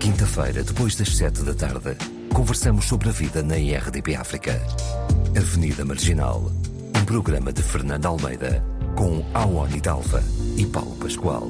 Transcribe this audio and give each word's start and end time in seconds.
Quinta-feira, 0.00 0.64
depois 0.64 0.96
das 0.96 1.14
sete 1.14 1.42
da 1.42 1.54
tarde, 1.54 1.94
conversamos 2.34 2.86
sobre 2.86 3.10
a 3.10 3.12
vida 3.12 3.42
na 3.42 3.58
IRDP 3.58 4.14
África. 4.14 4.52
Avenida 5.36 5.84
Marginal, 5.84 6.50
um 6.98 7.04
programa 7.04 7.52
de 7.52 7.62
Fernando 7.62 8.06
Almeida, 8.06 8.64
com 8.96 9.22
Awani 9.34 9.78
Dalva 9.78 10.22
e 10.56 10.64
Paulo 10.64 10.96
Pascoal. 10.96 11.46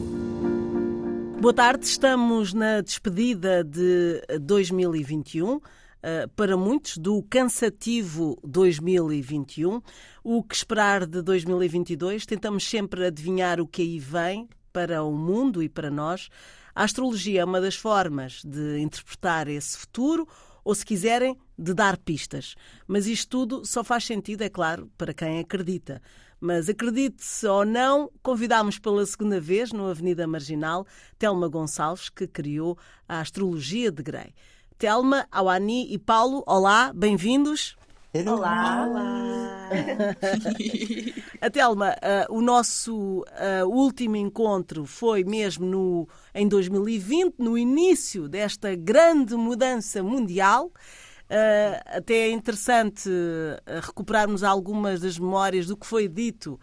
Boa 1.41 1.55
tarde, 1.55 1.87
estamos 1.87 2.53
na 2.53 2.81
despedida 2.81 3.63
de 3.63 4.21
2021. 4.41 5.55
Uh, 5.55 5.61
para 6.35 6.57
muitos, 6.57 6.99
do 6.99 7.23
cansativo 7.23 8.37
2021. 8.43 9.81
O 10.25 10.43
que 10.43 10.57
esperar 10.57 11.07
de 11.07 11.23
2022? 11.23 12.27
Tentamos 12.27 12.69
sempre 12.69 13.07
adivinhar 13.07 13.61
o 13.61 13.67
que 13.67 13.83
aí 13.83 14.01
vem 14.01 14.49
para 14.73 15.05
o 15.05 15.13
mundo 15.13 15.63
e 15.63 15.69
para 15.69 15.89
nós. 15.89 16.29
A 16.75 16.85
astrologia 16.85 17.41
é 17.41 17.45
uma 17.45 17.61
das 17.61 17.75
formas 17.75 18.43
de 18.45 18.79
interpretar 18.79 19.49
esse 19.49 19.77
futuro 19.77 20.27
ou, 20.65 20.75
se 20.75 20.85
quiserem, 20.85 21.37
de 21.59 21.75
dar 21.75 21.97
pistas. 21.97 22.55
Mas 22.87 23.07
isto 23.07 23.29
tudo 23.29 23.67
só 23.67 23.83
faz 23.83 24.05
sentido, 24.05 24.43
é 24.43 24.49
claro, 24.49 24.91
para 24.97 25.13
quem 25.13 25.41
acredita. 25.41 26.01
Mas 26.41 26.69
acredite-se 26.69 27.47
ou 27.47 27.65
não, 27.65 28.11
convidámos 28.23 28.79
pela 28.79 29.05
segunda 29.05 29.41
vez, 29.41 29.73
no 29.73 29.91
Avenida 29.91 30.27
Marginal, 30.27 30.87
Telma 31.19 31.49
Gonçalves, 31.49 32.09
que 32.09 32.27
criou 32.27 32.79
a 33.09 33.21
Astrologia 33.21 33.91
de 33.91 34.03
Grey. 34.03 34.33
Telma, 34.79 35.27
Awani 35.31 35.93
e 35.93 35.99
Paulo, 35.99 36.43
olá, 36.47 36.93
bem-vindos. 36.95 37.77
Olá! 38.13 38.89
Olá! 38.89 39.69
a 41.41 41.49
Telma, 41.49 41.91
uh, 41.91 42.37
o 42.37 42.41
nosso 42.43 43.21
uh, 43.21 43.69
último 43.69 44.17
encontro 44.17 44.85
foi 44.85 45.23
mesmo 45.23 45.65
no, 45.65 46.09
em 46.35 46.49
2020, 46.49 47.37
no 47.39 47.57
início 47.57 48.29
desta 48.29 48.75
grande 48.75 49.37
mudança 49.37 50.03
mundial. 50.03 50.67
Uh, 50.67 51.79
até 51.87 52.15
é 52.15 52.31
interessante 52.33 53.09
recuperarmos 53.81 54.43
algumas 54.43 55.01
das 55.01 55.17
memórias 55.17 55.69
do 55.69 55.77
que 55.77 55.87
foi 55.87 56.09
dito 56.09 56.59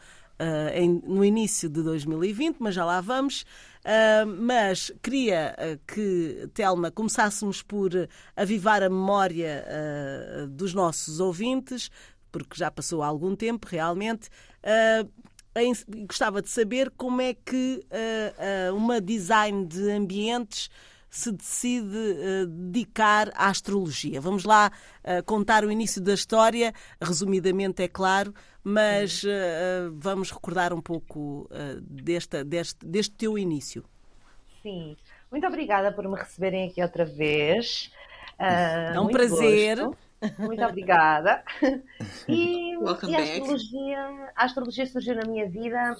em, 0.73 1.01
no 1.05 1.23
início 1.23 1.69
de 1.69 1.81
2020, 1.81 2.57
mas 2.59 2.75
já 2.75 2.83
lá 2.83 2.99
vamos. 2.99 3.45
Uh, 3.87 4.27
mas 4.41 4.91
queria 5.01 5.55
uh, 5.57 5.79
que, 5.87 6.49
Telma, 6.53 6.91
começássemos 6.91 7.63
por 7.63 7.91
avivar 8.35 8.83
a 8.83 8.89
memória 8.89 9.65
uh, 9.65 10.47
dos 10.47 10.73
nossos 10.73 11.21
ouvintes, 11.21 11.89
porque 12.29 12.57
já 12.57 12.69
passou 12.69 13.01
algum 13.01 13.33
tempo 13.33 13.65
realmente. 13.65 14.29
Em, 15.55 15.73
gostava 16.05 16.41
de 16.41 16.49
saber 16.49 16.91
como 16.97 17.21
é 17.21 17.33
que 17.33 17.83
uma 18.75 18.99
design 18.99 19.65
de 19.65 19.89
ambientes 19.89 20.69
se 21.09 21.31
decide 21.31 21.97
uh, 21.97 22.45
dedicar 22.45 23.31
à 23.35 23.47
astrologia. 23.49 24.19
Vamos 24.19 24.43
lá 24.43 24.71
uh, 25.03 25.23
contar 25.23 25.63
o 25.63 25.71
início 25.71 26.01
da 26.01 26.13
história, 26.13 26.73
resumidamente, 27.01 27.81
é 27.81 27.87
claro, 27.87 28.33
mas 28.63 29.23
uh, 29.23 29.27
vamos 29.93 30.31
recordar 30.31 30.73
um 30.73 30.81
pouco 30.81 31.49
desta, 31.81 32.43
deste, 32.43 32.85
deste 32.85 33.15
teu 33.15 33.37
início. 33.37 33.83
Sim, 34.61 34.97
muito 35.31 35.47
obrigada 35.47 35.91
por 35.91 36.07
me 36.07 36.17
receberem 36.17 36.69
aqui 36.69 36.81
outra 36.81 37.05
vez. 37.05 37.91
é 38.37 38.99
um 38.99 39.07
prazer. 39.07 39.77
Gosto. 39.77 40.07
Muito 40.39 40.63
obrigada. 40.63 41.43
E, 42.27 42.73
e 42.73 43.15
a, 43.15 43.21
astrologia, 43.21 43.99
a 44.35 44.45
astrologia 44.45 44.85
surgiu 44.85 45.15
na 45.15 45.25
minha 45.25 45.49
vida 45.49 45.95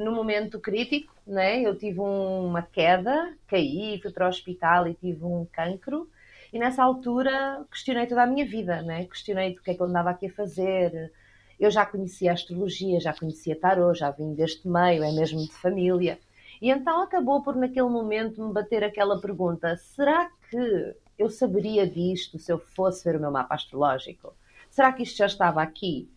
no 0.00 0.12
momento 0.12 0.58
crítico, 0.58 1.12
né? 1.26 1.60
Eu 1.60 1.76
tive 1.76 2.00
uma 2.00 2.62
queda, 2.62 3.34
caí, 3.46 4.00
fui 4.00 4.10
para 4.10 4.26
o 4.26 4.28
hospital 4.28 4.88
e 4.88 4.94
tive 4.94 5.24
um 5.24 5.46
cancro. 5.52 6.08
E 6.52 6.58
nessa 6.58 6.82
altura 6.82 7.64
questionei 7.70 8.06
toda 8.06 8.22
a 8.22 8.26
minha 8.26 8.44
vida, 8.44 8.82
né? 8.82 9.04
Questionei 9.04 9.52
o 9.52 9.62
que 9.62 9.70
é 9.70 9.74
que 9.74 9.80
eu 9.80 9.86
andava 9.86 10.10
aqui 10.10 10.26
a 10.26 10.32
fazer. 10.32 11.12
Eu 11.58 11.70
já 11.70 11.84
conhecia 11.84 12.32
astrologia, 12.32 12.98
já 12.98 13.12
conhecia 13.12 13.54
tarô, 13.54 13.94
já 13.94 14.10
vim 14.10 14.34
deste 14.34 14.66
meio, 14.66 15.04
é 15.04 15.12
mesmo 15.12 15.40
de 15.40 15.52
família. 15.52 16.18
E 16.60 16.70
então 16.70 17.02
acabou 17.02 17.42
por 17.42 17.54
naquele 17.54 17.88
momento 17.88 18.44
me 18.44 18.52
bater 18.52 18.82
aquela 18.82 19.20
pergunta: 19.20 19.76
será 19.76 20.30
que 20.48 20.94
eu 21.18 21.28
saberia 21.28 21.86
disto 21.86 22.38
se 22.38 22.50
eu 22.50 22.58
fosse 22.58 23.04
ver 23.04 23.16
o 23.16 23.20
meu 23.20 23.30
mapa 23.30 23.54
astrológico? 23.54 24.34
Será 24.70 24.92
que 24.92 25.02
isto 25.02 25.18
já 25.18 25.26
estava 25.26 25.62
aqui? 25.62 26.08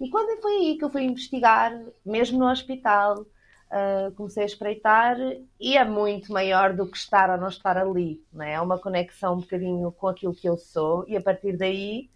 E 0.00 0.08
quando 0.08 0.40
foi 0.40 0.52
aí 0.52 0.78
que 0.78 0.84
eu 0.84 0.90
fui 0.90 1.02
investigar, 1.02 1.78
mesmo 2.04 2.38
no 2.38 2.50
hospital, 2.50 3.20
uh, 3.20 4.10
comecei 4.16 4.42
a 4.42 4.46
espreitar 4.46 5.16
e 5.60 5.76
é 5.76 5.84
muito 5.84 6.32
maior 6.32 6.72
do 6.72 6.90
que 6.90 6.96
estar 6.96 7.30
ou 7.30 7.38
não 7.38 7.48
estar 7.48 7.76
ali. 7.76 8.24
Não 8.32 8.42
é? 8.42 8.54
é 8.54 8.60
uma 8.60 8.78
conexão 8.78 9.34
um 9.34 9.40
bocadinho 9.40 9.92
com 9.92 10.08
aquilo 10.08 10.34
que 10.34 10.48
eu 10.48 10.56
sou 10.56 11.04
e 11.06 11.16
a 11.16 11.20
partir 11.20 11.56
daí 11.56 12.08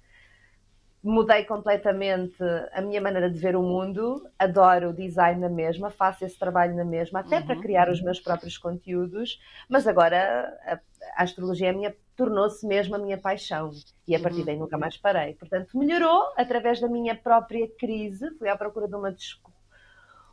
mudei 1.03 1.44
completamente 1.44 2.43
a 2.73 2.81
minha 2.81 3.00
maneira 3.03 3.31
de 3.31 3.39
ver 3.39 3.55
o 3.55 3.62
mundo. 3.62 4.27
Adoro 4.39 4.89
o 4.89 4.94
design 4.94 5.39
na 5.39 5.50
mesma, 5.50 5.91
faço 5.91 6.25
esse 6.25 6.39
trabalho 6.39 6.75
na 6.75 6.84
mesma, 6.84 7.21
até 7.21 7.41
uhum. 7.41 7.47
para 7.47 7.61
criar 7.61 7.91
os 7.91 8.00
meus 8.00 8.19
próprios 8.19 8.56
conteúdos, 8.56 9.39
mas 9.69 9.87
agora 9.87 10.59
a, 10.65 10.81
a 11.21 11.23
astrologia 11.23 11.69
é 11.69 11.73
minha 11.73 11.94
tornou-se 12.16 12.66
mesmo 12.66 12.94
a 12.94 12.98
minha 12.98 13.19
paixão 13.19 13.70
e 14.06 14.14
a 14.14 14.20
partir 14.20 14.41
uhum. 14.41 14.44
daí 14.44 14.56
nunca 14.56 14.78
mais 14.78 14.97
parei. 14.97 15.34
Portanto, 15.34 15.76
melhorou 15.76 16.32
através 16.36 16.80
da 16.80 16.88
minha 16.88 17.14
própria 17.14 17.69
crise, 17.78 18.30
fui 18.38 18.48
à 18.48 18.56
procura 18.56 18.88
de 18.88 18.94
uma 18.94 19.14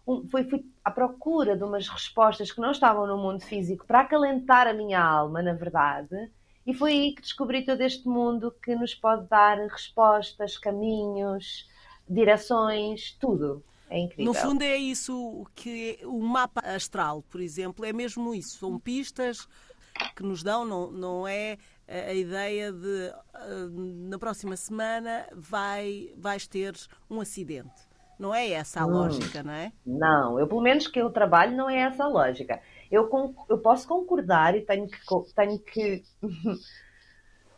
um, 0.08 0.28
fui, 0.28 0.44
fui 0.44 0.66
à 0.84 0.92
procura 0.92 1.56
de 1.56 1.64
umas 1.64 1.88
respostas 1.88 2.52
que 2.52 2.62
não 2.62 2.72
estavam 2.72 3.06
no 3.06 3.18
mundo 3.18 3.42
físico 3.42 3.86
para 3.86 4.02
acalentar 4.02 4.68
a 4.68 4.74
minha 4.74 5.02
alma, 5.02 5.42
na 5.42 5.54
verdade, 5.54 6.30
e 6.66 6.74
foi 6.74 6.92
aí 6.92 7.16
que 7.16 7.22
descobri 7.22 7.66
todo 7.66 7.82
este 7.82 8.08
mundo 8.08 8.54
que 8.64 8.76
nos 8.76 8.94
pode 8.94 9.28
dar 9.28 9.58
respostas, 9.58 10.58
caminhos, 10.58 11.68
direções, 12.08 13.16
tudo. 13.20 13.64
É 13.90 14.00
incrível. 14.00 14.26
No 14.26 14.34
fundo 14.34 14.62
é 14.62 14.78
isso 14.78 15.46
que 15.54 16.00
o 16.04 16.22
mapa 16.22 16.62
astral, 16.62 17.22
por 17.24 17.42
exemplo, 17.42 17.84
é 17.84 17.92
mesmo 17.92 18.34
isso. 18.34 18.60
São 18.60 18.80
pistas 18.80 19.50
que 20.16 20.24
nos 20.24 20.44
dão, 20.44 20.66
não, 20.66 20.92
não 20.92 21.28
é 21.28 21.58
a 21.88 22.14
ideia 22.14 22.72
de 22.72 23.12
uh, 23.36 24.08
na 24.10 24.18
próxima 24.18 24.56
semana 24.56 25.28
vai, 25.34 26.14
vais 26.18 26.48
ter 26.48 26.74
um 27.10 27.20
acidente. 27.20 27.90
Não 28.18 28.34
é 28.34 28.52
essa 28.52 28.82
a 28.82 28.86
hum, 28.86 28.92
lógica, 28.92 29.42
não 29.42 29.54
é? 29.54 29.72
Não, 29.86 30.40
eu 30.40 30.48
pelo 30.48 30.62
menos 30.62 30.88
que 30.88 31.02
eu 31.02 31.10
trabalho 31.10 31.58
não 31.58 31.70
é 31.70 31.80
essa 31.80 32.04
a 32.04 32.08
lógica. 32.08 32.62
Eu, 32.92 33.10
eu 33.50 33.58
posso 33.58 33.88
concordar 33.88 34.56
e 34.56 34.62
tenho 34.62 34.88
que, 34.88 34.98
tenho 35.36 35.60
que 35.60 36.04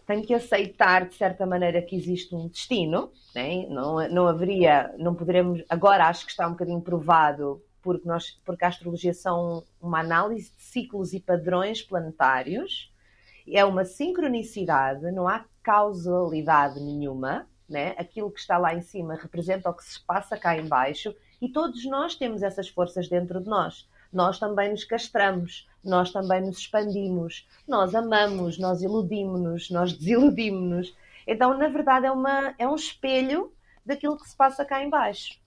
tenho 0.08 0.26
que 0.26 0.34
aceitar 0.34 1.08
de 1.08 1.16
certa 1.16 1.46
maneira 1.46 1.82
que 1.82 1.96
existe 1.96 2.34
um 2.36 2.48
destino, 2.48 3.12
né? 3.36 3.66
não, 3.70 4.08
não 4.10 4.28
haveria, 4.28 4.94
não 4.98 5.16
poderemos, 5.16 5.64
agora 5.70 6.08
acho 6.08 6.26
que 6.26 6.32
está 6.32 6.48
um 6.48 6.52
bocadinho 6.52 6.82
provado 6.82 7.62
porque, 7.84 8.08
nós, 8.08 8.40
porque 8.44 8.64
a 8.64 8.70
astrologia 8.70 9.14
são 9.14 9.64
uma 9.80 10.00
análise 10.00 10.52
de 10.56 10.64
ciclos 10.64 11.14
e 11.14 11.20
padrões 11.20 11.84
planetários, 11.84 12.92
é 13.48 13.64
uma 13.66 13.84
sincronicidade, 13.84 15.12
não 15.12 15.28
há 15.28 15.46
causalidade 15.62 16.80
nenhuma, 16.80 17.46
né? 17.68 17.94
aquilo 17.98 18.32
que 18.32 18.40
está 18.40 18.58
lá 18.58 18.74
em 18.74 18.82
cima 18.82 19.16
representa 19.16 19.70
o 19.70 19.74
que 19.74 19.84
se 19.84 20.00
passa 20.06 20.38
cá 20.38 20.58
em 20.58 20.68
baixo 20.68 21.14
e 21.42 21.50
todos 21.50 21.86
nós 21.86 22.16
temos 22.16 22.42
essas 22.42 22.70
forças 22.70 23.10
dentro 23.10 23.42
de 23.42 23.50
nós. 23.50 23.88
Nós 24.12 24.40
também 24.40 24.70
nos 24.70 24.84
castramos, 24.84 25.68
nós 25.84 26.12
também 26.12 26.42
nos 26.42 26.60
expandimos, 26.60 27.48
nós 27.68 27.96
amamos, 27.96 28.60
nós 28.60 28.82
iludimos-nos, 28.82 29.70
nós 29.72 29.92
desiludimos-nos. 29.92 30.96
Então, 31.28 31.58
na 31.58 31.68
verdade, 31.68 32.06
é, 32.06 32.12
uma, 32.12 32.54
é 32.58 32.68
um 32.68 32.76
espelho 32.76 33.52
daquilo 33.86 34.18
que 34.18 34.30
se 34.30 34.36
passa 34.36 34.64
cá 34.64 34.84
em 34.84 34.90
baixo. 34.90 35.43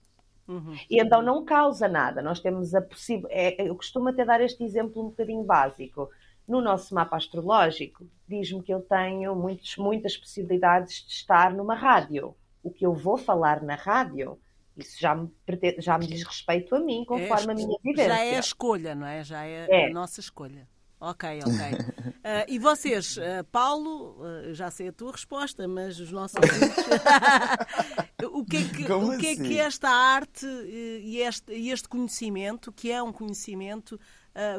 Uhum. 0.47 0.75
E 0.89 1.01
então 1.01 1.21
não 1.21 1.43
causa 1.43 1.87
nada. 1.87 2.21
Nós 2.21 2.39
temos 2.39 2.73
a 2.73 2.81
possível. 2.81 3.27
É, 3.31 3.67
eu 3.67 3.75
costumo 3.75 4.09
até 4.09 4.23
dar 4.23 4.41
este 4.41 4.63
exemplo 4.63 5.01
um 5.01 5.09
bocadinho 5.09 5.43
básico. 5.43 6.09
No 6.47 6.61
nosso 6.61 6.95
mapa 6.95 7.17
astrológico, 7.17 8.07
diz-me 8.27 8.63
que 8.63 8.73
eu 8.73 8.79
tenho 8.79 9.35
muitos, 9.35 9.75
muitas 9.75 10.15
possibilidades 10.15 11.05
de 11.05 11.11
estar 11.11 11.53
numa 11.53 11.75
rádio. 11.75 12.33
O 12.63 12.71
que 12.71 12.85
eu 12.85 12.93
vou 12.93 13.17
falar 13.17 13.61
na 13.61 13.75
rádio, 13.75 14.39
isso 14.77 14.97
já 14.97 15.13
me, 15.13 15.29
já 15.79 15.97
me 15.97 16.07
diz 16.07 16.23
respeito 16.23 16.73
a 16.73 16.79
mim, 16.79 17.03
conforme 17.05 17.47
é, 17.47 17.51
a 17.51 17.55
minha 17.55 17.77
vivência. 17.83 18.13
Já 18.13 18.23
é 18.23 18.37
a 18.37 18.39
escolha, 18.39 18.95
não 18.95 19.05
é? 19.05 19.23
Já 19.25 19.43
é, 19.43 19.67
é. 19.69 19.87
a 19.87 19.89
nossa 19.89 20.21
escolha. 20.21 20.67
Ok, 20.99 21.39
ok. 21.45 21.53
Uh, 21.53 22.45
e 22.49 22.57
vocês, 22.57 23.17
uh, 23.17 23.43
Paulo, 23.51 24.17
uh, 24.19 24.53
já 24.53 24.71
sei 24.71 24.87
a 24.87 24.91
tua 24.91 25.11
resposta, 25.11 25.67
mas 25.67 25.99
os 25.99 26.11
nossos 26.11 26.39
o 28.31 28.43
que 28.43 28.57
é 28.57 28.63
que, 28.63 28.91
o 28.91 29.17
que, 29.17 29.27
é 29.27 29.35
que 29.35 29.41
assim? 29.41 29.59
esta 29.59 29.89
arte 29.89 30.45
e 30.45 31.19
este, 31.19 31.53
este 31.53 31.87
conhecimento, 31.87 32.71
que 32.71 32.91
é 32.91 33.01
um 33.01 33.13
conhecimento, 33.13 33.99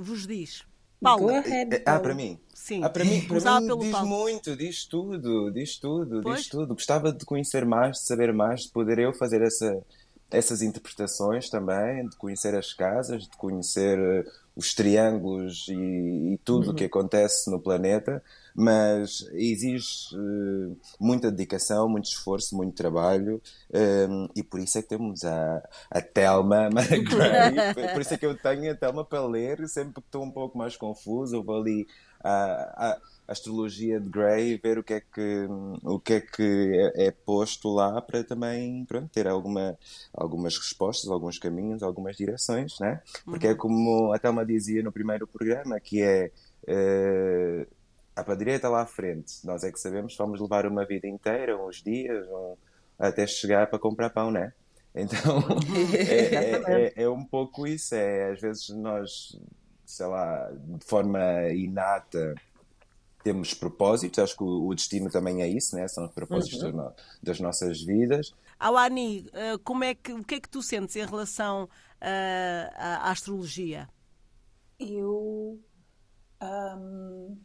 vos 0.00 0.26
diz? 0.26 0.64
Paulo. 1.00 1.28
Ahead, 1.28 1.80
Paulo. 1.80 1.98
Ah, 1.98 2.00
para 2.00 2.14
mim? 2.14 2.40
Sim. 2.54 2.82
Ah, 2.82 2.90
para 2.90 3.04
mim, 3.04 3.20
para 3.22 3.60
mim 3.60 3.78
diz 3.78 3.92
Paulo. 3.92 4.08
muito, 4.08 4.56
diz 4.56 4.84
tudo, 4.84 5.50
diz 5.50 5.76
tudo, 5.78 6.22
pois? 6.22 6.40
diz 6.40 6.48
tudo. 6.48 6.74
Gostava 6.74 7.12
de 7.12 7.24
conhecer 7.24 7.64
mais, 7.64 7.98
de 7.98 8.06
saber 8.06 8.32
mais, 8.32 8.62
de 8.62 8.70
poder 8.70 8.98
eu 8.98 9.12
fazer 9.12 9.40
essa, 9.42 9.80
essas 10.30 10.60
interpretações 10.60 11.48
também, 11.48 12.08
de 12.08 12.16
conhecer 12.16 12.54
as 12.54 12.72
casas, 12.72 13.22
de 13.22 13.36
conhecer 13.36 13.98
os 14.58 14.74
triângulos 14.74 15.68
e, 15.68 16.32
e 16.32 16.38
tudo 16.44 16.66
o 16.66 16.68
uhum. 16.70 16.74
que 16.74 16.84
acontece 16.84 17.48
no 17.48 17.60
planeta, 17.60 18.20
mas 18.52 19.24
exige 19.32 20.16
uh, 20.16 20.76
muita 20.98 21.30
dedicação, 21.30 21.88
muito 21.88 22.06
esforço, 22.06 22.56
muito 22.56 22.74
trabalho 22.74 23.40
um, 24.10 24.28
e 24.34 24.42
por 24.42 24.58
isso 24.58 24.76
é 24.76 24.82
que 24.82 24.88
temos 24.88 25.24
a, 25.24 25.62
a 25.88 26.02
Telma 26.02 26.68
por, 27.72 27.92
por 27.92 28.00
isso 28.00 28.14
é 28.14 28.18
que 28.18 28.26
eu 28.26 28.36
tenho 28.36 28.72
a 28.72 28.74
Telma 28.74 29.04
para 29.04 29.24
ler 29.24 29.68
sempre 29.68 29.94
que 29.94 30.00
estou 30.00 30.24
um 30.24 30.30
pouco 30.30 30.58
mais 30.58 30.76
confuso, 30.76 31.36
eu 31.36 31.44
vou 31.44 31.60
ali 31.60 31.86
a, 32.20 32.88
a 32.88 32.98
astrologia 33.28 34.00
de 34.00 34.08
Gray, 34.08 34.56
ver 34.56 34.78
o 34.78 34.82
que 34.82 34.94
é 34.94 35.00
que, 35.00 35.46
o 35.84 36.00
que, 36.00 36.14
é, 36.14 36.20
que 36.20 36.92
é, 36.96 37.08
é 37.08 37.10
posto 37.10 37.68
lá 37.68 38.00
para 38.00 38.24
também 38.24 38.86
pronto, 38.86 39.08
ter 39.12 39.28
alguma, 39.28 39.78
algumas 40.14 40.56
respostas, 40.56 41.10
alguns 41.10 41.38
caminhos, 41.38 41.82
algumas 41.82 42.16
direções, 42.16 42.80
né? 42.80 43.02
Porque 43.26 43.46
é 43.46 43.50
uhum. 43.50 43.54
é 43.54 43.58
como 43.58 44.12
a 44.14 44.18
Thelma 44.18 44.46
dizia 44.46 44.82
no 44.82 44.90
primeiro 44.90 45.26
programa, 45.26 45.78
que 45.78 46.00
é 46.00 46.30
uh, 46.66 47.66
a 48.16 48.24
para 48.24 48.32
a 48.32 48.36
direita 48.36 48.68
lá 48.70 48.80
à 48.80 48.86
frente. 48.86 49.44
Nós 49.44 49.62
é 49.62 49.70
que 49.70 49.78
sabemos 49.78 50.12
que 50.12 50.18
vamos 50.18 50.40
levar 50.40 50.66
uma 50.66 50.86
vida 50.86 51.06
inteira, 51.06 51.60
uns 51.62 51.82
dias, 51.82 52.26
um, 52.26 52.56
até 52.98 53.26
chegar 53.26 53.68
para 53.68 53.78
comprar 53.78 54.08
pão, 54.08 54.30
né? 54.30 54.54
Então 54.94 55.44
é, 55.94 56.34
é, 56.34 56.92
é, 56.96 57.02
é 57.02 57.08
um 57.10 57.22
pouco 57.22 57.66
isso, 57.66 57.94
é 57.94 58.32
às 58.32 58.40
vezes 58.40 58.70
nós 58.70 59.36
sei 59.88 60.06
lá, 60.06 60.50
de 60.52 60.84
forma 60.84 61.18
inata 61.50 62.34
temos 63.22 63.54
propósitos, 63.54 64.18
acho 64.18 64.36
que 64.36 64.44
o 64.44 64.74
destino 64.74 65.10
também 65.10 65.42
é 65.42 65.48
isso, 65.48 65.76
né? 65.76 65.86
são 65.88 66.06
os 66.06 66.12
propósitos 66.12 66.62
uhum. 66.62 66.90
das 67.22 67.40
nossas 67.40 67.82
vidas. 67.82 68.32
Awani, 68.58 69.28
eh, 69.32 69.58
como 69.62 69.84
é 69.84 69.94
que, 69.94 70.12
o 70.12 70.24
que 70.24 70.36
é 70.36 70.40
que 70.40 70.48
tu 70.48 70.62
sentes 70.62 70.96
em 70.96 71.04
relação 71.04 71.64
uh, 71.64 72.74
à 72.76 73.10
astrologia? 73.10 73.88
Eu 74.78 75.60
um, 76.42 77.36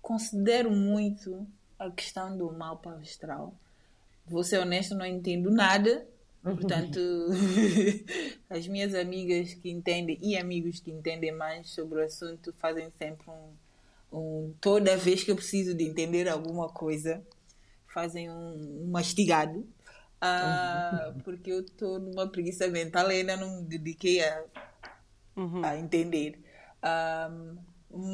considero 0.00 0.70
muito 0.70 1.46
a 1.78 1.90
questão 1.90 2.36
do 2.36 2.52
mapa 2.52 2.92
astral. 3.02 3.54
Vou 4.26 4.44
ser 4.44 4.58
honesta, 4.58 4.94
não 4.94 5.06
entendo 5.06 5.50
nada. 5.50 6.06
Portanto, 6.42 6.98
as 8.50 8.66
minhas 8.66 8.94
amigas 8.94 9.54
que 9.54 9.70
entendem 9.70 10.18
e 10.20 10.36
amigos 10.36 10.80
que 10.80 10.90
entendem 10.90 11.32
mais 11.32 11.70
sobre 11.70 12.00
o 12.00 12.04
assunto 12.04 12.52
fazem 12.58 12.90
sempre 12.98 13.30
um, 13.30 13.52
um, 14.12 14.54
toda 14.60 14.96
vez 14.96 15.24
que 15.24 15.30
eu 15.30 15.36
preciso 15.36 15.74
de 15.74 15.84
entender 15.84 16.28
alguma 16.28 16.68
coisa, 16.68 17.26
fazem 17.86 18.30
um, 18.30 18.82
um 18.84 18.90
mastigado. 18.90 19.66
Uh, 20.22 21.20
porque 21.24 21.50
eu 21.50 21.60
estou 21.62 21.98
numa 21.98 22.28
preguiça 22.28 22.68
mental 22.68 23.10
e 23.10 23.16
ainda 23.16 23.36
não 23.36 23.56
me 23.56 23.64
dediquei 23.64 24.22
a, 24.22 24.44
uhum. 25.36 25.64
a 25.64 25.76
entender. 25.76 26.38
Um, 26.84 27.56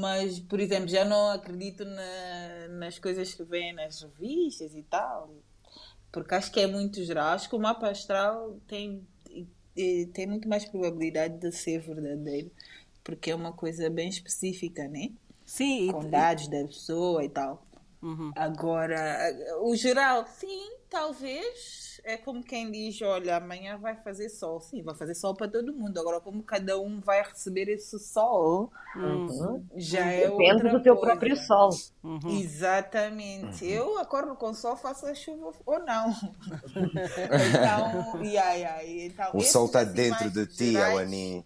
mas, 0.01 0.41
por 0.41 0.59
exemplo, 0.59 0.89
já 0.89 1.05
não 1.05 1.31
acredito 1.31 1.85
na, 1.85 2.69
nas 2.71 2.99
coisas 2.99 3.35
que 3.35 3.45
vêm 3.45 3.75
nas 3.75 4.03
revistas 4.03 4.75
e 4.75 4.83
tal, 4.83 5.35
porque 6.11 6.35
acho 6.35 6.51
que 6.51 6.61
é 6.61 6.67
muito 6.67 7.03
geral. 7.05 7.29
Acho 7.29 7.49
que 7.49 7.55
o 7.55 7.61
mapa 7.61 7.91
astral 7.91 8.59
tem, 8.67 9.07
tem 10.13 10.27
muito 10.27 10.49
mais 10.49 10.65
probabilidade 10.65 11.39
de 11.39 11.53
ser 11.53 11.81
verdadeiro, 11.81 12.51
porque 13.05 13.31
é 13.31 13.35
uma 13.35 13.53
coisa 13.53 13.89
bem 13.91 14.09
específica, 14.09 14.89
né? 14.89 15.11
Sim. 15.49 15.91
Com 15.91 16.11
dados 16.11 16.47
da 16.47 16.59
pessoa 16.67 17.25
e 17.25 17.29
tal. 17.31 17.63
Uhum. 18.03 18.31
Agora, 18.37 19.35
o 19.63 19.75
geral, 19.75 20.27
sim, 20.39 20.71
talvez. 20.91 22.01
É 22.05 22.19
como 22.19 22.45
quem 22.45 22.71
diz: 22.71 23.01
olha, 23.01 23.37
amanhã 23.37 23.79
vai 23.79 23.97
fazer 23.97 24.29
sol. 24.29 24.61
Sim, 24.61 24.83
vai 24.83 24.95
fazer 24.95 25.15
sol 25.15 25.35
para 25.35 25.49
todo 25.49 25.73
mundo. 25.73 25.99
Agora, 25.99 26.21
como 26.21 26.43
cada 26.43 26.79
um 26.79 27.01
vai 27.01 27.23
receber 27.23 27.67
esse 27.69 27.99
sol, 27.99 28.71
uhum. 28.95 29.65
já 29.75 30.05
é 30.07 30.29
Depende 30.29 30.53
outra 30.53 30.71
do 30.71 30.83
teu 30.83 30.97
coisa. 30.97 31.13
próprio 31.13 31.37
sol. 31.37 31.71
Uhum. 32.05 32.29
Exatamente. 32.29 33.65
Uhum. 33.65 33.71
Eu 33.71 33.99
acordo 33.99 34.37
com 34.37 34.53
sol, 34.53 34.77
faço 34.77 35.07
a 35.07 35.15
chuva 35.15 35.51
ou 35.65 35.79
não. 35.81 36.11
então, 36.77 38.23
yeah, 38.23 38.53
yeah, 38.53 38.85
então, 38.85 39.31
o 39.33 39.41
sol 39.41 39.65
está 39.65 39.83
dentro 39.83 40.31
de 40.31 40.47
ti, 40.47 40.77
Alani. 40.77 41.45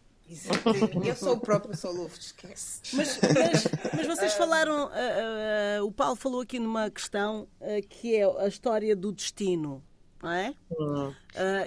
Eu 1.04 1.16
sou 1.16 1.34
o 1.34 1.40
próprio 1.40 1.76
Solufo, 1.76 2.18
esquece. 2.18 2.80
Mas, 2.94 3.18
mas, 3.20 3.92
mas 3.96 4.06
vocês 4.06 4.34
falaram, 4.34 4.86
uh, 4.86 5.82
uh, 5.82 5.86
o 5.86 5.92
Paulo 5.92 6.16
falou 6.16 6.40
aqui 6.40 6.58
numa 6.58 6.90
questão 6.90 7.48
uh, 7.60 7.88
que 7.88 8.16
é 8.16 8.24
a 8.24 8.48
história 8.48 8.94
do 8.94 9.12
destino, 9.12 9.82
não 10.22 10.30
é? 10.30 10.54
Uhum. 10.70 11.14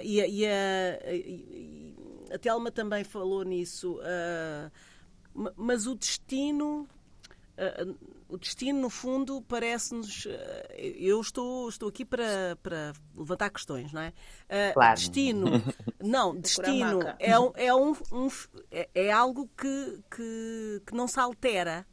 e, 0.02 0.20
e, 0.20 0.46
a, 0.46 1.14
e, 1.14 1.94
a 2.32 2.38
Telma 2.38 2.70
também 2.70 3.04
falou 3.04 3.42
nisso, 3.42 3.98
mas 5.56 5.86
o 5.86 5.94
destino 5.94 6.88
o 8.28 8.36
destino, 8.36 8.80
no 8.80 8.90
fundo, 8.90 9.40
parece-nos. 9.42 10.26
Eh, 10.26 10.96
eu 10.98 11.20
estou, 11.20 11.68
estou 11.68 11.88
aqui 11.88 12.04
para, 12.04 12.56
para 12.62 12.92
levantar 13.14 13.50
questões, 13.50 13.92
não 13.92 14.00
é? 14.00 14.08
Uh, 14.08 14.74
claro. 14.74 14.96
Destino. 14.96 15.46
Não, 16.02 16.36
destino 16.36 17.00
é, 17.18 17.38
um, 17.38 17.52
é, 17.56 17.74
um, 17.74 17.92
um 18.12 18.28
é, 18.70 18.88
é, 18.94 19.12
algo 19.12 19.50
que, 19.56 20.00
que, 20.10 20.82
que, 20.86 20.94
não 20.94 21.08
se 21.08 21.18
altera. 21.18 21.86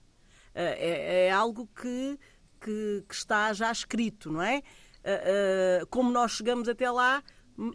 Uh, 0.49 0.59
é, 0.59 1.27
é, 1.27 1.31
algo 1.31 1.67
que, 1.67 2.19
que, 2.61 3.05
que, 3.07 3.15
está 3.15 3.51
já 3.53 3.71
escrito, 3.71 4.31
não 4.31 4.41
é? 4.41 4.61
Uh, 4.99 5.87
como 5.87 6.11
nós 6.11 6.33
chegamos 6.33 6.69
até 6.69 6.91
lá, 6.91 7.23
hum, 7.57 7.71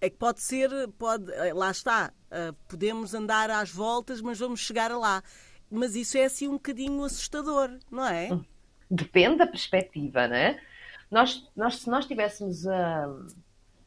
é 0.00 0.08
que 0.08 0.16
pode 0.16 0.40
ser, 0.42 0.70
pode, 0.98 1.30
lá 1.52 1.70
está, 1.70 2.12
podemos 2.68 3.14
andar 3.14 3.50
às 3.50 3.70
voltas, 3.70 4.20
mas 4.20 4.38
vamos 4.38 4.60
chegar 4.60 4.90
lá 4.96 5.22
mas 5.74 5.96
isso 5.96 6.16
é 6.16 6.24
assim 6.24 6.48
um 6.48 6.52
bocadinho 6.52 7.02
assustador, 7.02 7.78
não 7.90 8.06
é? 8.06 8.28
Depende 8.90 9.38
da 9.38 9.46
perspectiva, 9.46 10.28
não 10.28 10.36
é? 10.36 10.60
Nós, 11.10 11.48
nós, 11.54 11.80
se 11.80 11.90
nós 11.90 12.06
tivéssemos 12.06 12.66
a, 12.66 13.08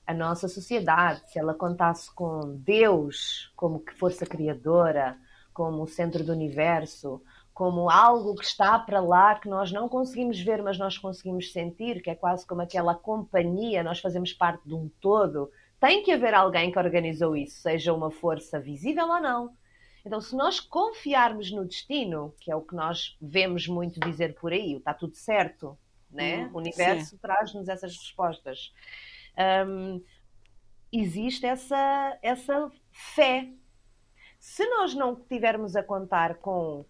a 0.05 0.13
nossa 0.13 0.47
sociedade, 0.47 1.21
se 1.31 1.39
ela 1.39 1.53
contasse 1.53 2.13
com 2.13 2.55
Deus 2.57 3.51
como 3.55 3.79
que 3.79 3.93
força 3.93 4.25
criadora, 4.25 5.17
como 5.53 5.83
o 5.83 5.87
centro 5.87 6.23
do 6.23 6.31
universo, 6.31 7.21
como 7.53 7.89
algo 7.89 8.35
que 8.35 8.45
está 8.45 8.77
para 8.77 8.99
lá 8.99 9.33
que 9.33 9.49
nós 9.49 9.71
não 9.71 9.89
conseguimos 9.89 10.39
ver, 10.39 10.61
mas 10.61 10.77
nós 10.77 10.97
conseguimos 10.97 11.51
sentir, 11.51 12.03
que 12.03 12.09
é 12.11 12.15
quase 12.15 12.45
como 12.45 12.61
aquela 12.61 12.93
companhia, 12.93 13.83
nós 13.83 13.99
fazemos 13.99 14.31
parte 14.31 14.61
de 14.67 14.75
um 14.75 14.89
todo. 15.01 15.49
Tem 15.79 16.03
que 16.03 16.11
haver 16.11 16.33
alguém 16.35 16.71
que 16.71 16.77
organizou 16.77 17.35
isso, 17.35 17.59
seja 17.59 17.93
uma 17.93 18.11
força 18.11 18.59
visível 18.59 19.07
ou 19.07 19.19
não. 19.19 19.49
Então, 20.07 20.21
se 20.21 20.33
nós 20.37 20.61
confiarmos 20.61 21.51
no 21.51 21.65
destino, 21.65 22.33
que 22.39 22.49
é 22.49 22.55
o 22.55 22.61
que 22.61 22.73
nós 22.73 23.17
vemos 23.21 23.67
muito 23.67 23.99
dizer 23.99 24.35
por 24.35 24.53
aí, 24.53 24.75
está 24.75 24.93
tudo 24.93 25.15
certo, 25.15 25.77
né? 26.09 26.45
Hum, 26.45 26.51
o 26.53 26.57
universo 26.59 27.17
traz-nos 27.17 27.67
essas 27.67 27.91
respostas. 27.97 28.73
Um, 29.67 30.01
existe 30.93 31.45
essa, 31.45 32.17
essa 32.21 32.71
fé. 32.89 33.49
Se 34.39 34.65
nós 34.69 34.93
não 34.93 35.13
tivermos 35.13 35.75
a 35.75 35.83
contar 35.83 36.35
com 36.35 36.85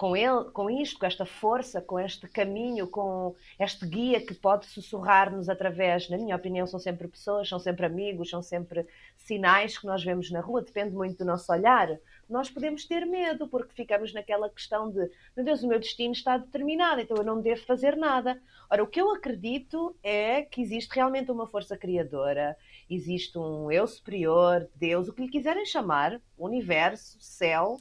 com 0.00 0.16
ele, 0.16 0.44
com 0.54 0.70
isto, 0.70 0.98
com 0.98 1.04
esta 1.04 1.26
força, 1.26 1.78
com 1.78 2.00
este 2.00 2.26
caminho, 2.26 2.88
com 2.88 3.36
este 3.58 3.86
guia 3.86 4.18
que 4.18 4.32
pode 4.32 4.64
sussurrar-nos 4.64 5.50
através, 5.50 6.08
na 6.08 6.16
minha 6.16 6.34
opinião, 6.34 6.66
são 6.66 6.80
sempre 6.80 7.06
pessoas, 7.06 7.46
são 7.46 7.58
sempre 7.58 7.84
amigos, 7.84 8.30
são 8.30 8.42
sempre 8.42 8.86
sinais 9.18 9.76
que 9.76 9.84
nós 9.84 10.02
vemos 10.02 10.30
na 10.30 10.40
rua, 10.40 10.62
depende 10.62 10.94
muito 10.94 11.18
do 11.18 11.26
nosso 11.26 11.52
olhar. 11.52 11.98
Nós 12.30 12.48
podemos 12.48 12.84
ter 12.84 13.04
medo 13.04 13.48
porque 13.48 13.74
ficamos 13.74 14.12
naquela 14.12 14.48
questão 14.48 14.88
de, 14.88 15.10
meu 15.36 15.44
Deus, 15.44 15.62
o 15.64 15.68
meu 15.68 15.80
destino 15.80 16.12
está 16.12 16.38
determinado, 16.38 17.00
então 17.00 17.16
eu 17.16 17.24
não 17.24 17.40
devo 17.40 17.64
fazer 17.66 17.96
nada. 17.96 18.40
Ora, 18.70 18.84
o 18.84 18.86
que 18.86 19.00
eu 19.00 19.10
acredito 19.10 19.96
é 20.00 20.42
que 20.42 20.62
existe 20.62 20.94
realmente 20.94 21.32
uma 21.32 21.48
força 21.48 21.76
criadora, 21.76 22.56
existe 22.88 23.36
um 23.36 23.70
eu 23.70 23.84
superior, 23.86 24.70
Deus, 24.76 25.08
o 25.08 25.12
que 25.12 25.22
lhe 25.22 25.28
quiserem 25.28 25.66
chamar, 25.66 26.20
universo, 26.38 27.18
céu, 27.20 27.76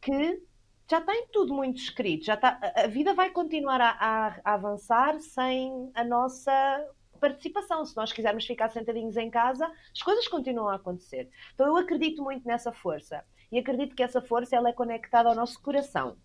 que 0.00 0.40
já 0.88 1.00
tem 1.00 1.26
tudo 1.32 1.52
muito 1.52 1.78
escrito, 1.78 2.24
já 2.24 2.34
está, 2.34 2.60
a 2.76 2.86
vida 2.86 3.12
vai 3.12 3.30
continuar 3.30 3.80
a, 3.80 3.90
a, 3.90 4.40
a, 4.44 4.54
avançar 4.54 5.20
sem 5.20 5.90
a 5.94 6.04
nossa 6.04 6.52
participação. 7.20 7.84
Se 7.84 7.96
nós 7.96 8.12
quisermos 8.12 8.46
ficar 8.46 8.70
sentadinhos 8.70 9.16
em 9.16 9.30
casa, 9.30 9.70
as 9.92 10.02
coisas 10.02 10.26
continuam 10.26 10.68
a 10.68 10.76
acontecer. 10.76 11.28
Então 11.54 11.66
eu 11.66 11.76
acredito 11.76 12.22
muito 12.22 12.46
nessa 12.46 12.72
força 12.72 13.24
e 13.50 13.58
acredito 13.58 13.94
que 13.94 14.02
essa 14.02 14.20
força 14.20 14.56
ela 14.56 14.68
é 14.68 14.72
conectada 14.72 15.28
ao 15.28 15.34
nosso 15.34 15.60
coração. 15.62 16.16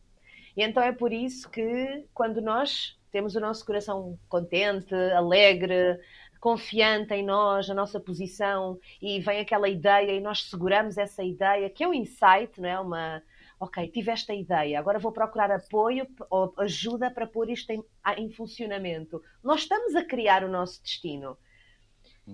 E 0.55 0.63
então 0.63 0.81
é 0.81 0.91
por 0.91 1.11
isso 1.11 1.49
que 1.49 2.05
quando 2.13 2.41
nós 2.41 2.97
temos 3.11 3.35
o 3.35 3.39
nosso 3.39 3.65
coração 3.65 4.17
contente, 4.27 4.93
alegre, 4.93 5.99
confiante 6.39 7.13
em 7.13 7.23
nós, 7.25 7.67
na 7.67 7.73
nossa 7.73 7.99
posição, 7.99 8.79
e 9.01 9.19
vem 9.19 9.39
aquela 9.39 9.67
ideia 9.67 10.11
e 10.11 10.21
nós 10.21 10.43
seguramos 10.49 10.97
essa 10.97 11.23
ideia, 11.23 11.69
que 11.69 11.83
é 11.83 11.87
um 11.87 11.93
insight, 11.93 12.59
não 12.59 12.69
é? 12.69 12.79
Uma, 12.79 13.23
ok, 13.59 13.87
tive 13.87 14.11
esta 14.11 14.33
ideia, 14.33 14.77
agora 14.77 14.99
vou 14.99 15.11
procurar 15.11 15.49
apoio 15.49 16.07
ou 16.29 16.53
ajuda 16.57 17.09
para 17.09 17.25
pôr 17.25 17.49
isto 17.49 17.71
em, 17.71 17.83
em 18.17 18.29
funcionamento. 18.29 19.21
Nós 19.43 19.61
estamos 19.61 19.95
a 19.95 20.03
criar 20.03 20.43
o 20.43 20.49
nosso 20.49 20.83
destino. 20.83 21.37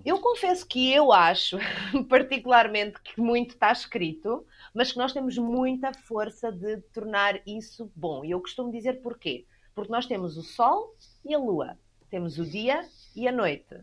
Eu 0.06 0.20
confesso 0.20 0.66
que 0.66 0.92
eu 0.92 1.12
acho, 1.12 1.58
particularmente, 2.08 3.02
que 3.02 3.20
muito 3.20 3.52
está 3.56 3.72
escrito, 3.72 4.46
mas 4.74 4.92
que 4.92 4.98
nós 4.98 5.12
temos 5.12 5.38
muita 5.38 5.94
força 5.94 6.50
de 6.50 6.78
tornar 6.94 7.42
isso 7.46 7.92
bom. 7.94 8.24
E 8.24 8.32
eu 8.32 8.40
costumo 8.40 8.72
dizer 8.72 9.02
porquê. 9.02 9.46
Porque 9.76 9.92
nós 9.92 10.06
temos 10.06 10.38
o 10.38 10.44
Sol 10.44 10.96
e 11.26 11.34
a 11.34 11.38
Lua, 11.38 11.78
temos 12.10 12.40
o 12.40 12.46
dia 12.46 12.88
e 13.16 13.28
a 13.28 13.32
noite. 13.32 13.76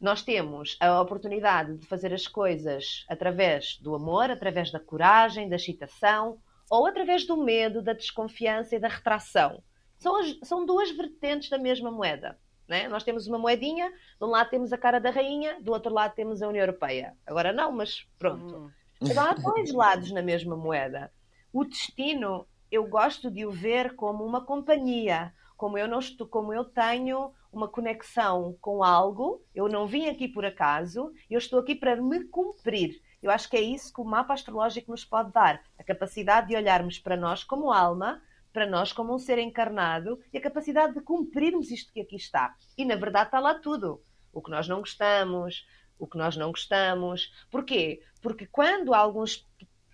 Nós 0.00 0.22
temos 0.22 0.76
a 0.80 1.00
oportunidade 1.00 1.76
de 1.76 1.86
fazer 1.86 2.12
as 2.12 2.26
coisas 2.26 3.04
através 3.08 3.78
do 3.78 3.94
amor, 3.94 4.30
através 4.30 4.70
da 4.70 4.80
coragem, 4.80 5.48
da 5.48 5.56
excitação, 5.56 6.38
ou 6.70 6.86
através 6.86 7.26
do 7.26 7.36
medo, 7.36 7.82
da 7.82 7.92
desconfiança 7.92 8.76
e 8.76 8.78
da 8.78 8.88
retração. 8.88 9.62
São, 9.98 10.16
as, 10.16 10.36
são 10.42 10.66
duas 10.66 10.90
vertentes 10.90 11.48
da 11.48 11.58
mesma 11.58 11.90
moeda. 11.90 12.38
Né? 12.68 12.88
Nós 12.88 13.04
temos 13.04 13.26
uma 13.26 13.38
moedinha, 13.38 13.90
de 13.90 14.24
um 14.24 14.28
lado 14.28 14.50
temos 14.50 14.72
a 14.72 14.78
cara 14.78 14.98
da 14.98 15.10
rainha, 15.10 15.60
do 15.60 15.72
outro 15.72 15.92
lado 15.92 16.14
temos 16.14 16.42
a 16.42 16.48
União 16.48 16.62
Europeia. 16.62 17.14
Agora 17.26 17.52
não, 17.52 17.70
mas 17.72 18.06
pronto. 18.18 18.72
Então 19.00 19.24
há 19.24 19.34
dois 19.34 19.72
lados 19.72 20.10
na 20.10 20.22
mesma 20.22 20.56
moeda. 20.56 21.12
O 21.52 21.64
destino, 21.64 22.46
eu 22.70 22.86
gosto 22.86 23.30
de 23.30 23.44
o 23.44 23.50
ver 23.50 23.94
como 23.94 24.24
uma 24.24 24.44
companhia, 24.44 25.32
como 25.56 25.78
eu 25.78 25.86
não 25.86 25.98
estou, 25.98 26.26
como 26.26 26.52
eu 26.52 26.64
tenho 26.64 27.32
uma 27.52 27.68
conexão 27.68 28.56
com 28.60 28.82
algo, 28.82 29.42
eu 29.54 29.68
não 29.68 29.86
vim 29.86 30.08
aqui 30.08 30.26
por 30.26 30.44
acaso, 30.44 31.12
eu 31.30 31.38
estou 31.38 31.60
aqui 31.60 31.74
para 31.74 31.96
me 31.96 32.24
cumprir. 32.24 33.00
Eu 33.22 33.30
acho 33.30 33.48
que 33.48 33.56
é 33.56 33.60
isso 33.60 33.92
que 33.92 34.00
o 34.00 34.04
mapa 34.04 34.34
astrológico 34.34 34.90
nos 34.90 35.04
pode 35.04 35.32
dar, 35.32 35.62
a 35.78 35.84
capacidade 35.84 36.48
de 36.48 36.56
olharmos 36.56 36.98
para 36.98 37.16
nós 37.16 37.44
como 37.44 37.72
alma, 37.72 38.20
para 38.54 38.66
nós 38.66 38.92
como 38.92 39.12
um 39.12 39.18
ser 39.18 39.36
encarnado 39.38 40.20
e 40.32 40.38
a 40.38 40.40
capacidade 40.40 40.94
de 40.94 41.00
cumprirmos 41.00 41.72
isto 41.72 41.92
que 41.92 42.00
aqui 42.00 42.14
está. 42.14 42.54
E 42.78 42.84
na 42.84 42.94
verdade 42.94 43.26
está 43.26 43.40
lá 43.40 43.54
tudo. 43.54 44.00
O 44.32 44.40
que 44.40 44.50
nós 44.50 44.68
não 44.68 44.78
gostamos, 44.78 45.66
o 45.98 46.06
que 46.06 46.16
nós 46.16 46.36
não 46.36 46.50
gostamos. 46.50 47.32
Porquê? 47.50 48.00
Porque 48.22 48.46
quando 48.46 48.94
alguns 48.94 49.44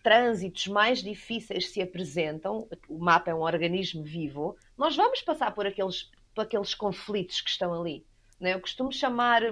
trânsitos 0.03 0.67
mais 0.67 1.03
difíceis 1.03 1.71
se 1.71 1.81
apresentam, 1.81 2.69
o 2.87 2.99
mapa 2.99 3.31
é 3.31 3.35
um 3.35 3.43
organismo 3.43 4.03
vivo, 4.03 4.57
nós 4.77 4.95
vamos 4.95 5.23
passar 5.23 5.55
por 5.55 5.67
aqueles, 5.67 6.11
por 6.35 6.43
aqueles 6.43 6.75
conflitos 6.75 7.41
que 7.41 7.51
estão 7.51 7.73
ali. 7.73 8.07
Né? 8.39 8.55
Eu 8.55 8.61
costumo 8.61 8.93
chamar 8.93 9.43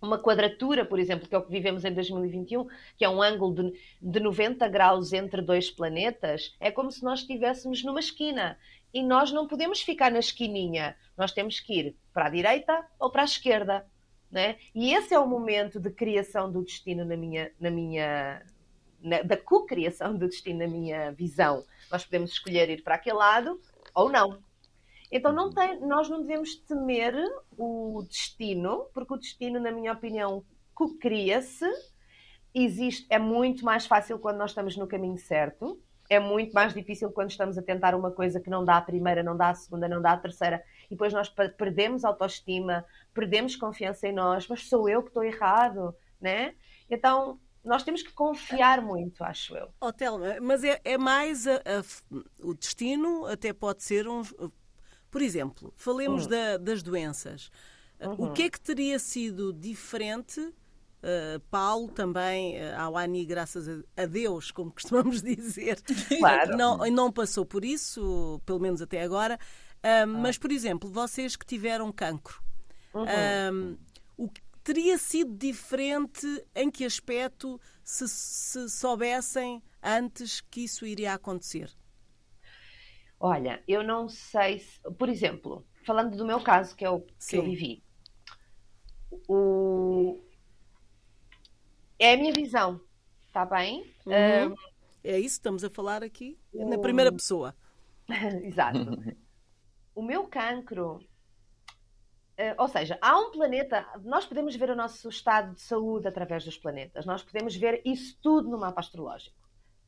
uma 0.00 0.18
quadratura, 0.18 0.84
por 0.84 0.98
exemplo, 0.98 1.28
que 1.28 1.34
é 1.34 1.38
o 1.38 1.42
que 1.42 1.50
vivemos 1.50 1.84
em 1.84 1.92
2021, 1.92 2.66
que 2.96 3.04
é 3.04 3.08
um 3.08 3.22
ângulo 3.22 3.54
de, 3.54 3.72
de 4.00 4.20
90 4.20 4.68
graus 4.68 5.12
entre 5.12 5.40
dois 5.40 5.70
planetas, 5.70 6.54
é 6.60 6.70
como 6.70 6.90
se 6.90 7.02
nós 7.02 7.20
estivéssemos 7.20 7.82
numa 7.82 8.00
esquina. 8.00 8.58
E 8.92 9.02
nós 9.02 9.32
não 9.32 9.48
podemos 9.48 9.80
ficar 9.80 10.10
na 10.10 10.20
esquininha, 10.20 10.96
nós 11.16 11.32
temos 11.32 11.58
que 11.58 11.80
ir 11.80 11.96
para 12.12 12.26
a 12.26 12.30
direita 12.30 12.86
ou 12.98 13.10
para 13.10 13.22
a 13.22 13.24
esquerda. 13.24 13.86
Né? 14.30 14.56
E 14.74 14.92
esse 14.92 15.14
é 15.14 15.18
o 15.18 15.26
momento 15.26 15.80
de 15.80 15.90
criação 15.90 16.50
do 16.50 16.62
destino 16.62 17.04
na 17.04 17.16
minha, 17.16 17.50
na 17.58 17.70
minha 17.70 18.42
na, 19.04 19.22
da 19.22 19.36
co-criação 19.36 20.16
do 20.16 20.26
destino 20.26 20.60
na 20.60 20.66
minha 20.66 21.12
visão. 21.12 21.64
Nós 21.92 22.04
podemos 22.04 22.32
escolher 22.32 22.70
ir 22.70 22.82
para 22.82 22.94
aquele 22.94 23.16
lado 23.16 23.60
ou 23.94 24.10
não. 24.10 24.38
Então 25.14 25.32
não 25.32 25.48
tem, 25.48 25.78
nós 25.78 26.10
não 26.10 26.22
devemos 26.22 26.56
temer 26.56 27.14
o 27.56 28.04
destino, 28.08 28.88
porque 28.92 29.14
o 29.14 29.16
destino, 29.16 29.60
na 29.60 29.70
minha 29.70 29.92
opinião, 29.92 30.44
co-cria-se. 30.74 31.64
Existe, 32.52 33.06
é 33.08 33.16
muito 33.16 33.64
mais 33.64 33.86
fácil 33.86 34.18
quando 34.18 34.38
nós 34.38 34.50
estamos 34.50 34.76
no 34.76 34.88
caminho 34.88 35.16
certo. 35.16 35.80
É 36.10 36.18
muito 36.18 36.52
mais 36.52 36.74
difícil 36.74 37.12
quando 37.12 37.30
estamos 37.30 37.56
a 37.56 37.62
tentar 37.62 37.94
uma 37.94 38.10
coisa 38.10 38.40
que 38.40 38.50
não 38.50 38.64
dá 38.64 38.76
a 38.76 38.82
primeira, 38.82 39.22
não 39.22 39.36
dá 39.36 39.50
a 39.50 39.54
segunda, 39.54 39.88
não 39.88 40.02
dá 40.02 40.14
a 40.14 40.16
terceira. 40.16 40.60
E 40.86 40.90
depois 40.90 41.12
nós 41.12 41.28
perdemos 41.56 42.04
autoestima, 42.04 42.84
perdemos 43.14 43.54
confiança 43.54 44.08
em 44.08 44.12
nós. 44.12 44.48
Mas 44.48 44.68
sou 44.68 44.88
eu 44.88 45.00
que 45.00 45.10
estou 45.10 45.22
errado, 45.22 45.94
né? 46.20 46.56
Então 46.90 47.38
nós 47.64 47.84
temos 47.84 48.02
que 48.02 48.12
confiar 48.12 48.82
muito, 48.82 49.22
acho 49.22 49.56
eu. 49.56 49.68
Oh, 49.80 49.92
Telma, 49.92 50.38
mas 50.42 50.64
é, 50.64 50.80
é 50.84 50.98
mais 50.98 51.46
a, 51.46 51.54
a, 51.54 51.84
o 52.40 52.52
destino, 52.52 53.26
até 53.26 53.52
pode 53.52 53.84
ser 53.84 54.08
um. 54.08 54.22
Por 55.14 55.22
exemplo, 55.22 55.72
falemos 55.76 56.24
uhum. 56.24 56.30
da, 56.30 56.56
das 56.56 56.82
doenças. 56.82 57.48
Uhum. 58.00 58.14
O 58.14 58.32
que 58.32 58.42
é 58.42 58.50
que 58.50 58.60
teria 58.60 58.98
sido 58.98 59.52
diferente? 59.52 60.40
Uh, 60.40 61.38
Paulo 61.52 61.86
também, 61.86 62.56
uh, 62.56 62.80
ao 62.80 62.96
Ani, 62.96 63.24
graças 63.24 63.68
a 63.96 64.06
Deus, 64.06 64.50
como 64.50 64.72
costumamos 64.74 65.22
dizer, 65.22 65.80
claro. 66.18 66.56
não, 66.56 66.78
não 66.90 67.12
passou 67.12 67.46
por 67.46 67.64
isso, 67.64 68.42
pelo 68.44 68.58
menos 68.58 68.82
até 68.82 69.02
agora. 69.02 69.38
Uh, 69.78 70.04
mas, 70.04 70.36
por 70.36 70.50
exemplo, 70.50 70.90
vocês 70.90 71.36
que 71.36 71.46
tiveram 71.46 71.92
cancro, 71.92 72.42
uhum. 72.92 73.78
o, 74.18 74.28
teria 74.64 74.98
sido 74.98 75.32
diferente 75.32 76.26
em 76.56 76.68
que 76.72 76.84
aspecto 76.84 77.60
se, 77.84 78.08
se 78.08 78.68
soubessem 78.68 79.62
antes 79.80 80.40
que 80.40 80.64
isso 80.64 80.84
iria 80.84 81.14
acontecer? 81.14 81.70
Olha, 83.18 83.62
eu 83.66 83.82
não 83.82 84.08
sei 84.08 84.58
se, 84.58 84.80
por 84.98 85.08
exemplo, 85.08 85.66
falando 85.84 86.16
do 86.16 86.24
meu 86.24 86.40
caso, 86.40 86.76
que 86.76 86.84
é 86.84 86.90
o 86.90 87.00
que 87.00 87.36
eu 87.36 87.42
vivi, 87.42 87.82
o... 89.28 90.20
é 91.98 92.14
a 92.14 92.16
minha 92.16 92.32
visão, 92.32 92.80
está 93.26 93.44
bem? 93.44 93.90
Uhum. 94.04 94.52
Um... 94.52 94.54
É 95.02 95.18
isso, 95.18 95.36
estamos 95.36 95.62
a 95.62 95.70
falar 95.70 96.02
aqui 96.02 96.38
na 96.52 96.78
primeira 96.78 97.12
pessoa. 97.12 97.54
Exato. 98.44 98.78
o 99.94 100.02
meu 100.02 100.26
cancro 100.26 101.00
Uh, 102.36 102.50
ou 102.58 102.66
seja, 102.66 102.98
há 103.00 103.16
um 103.16 103.30
planeta, 103.30 103.86
nós 104.02 104.26
podemos 104.26 104.56
ver 104.56 104.68
o 104.68 104.74
nosso 104.74 105.08
estado 105.08 105.54
de 105.54 105.60
saúde 105.60 106.08
através 106.08 106.44
dos 106.44 106.58
planetas, 106.58 107.06
nós 107.06 107.22
podemos 107.22 107.54
ver 107.54 107.80
isso 107.84 108.18
tudo 108.20 108.48
no 108.48 108.58
mapa 108.58 108.80
astrológico, 108.80 109.36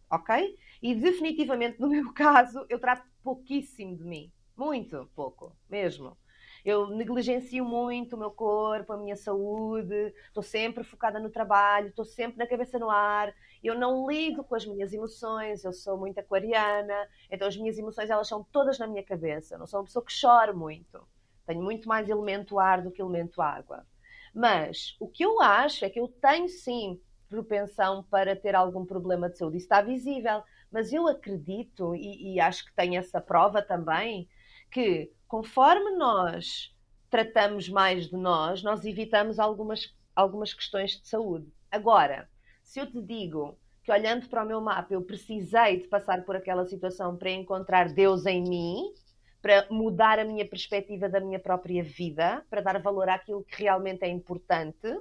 ok? 0.09 0.57
E 0.83 0.95
definitivamente, 0.95 1.81
no 1.81 1.89
meu 1.91 2.13
caso, 2.13 2.65
eu 2.69 2.79
trato 2.79 3.07
pouquíssimo 3.23 3.97
de 3.97 4.05
mim, 4.05 4.33
muito 4.57 5.09
pouco, 5.15 5.57
mesmo. 5.69 6.17
Eu 6.65 6.89
negligencio 6.89 7.65
muito 7.65 8.17
o 8.17 8.19
meu 8.19 8.31
corpo, 8.31 8.93
a 8.93 8.97
minha 8.97 9.15
saúde, 9.15 10.13
estou 10.27 10.43
sempre 10.43 10.83
focada 10.83 11.21
no 11.21 11.31
trabalho, 11.31 11.89
estou 11.89 12.05
sempre 12.05 12.39
na 12.39 12.47
cabeça 12.47 12.79
no 12.79 12.91
ar, 12.91 13.33
eu 13.63 13.79
não 13.79 14.11
lido 14.11 14.43
com 14.43 14.55
as 14.57 14.67
minhas 14.67 14.93
emoções, 14.93 15.65
eu 15.65 15.73
sou 15.73 15.97
muito 15.97 16.19
aquariana, 16.19 17.09
então 17.31 17.47
as 17.47 17.57
minhas 17.57 17.79
emoções 17.79 18.11
elas 18.11 18.27
são 18.27 18.43
todas 18.51 18.79
na 18.81 18.87
minha 18.89 19.05
cabeça, 19.05 19.55
eu 19.55 19.59
não 19.61 19.67
sou 19.67 19.79
uma 19.79 19.87
pessoa 19.87 20.05
que 20.05 20.13
chora 20.21 20.53
muito 20.53 21.07
tenho 21.47 21.63
muito 21.63 21.89
mais 21.89 22.09
elemento 22.09 22.59
ar 22.59 22.83
do 22.83 22.91
que 22.91 23.01
elemento 23.01 23.41
água. 23.41 23.87
Mas 24.35 24.97
o 25.01 25.09
que 25.09 25.25
eu 25.25 25.41
acho 25.41 25.85
é 25.85 25.91
que 25.91 26.01
eu 26.01 26.09
tenho 26.09 26.49
sim 26.49 27.01
propensão 27.29 28.05
para 28.11 28.37
ter 28.37 28.55
algum 28.55 28.85
problema 28.85 29.31
de 29.31 29.39
saúde. 29.39 29.57
Isso 29.57 29.67
está 29.67 29.81
visível. 29.81 30.43
Mas 30.77 30.93
eu 30.93 31.09
acredito, 31.09 31.95
e, 31.95 32.35
e 32.35 32.39
acho 32.39 32.67
que 32.67 32.75
tem 32.75 32.99
essa 32.99 33.19
prova 33.19 33.63
também, 33.63 34.29
que 34.71 35.11
conforme 35.27 35.93
nós 35.93 36.71
tratamos 37.09 37.67
mais 37.67 38.09
de 38.11 38.17
nós, 38.19 38.63
nós 38.63 38.85
evitamos 38.85 39.39
algumas, 39.39 39.97
algumas 40.15 40.53
questões 40.53 41.01
de 41.01 41.09
saúde. 41.09 41.51
Agora, 41.71 42.29
se 42.63 42.79
eu 42.79 42.87
te 42.87 43.01
digo 43.01 43.59
que 43.83 43.91
olhando 43.91 44.29
para 44.29 44.45
o 44.45 44.47
meu 44.47 44.61
mapa 44.61 44.93
eu 44.93 45.01
precisei 45.01 45.81
de 45.81 45.89
passar 45.89 46.27
por 46.27 46.37
aquela 46.37 46.67
situação 46.67 47.17
para 47.17 47.31
encontrar 47.31 47.89
Deus 47.89 48.27
em 48.27 48.43
mim, 48.43 48.93
para 49.41 49.67
mudar 49.71 50.19
a 50.19 50.27
minha 50.27 50.47
perspectiva 50.47 51.09
da 51.09 51.21
minha 51.21 51.41
própria 51.41 51.83
vida, 51.83 52.45
para 52.51 52.61
dar 52.61 52.79
valor 52.83 53.09
àquilo 53.09 53.43
que 53.45 53.63
realmente 53.63 54.03
é 54.03 54.09
importante, 54.11 54.95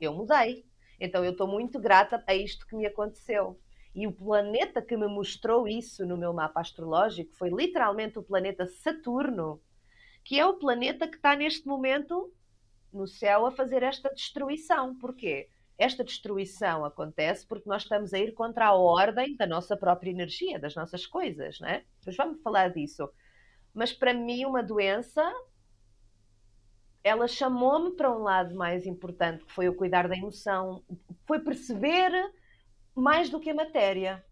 eu 0.00 0.14
mudei. 0.14 0.64
Então 1.00 1.24
eu 1.24 1.32
estou 1.32 1.48
muito 1.48 1.80
grata 1.80 2.22
a 2.28 2.32
isto 2.32 2.64
que 2.64 2.76
me 2.76 2.86
aconteceu. 2.86 3.58
E 3.96 4.06
o 4.06 4.12
planeta 4.12 4.82
que 4.82 4.94
me 4.94 5.08
mostrou 5.08 5.66
isso 5.66 6.04
no 6.04 6.18
meu 6.18 6.30
mapa 6.30 6.60
astrológico 6.60 7.34
foi 7.34 7.48
literalmente 7.48 8.18
o 8.18 8.22
planeta 8.22 8.66
Saturno, 8.66 9.58
que 10.22 10.38
é 10.38 10.44
o 10.44 10.58
planeta 10.58 11.08
que 11.08 11.16
está 11.16 11.34
neste 11.34 11.66
momento 11.66 12.30
no 12.92 13.06
céu 13.06 13.46
a 13.46 13.50
fazer 13.50 13.82
esta 13.82 14.10
destruição. 14.12 14.94
Porquê? 14.98 15.48
Esta 15.78 16.04
destruição 16.04 16.84
acontece 16.84 17.46
porque 17.46 17.66
nós 17.66 17.84
estamos 17.84 18.12
a 18.12 18.18
ir 18.18 18.34
contra 18.34 18.66
a 18.66 18.74
ordem 18.74 19.34
da 19.34 19.46
nossa 19.46 19.74
própria 19.74 20.10
energia, 20.10 20.58
das 20.58 20.74
nossas 20.74 21.06
coisas, 21.06 21.58
né? 21.58 21.82
Mas 22.04 22.14
vamos 22.14 22.42
falar 22.42 22.68
disso. 22.68 23.08
Mas 23.72 23.94
para 23.94 24.12
mim, 24.12 24.44
uma 24.44 24.62
doença, 24.62 25.22
ela 27.02 27.26
chamou-me 27.26 27.92
para 27.92 28.14
um 28.14 28.22
lado 28.22 28.54
mais 28.54 28.84
importante, 28.84 29.42
que 29.46 29.52
foi 29.52 29.70
o 29.70 29.74
cuidar 29.74 30.06
da 30.06 30.16
emoção, 30.18 30.84
foi 31.26 31.38
perceber 31.38 32.12
mais 32.96 33.28
do 33.28 33.38
que 33.38 33.50
a 33.50 33.54
matéria, 33.54 34.24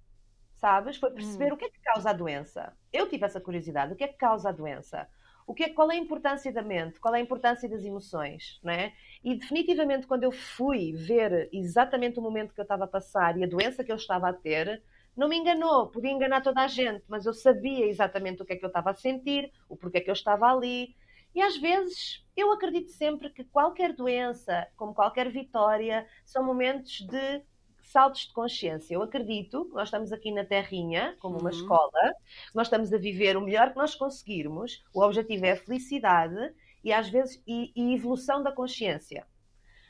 sabes? 0.54 0.96
Foi 0.96 1.10
perceber 1.10 1.52
hum. 1.52 1.54
o 1.54 1.56
que 1.56 1.66
é 1.66 1.70
que 1.70 1.80
causa 1.80 2.10
a 2.10 2.12
doença. 2.14 2.76
Eu 2.92 3.08
tive 3.08 3.24
essa 3.24 3.40
curiosidade, 3.40 3.92
o 3.92 3.96
que 3.96 4.04
é 4.04 4.08
que 4.08 4.16
causa 4.16 4.48
a 4.48 4.52
doença? 4.52 5.06
O 5.46 5.52
que 5.52 5.64
é, 5.64 5.68
qual 5.68 5.90
é 5.90 5.94
a 5.94 5.98
importância 5.98 6.50
da 6.50 6.62
mente? 6.62 6.98
Qual 6.98 7.14
é 7.14 7.18
a 7.18 7.22
importância 7.22 7.68
das 7.68 7.84
emoções? 7.84 8.58
Não 8.62 8.72
é? 8.72 8.94
E 9.22 9.34
definitivamente, 9.34 10.06
quando 10.06 10.24
eu 10.24 10.32
fui 10.32 10.92
ver 10.92 11.50
exatamente 11.52 12.18
o 12.18 12.22
momento 12.22 12.54
que 12.54 12.60
eu 12.60 12.64
estava 12.64 12.84
a 12.84 12.88
passar 12.88 13.36
e 13.36 13.44
a 13.44 13.46
doença 13.46 13.84
que 13.84 13.92
eu 13.92 13.96
estava 13.96 14.30
a 14.30 14.32
ter, 14.32 14.82
não 15.14 15.28
me 15.28 15.36
enganou, 15.36 15.88
podia 15.88 16.10
enganar 16.10 16.40
toda 16.40 16.62
a 16.62 16.66
gente, 16.66 17.04
mas 17.08 17.26
eu 17.26 17.34
sabia 17.34 17.86
exatamente 17.86 18.42
o 18.42 18.44
que 18.44 18.54
é 18.54 18.56
que 18.56 18.64
eu 18.64 18.68
estava 18.68 18.90
a 18.90 18.94
sentir, 18.94 19.52
o 19.68 19.76
porquê 19.76 20.00
que 20.00 20.10
eu 20.10 20.14
estava 20.14 20.46
ali. 20.46 20.96
E 21.34 21.42
às 21.42 21.56
vezes 21.58 22.24
eu 22.34 22.50
acredito 22.50 22.90
sempre 22.90 23.28
que 23.28 23.44
qualquer 23.44 23.92
doença, 23.92 24.66
como 24.76 24.94
qualquer 24.94 25.30
vitória, 25.30 26.06
são 26.24 26.42
momentos 26.42 27.00
de 27.00 27.42
saltos 27.84 28.22
de 28.22 28.32
consciência. 28.32 28.94
Eu 28.94 29.02
acredito 29.02 29.64
que 29.66 29.74
nós 29.74 29.88
estamos 29.88 30.12
aqui 30.12 30.32
na 30.32 30.44
Terrinha, 30.44 31.16
como 31.20 31.38
uma 31.38 31.50
uhum. 31.50 31.56
escola, 31.56 32.12
nós 32.54 32.66
estamos 32.66 32.92
a 32.92 32.98
viver 32.98 33.36
o 33.36 33.40
melhor 33.40 33.70
que 33.70 33.76
nós 33.76 33.94
conseguirmos, 33.94 34.82
o 34.92 35.02
objetivo 35.02 35.46
é 35.46 35.52
a 35.52 35.56
felicidade 35.56 36.54
e 36.82 36.92
às 36.92 37.08
vezes 37.08 37.42
e, 37.46 37.72
e 37.74 37.94
evolução 37.94 38.42
da 38.42 38.52
consciência. 38.52 39.26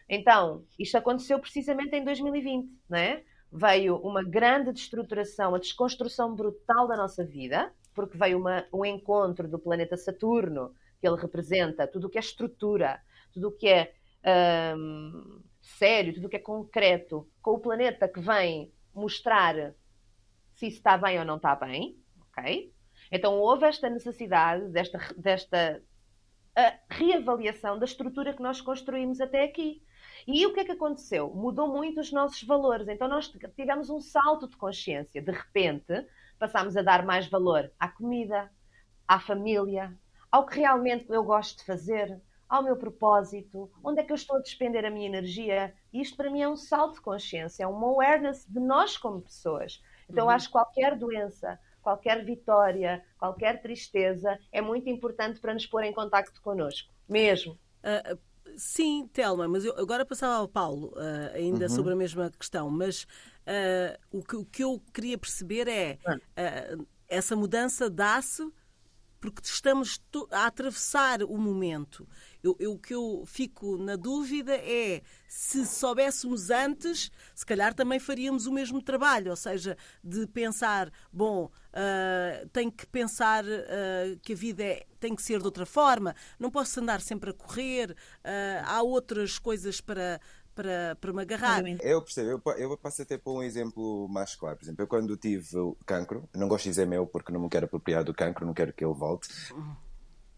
Então, 0.08 0.64
isto 0.78 0.96
aconteceu 0.96 1.38
precisamente 1.38 1.96
em 1.96 2.04
2020, 2.04 2.68
não 2.88 2.98
é? 2.98 3.22
Veio 3.50 3.96
uma 3.96 4.22
grande 4.22 4.72
destruturação, 4.72 5.54
a 5.54 5.58
desconstrução 5.58 6.34
brutal 6.34 6.86
da 6.86 6.96
nossa 6.96 7.24
vida, 7.24 7.72
porque 7.94 8.18
veio 8.18 8.38
uma, 8.38 8.64
um 8.72 8.84
encontro 8.84 9.48
do 9.48 9.58
planeta 9.58 9.96
Saturno, 9.96 10.74
que 11.00 11.06
ele 11.06 11.16
representa, 11.16 11.86
tudo 11.86 12.06
o 12.06 12.10
que 12.10 12.18
é 12.18 12.20
estrutura, 12.20 13.00
tudo 13.32 13.48
o 13.48 13.52
que 13.52 13.68
é 13.68 14.74
hum, 14.76 15.40
sério, 15.64 16.14
tudo 16.14 16.26
o 16.26 16.30
que 16.30 16.36
é 16.36 16.40
concreto, 16.40 17.28
com 17.40 17.52
o 17.52 17.58
planeta 17.58 18.08
que 18.08 18.20
vem 18.20 18.72
mostrar 18.94 19.74
se 20.54 20.68
isso 20.68 20.76
está 20.76 20.96
bem 20.96 21.18
ou 21.18 21.24
não 21.24 21.36
está 21.36 21.56
bem, 21.56 21.98
ok? 22.28 22.72
Então 23.10 23.38
houve 23.40 23.66
esta 23.66 23.88
necessidade 23.88 24.68
desta, 24.68 24.98
desta 25.16 25.82
reavaliação 26.88 27.78
da 27.78 27.84
estrutura 27.84 28.32
que 28.32 28.42
nós 28.42 28.60
construímos 28.60 29.20
até 29.20 29.44
aqui. 29.44 29.82
E 30.26 30.46
o 30.46 30.54
que 30.54 30.60
é 30.60 30.64
que 30.64 30.72
aconteceu? 30.72 31.32
Mudou 31.34 31.68
muito 31.68 32.00
os 32.00 32.12
nossos 32.12 32.42
valores. 32.44 32.88
Então 32.88 33.08
nós 33.08 33.28
tivemos 33.56 33.90
um 33.90 34.00
salto 34.00 34.48
de 34.48 34.56
consciência. 34.56 35.20
De 35.20 35.32
repente, 35.32 36.06
passámos 36.38 36.76
a 36.76 36.82
dar 36.82 37.04
mais 37.04 37.26
valor 37.26 37.70
à 37.78 37.88
comida, 37.88 38.50
à 39.06 39.18
família, 39.18 39.92
ao 40.30 40.46
que 40.46 40.58
realmente 40.60 41.06
eu 41.10 41.24
gosto 41.24 41.58
de 41.58 41.64
fazer, 41.64 42.20
ao 42.54 42.62
meu 42.62 42.76
propósito, 42.76 43.70
onde 43.82 44.00
é 44.00 44.04
que 44.04 44.12
eu 44.12 44.16
estou 44.16 44.36
a 44.36 44.40
despender 44.40 44.84
a 44.84 44.90
minha 44.90 45.06
energia. 45.06 45.74
E 45.92 46.00
isto 46.00 46.16
para 46.16 46.30
mim 46.30 46.42
é 46.42 46.48
um 46.48 46.56
salto 46.56 46.94
de 46.94 47.00
consciência, 47.00 47.64
é 47.64 47.66
uma 47.66 47.88
awareness 47.88 48.46
de 48.48 48.60
nós 48.60 48.96
como 48.96 49.20
pessoas. 49.20 49.82
Então 50.08 50.26
uhum. 50.26 50.30
acho 50.30 50.46
que 50.46 50.52
qualquer 50.52 50.96
doença, 50.96 51.58
qualquer 51.82 52.24
vitória, 52.24 53.04
qualquer 53.18 53.60
tristeza 53.60 54.38
é 54.52 54.60
muito 54.60 54.88
importante 54.88 55.40
para 55.40 55.54
nos 55.54 55.66
pôr 55.66 55.82
em 55.82 55.92
contacto 55.92 56.40
connosco, 56.40 56.92
mesmo. 57.08 57.58
Uh, 57.82 58.18
sim, 58.56 59.08
Telma, 59.12 59.48
mas 59.48 59.64
eu 59.64 59.76
agora 59.78 60.04
passava 60.04 60.36
ao 60.36 60.48
Paulo, 60.48 60.94
uh, 60.96 61.34
ainda 61.34 61.64
uhum. 61.64 61.70
sobre 61.70 61.92
a 61.92 61.96
mesma 61.96 62.30
questão, 62.30 62.70
mas 62.70 63.02
uh, 63.02 63.98
o, 64.10 64.22
que, 64.22 64.36
o, 64.36 64.44
que, 64.44 64.62
eu 64.62 64.80
queria 64.92 65.18
perceber 65.18 65.68
é 65.68 65.98
essa 67.08 67.36
mudança 67.36 67.90
dá-se 67.90 68.50
porque 69.24 69.40
estamos 69.42 70.02
a 70.30 70.44
atravessar 70.44 71.22
o 71.22 71.38
momento. 71.38 72.06
Eu, 72.44 72.54
eu, 72.60 72.72
o 72.72 72.78
que 72.78 72.94
eu 72.94 73.24
fico 73.24 73.78
na 73.78 73.96
dúvida 73.96 74.54
é 74.54 75.00
se 75.26 75.64
soubéssemos 75.64 76.50
antes, 76.50 77.10
se 77.34 77.46
calhar 77.46 77.72
também 77.72 77.98
faríamos 77.98 78.46
o 78.46 78.52
mesmo 78.52 78.82
trabalho, 78.82 79.30
ou 79.30 79.36
seja, 79.36 79.78
de 80.04 80.26
pensar, 80.26 80.92
bom, 81.10 81.46
uh, 81.46 82.48
tenho 82.52 82.70
que 82.70 82.86
pensar 82.86 83.46
uh, 83.46 84.18
que 84.22 84.34
a 84.34 84.36
vida 84.36 84.62
é, 84.62 84.84
tem 85.00 85.16
que 85.16 85.22
ser 85.22 85.38
de 85.38 85.46
outra 85.46 85.64
forma, 85.64 86.14
não 86.38 86.50
posso 86.50 86.78
andar 86.80 87.00
sempre 87.00 87.30
a 87.30 87.32
correr, 87.32 87.92
uh, 87.92 88.62
há 88.66 88.82
outras 88.82 89.38
coisas 89.38 89.80
para, 89.80 90.20
para, 90.54 90.98
para 91.00 91.12
me 91.14 91.22
agarrar. 91.22 91.64
Eu 91.80 92.02
percebo, 92.02 92.42
eu, 92.50 92.52
eu 92.58 92.76
passo 92.76 93.00
até 93.00 93.16
por 93.16 93.38
um 93.38 93.42
exemplo 93.42 94.06
mais 94.08 94.36
claro. 94.36 94.58
Por 94.58 94.64
exemplo, 94.66 94.82
eu 94.82 94.86
quando 94.86 95.16
tive 95.16 95.56
o 95.56 95.74
cancro, 95.86 96.28
não 96.34 96.46
gosto 96.46 96.64
de 96.64 96.70
dizer 96.70 96.86
meu 96.86 97.06
porque 97.06 97.32
não 97.32 97.40
me 97.40 97.48
quero 97.48 97.64
apropriar 97.64 98.04
do 98.04 98.12
cancro, 98.12 98.44
não 98.44 98.52
quero 98.52 98.70
que 98.70 98.84
ele 98.84 98.92
volte. 98.92 99.30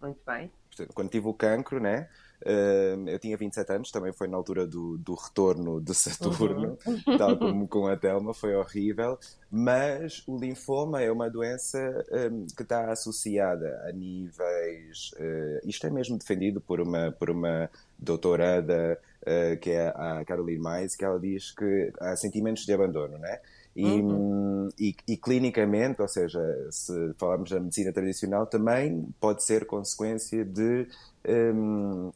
Muito 0.01 0.21
bem. 0.25 0.53
Quando 0.95 1.11
tive 1.11 1.29
o 1.29 1.35
cancro, 1.35 1.81
né? 1.81 2.09
Uh, 2.43 3.09
eu 3.09 3.19
tinha 3.19 3.37
27 3.37 3.73
anos, 3.73 3.91
também 3.91 4.13
foi 4.13 4.29
na 4.29 4.37
altura 4.37 4.67
do, 4.67 4.99
do 4.99 5.15
retorno 5.15 5.81
de 5.81 5.95
Saturno, 5.95 6.77
uhum. 6.87 7.17
tal 7.17 7.37
como 7.39 7.67
com 7.67 7.87
a 7.87 7.97
Telma, 7.97 8.35
foi 8.35 8.55
horrível. 8.55 9.19
Mas 9.51 10.23
o 10.27 10.39
linfoma 10.39 11.01
é 11.01 11.11
uma 11.11 11.31
doença 11.31 12.05
um, 12.31 12.47
que 12.47 12.63
está 12.63 12.93
associada 12.93 13.83
a 13.89 13.93
níveis. 13.93 15.13
Uh, 15.15 15.67
isto 15.67 15.87
é 15.87 15.91
mesmo 15.91 16.19
defendido 16.19 16.61
por 16.61 16.81
uma, 16.81 17.11
por 17.13 17.31
uma 17.31 17.71
doutorada 17.99 18.99
uh, 19.23 19.57
que 19.59 19.71
é 19.71 19.89
a 19.89 20.25
Caroline 20.25 20.59
Mais, 20.59 20.95
que 20.95 21.05
ela 21.05 21.19
diz 21.19 21.53
que 21.53 21.93
há 22.01 22.15
sentimentos 22.17 22.67
de 22.67 22.73
abandono, 22.73 23.19
né? 23.19 23.41
E, 23.77 23.85
uhum. 23.85 24.69
e, 24.79 24.97
e, 25.07 25.17
clinicamente, 25.19 26.01
ou 26.01 26.09
seja, 26.09 26.41
se 26.71 27.13
falarmos 27.19 27.51
da 27.51 27.61
medicina 27.61 27.93
tradicional, 27.93 28.47
também 28.47 29.07
pode 29.21 29.45
ser 29.45 29.67
consequência 29.67 30.47
de 30.47 30.89
um, 31.29 32.11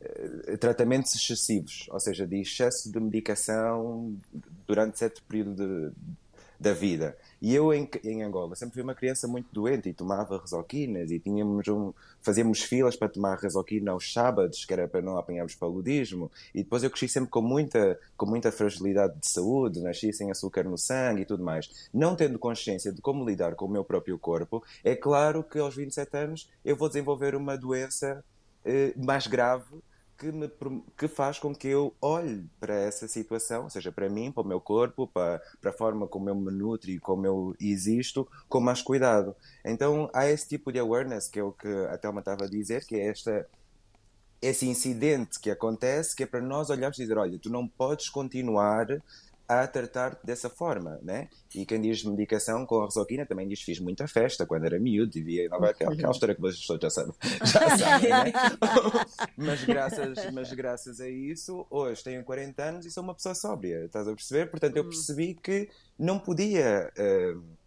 eh, 0.00 0.56
tratamentos 0.56 1.14
excessivos, 1.14 1.86
ou 1.90 2.00
seja, 2.00 2.26
de 2.26 2.40
excesso 2.40 2.90
de 2.90 2.98
medicação 2.98 4.16
durante 4.66 4.98
certo 4.98 5.22
período 5.24 5.54
de, 5.54 5.92
da 6.62 6.72
vida. 6.72 7.16
E 7.40 7.52
eu 7.54 7.74
em, 7.74 7.88
em, 8.04 8.22
Angola 8.22 8.54
sempre 8.54 8.74
fui 8.74 8.82
uma 8.82 8.94
criança 8.94 9.26
muito 9.26 9.48
doente 9.52 9.88
e 9.88 9.92
tomava 9.92 10.38
resoquinas 10.40 11.10
e 11.10 11.18
tínhamos 11.18 11.66
um, 11.66 11.92
fazíamos 12.20 12.62
filas 12.62 12.94
para 12.94 13.08
tomar 13.08 13.36
resoquina 13.36 13.90
aos 13.90 14.12
sábados, 14.12 14.64
que 14.64 14.72
era 14.72 14.86
para 14.86 15.02
não 15.02 15.18
apanharmos 15.18 15.56
paludismo. 15.56 16.30
E 16.54 16.62
depois 16.62 16.84
eu 16.84 16.90
cresci 16.90 17.08
sempre 17.08 17.30
com 17.30 17.42
muita, 17.42 17.98
com 18.16 18.26
muita 18.26 18.52
fragilidade 18.52 19.18
de 19.18 19.28
saúde, 19.28 19.80
nasci 19.80 20.12
sem 20.12 20.30
açúcar 20.30 20.62
no 20.62 20.78
sangue 20.78 21.22
e 21.22 21.26
tudo 21.26 21.42
mais. 21.42 21.88
Não 21.92 22.14
tendo 22.14 22.38
consciência 22.38 22.92
de 22.92 23.02
como 23.02 23.28
lidar 23.28 23.56
com 23.56 23.66
o 23.66 23.70
meu 23.70 23.84
próprio 23.84 24.16
corpo, 24.18 24.62
é 24.84 24.94
claro 24.94 25.42
que 25.42 25.58
aos 25.58 25.74
27 25.74 26.16
anos 26.16 26.48
eu 26.64 26.76
vou 26.76 26.88
desenvolver 26.88 27.34
uma 27.34 27.58
doença 27.58 28.24
eh, 28.64 28.94
mais 28.96 29.26
grave 29.26 29.82
que, 30.22 30.30
me, 30.30 30.48
que 30.96 31.08
faz 31.08 31.38
com 31.40 31.52
que 31.52 31.66
eu 31.66 31.92
olhe 32.00 32.48
para 32.60 32.74
essa 32.74 33.08
situação, 33.08 33.64
ou 33.64 33.70
seja, 33.70 33.90
para 33.90 34.08
mim, 34.08 34.30
para 34.30 34.42
o 34.42 34.46
meu 34.46 34.60
corpo, 34.60 35.08
para, 35.08 35.42
para 35.60 35.70
a 35.70 35.74
forma 35.74 36.06
como 36.06 36.28
eu 36.28 36.34
me 36.34 36.52
nutro 36.52 36.90
e 36.90 37.00
como 37.00 37.26
eu 37.26 37.56
existo, 37.60 38.28
com 38.48 38.60
mais 38.60 38.80
cuidado. 38.80 39.34
Então 39.64 40.08
há 40.14 40.28
esse 40.28 40.48
tipo 40.48 40.72
de 40.72 40.78
awareness, 40.78 41.28
que 41.28 41.40
é 41.40 41.42
o 41.42 41.50
que 41.50 41.68
a 41.86 41.98
Thelma 41.98 42.20
estava 42.20 42.44
a 42.44 42.48
dizer, 42.48 42.86
que 42.86 42.94
é 42.94 43.08
esta, 43.08 43.48
esse 44.40 44.66
incidente 44.68 45.40
que 45.40 45.50
acontece, 45.50 46.14
que 46.14 46.22
é 46.22 46.26
para 46.26 46.40
nós 46.40 46.70
olharmos 46.70 46.98
e 46.98 47.02
dizer: 47.02 47.18
olha, 47.18 47.38
tu 47.38 47.50
não 47.50 47.66
podes 47.66 48.08
continuar 48.08 48.86
a 49.60 49.66
tratar 49.66 50.18
dessa 50.24 50.48
forma, 50.48 50.98
né? 51.02 51.28
E 51.54 51.66
quem 51.66 51.80
diz 51.80 52.04
medicação 52.04 52.64
com 52.64 52.80
a 52.80 52.86
resoquina 52.86 53.26
também 53.26 53.46
diz 53.46 53.62
fiz 53.62 53.78
muita 53.78 54.06
festa 54.08 54.46
quando 54.46 54.64
era 54.64 54.78
miúdo 54.78 55.16
e 55.18 55.22
via 55.22 55.46
aquela, 55.46 55.70
aquela 55.70 56.10
história 56.10 56.34
que 56.34 56.46
as 56.46 56.58
pessoas 56.58 56.80
já 56.80 56.90
sabem, 56.90 57.14
já 57.44 57.76
sabem 57.76 58.10
né? 58.10 58.32
mas, 59.36 59.64
graças, 59.64 60.32
mas 60.32 60.52
graças 60.52 61.00
a 61.00 61.08
isso, 61.08 61.66
hoje 61.70 62.02
tenho 62.02 62.24
40 62.24 62.62
anos 62.62 62.86
e 62.86 62.90
sou 62.90 63.02
uma 63.02 63.14
pessoa 63.14 63.34
sóbria, 63.34 63.84
estás 63.84 64.08
a 64.08 64.14
perceber? 64.14 64.50
Portanto, 64.50 64.76
eu 64.76 64.84
hum. 64.84 64.88
percebi 64.88 65.34
que 65.34 65.68
não 65.98 66.18
podia... 66.18 66.90
Uh, 66.98 67.61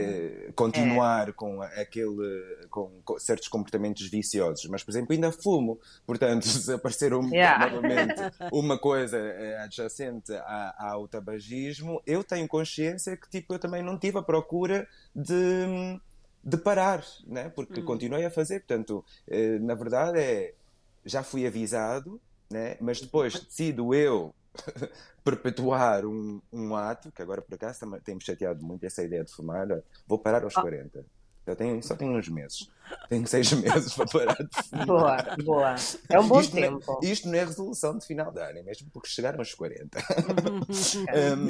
Uh, 0.00 0.52
continuar 0.54 1.28
é. 1.28 1.32
com 1.32 1.62
aquele 1.62 2.66
com, 2.70 2.90
certos 3.18 3.48
comportamentos 3.48 4.06
viciosos, 4.08 4.66
mas 4.66 4.82
por 4.82 4.90
exemplo 4.90 5.12
ainda 5.12 5.30
fumo, 5.32 5.78
portanto 6.06 6.46
se 6.48 6.72
aparecer 6.72 7.14
um, 7.14 7.28
yeah. 7.30 7.70
novamente 7.70 8.20
uma 8.52 8.78
coisa 8.78 9.18
uh, 9.18 9.64
adjacente 9.64 10.32
a, 10.32 10.92
ao 10.92 11.08
tabagismo, 11.08 12.02
eu 12.06 12.22
tenho 12.24 12.46
consciência 12.48 13.16
que 13.16 13.28
tipo 13.28 13.54
eu 13.54 13.58
também 13.58 13.82
não 13.82 13.98
tive 13.98 14.18
a 14.18 14.22
procura 14.22 14.86
de, 15.14 16.00
de 16.42 16.56
parar, 16.56 17.04
né? 17.26 17.48
porque 17.54 17.80
hum. 17.80 17.84
continuei 17.84 18.24
a 18.24 18.30
fazer, 18.30 18.60
portanto 18.60 19.04
uh, 19.28 19.64
na 19.64 19.74
verdade 19.74 20.18
é 20.18 20.54
já 21.04 21.22
fui 21.22 21.46
avisado, 21.46 22.20
né? 22.50 22.76
mas 22.80 23.00
depois 23.00 23.34
decido 23.34 23.94
eu 23.94 24.34
perpetuar 25.24 26.04
um, 26.04 26.40
um 26.52 26.74
ato, 26.76 27.10
que 27.10 27.22
agora 27.22 27.42
por 27.42 27.54
acaso 27.54 27.80
tem-me 28.02 28.22
chateado 28.22 28.64
muito 28.64 28.84
essa 28.84 29.02
ideia 29.02 29.24
de 29.24 29.32
fumar, 29.32 29.66
vou 30.06 30.18
parar 30.18 30.42
aos 30.44 30.54
40. 30.54 31.00
Ah. 31.00 31.02
Eu 31.46 31.56
tenho, 31.56 31.82
só 31.82 31.94
tenho 31.94 32.16
uns 32.16 32.28
meses. 32.28 32.70
Tenho 33.08 33.26
seis 33.26 33.52
meses 33.52 33.94
para 33.94 34.06
parar 34.06 34.36
de. 34.36 34.86
Boa, 34.86 35.16
boa. 35.44 35.74
É 36.08 36.18
um 36.18 36.28
bom 36.28 36.40
isto 36.40 36.54
tempo. 36.54 36.80
Não 36.86 36.98
é, 37.02 37.06
isto 37.06 37.28
não 37.28 37.34
é 37.34 37.44
resolução 37.44 37.98
de 37.98 38.06
final 38.06 38.32
de 38.32 38.40
ano, 38.40 38.58
é 38.58 38.62
mesmo 38.62 38.88
porque 38.92 39.08
chegaram 39.08 39.38
aos 39.38 39.54
40. 39.54 39.98
um, 41.36 41.46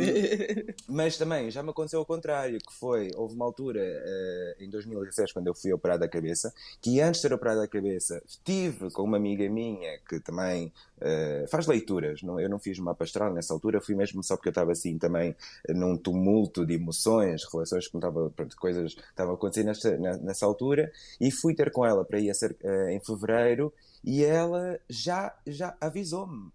mas 0.89 1.17
também 1.17 1.51
já 1.51 1.63
me 1.63 1.71
aconteceu 1.71 2.01
ao 2.01 2.07
contrário, 2.07 2.59
que 2.59 2.73
foi, 2.73 3.11
houve 3.15 3.35
uma 3.35 3.45
altura 3.45 3.81
uh, 3.81 4.63
em 4.63 4.69
2016, 4.69 5.33
quando 5.33 5.47
eu 5.47 5.55
fui 5.55 5.73
operado 5.73 6.01
da 6.01 6.09
cabeça, 6.09 6.53
que 6.81 7.01
antes 7.01 7.21
de 7.21 7.29
ser 7.29 7.35
operado 7.35 7.61
da 7.61 7.69
cabeça, 7.69 8.23
estive 8.27 8.91
com 8.91 9.03
uma 9.03 9.17
amiga 9.17 9.49
minha 9.49 9.99
que 10.09 10.21
também 10.21 10.73
uh, 10.99 11.47
faz 11.49 11.67
leituras. 11.67 12.23
Não, 12.23 12.41
eu 12.41 12.49
não 12.49 12.59
fiz 12.59 12.79
uma 12.79 12.97
astral 12.99 13.33
nessa 13.33 13.53
altura, 13.53 13.81
fui 13.81 13.95
mesmo 13.95 14.23
só 14.23 14.37
porque 14.37 14.49
eu 14.49 14.53
estava 14.53 14.73
assim 14.73 14.99
também 14.99 15.37
num 15.69 15.97
tumulto 15.97 16.65
de 16.65 16.75
emoções, 16.75 17.45
relações 17.45 17.89
que 17.89 17.97
estava, 17.97 18.31
pronto, 18.31 18.57
coisas 18.57 18.95
que 18.95 19.01
estavam 19.01 19.35
acontecendo 19.35 19.67
nessa, 19.67 19.97
nessa 19.97 20.47
altura, 20.47 20.91
e 21.25 21.31
fui 21.31 21.55
ter 21.55 21.73
com 21.73 21.87
ela 21.87 22.05
para 22.05 22.21
ir 22.21 22.29
a 22.29 22.35
ser, 22.35 22.55
uh, 22.63 22.89
em 22.91 23.01
fevereiro 23.01 23.73
e 24.05 24.23
ela 24.23 24.79
já, 24.91 25.35
já 25.47 25.75
avisou-me 25.81 26.53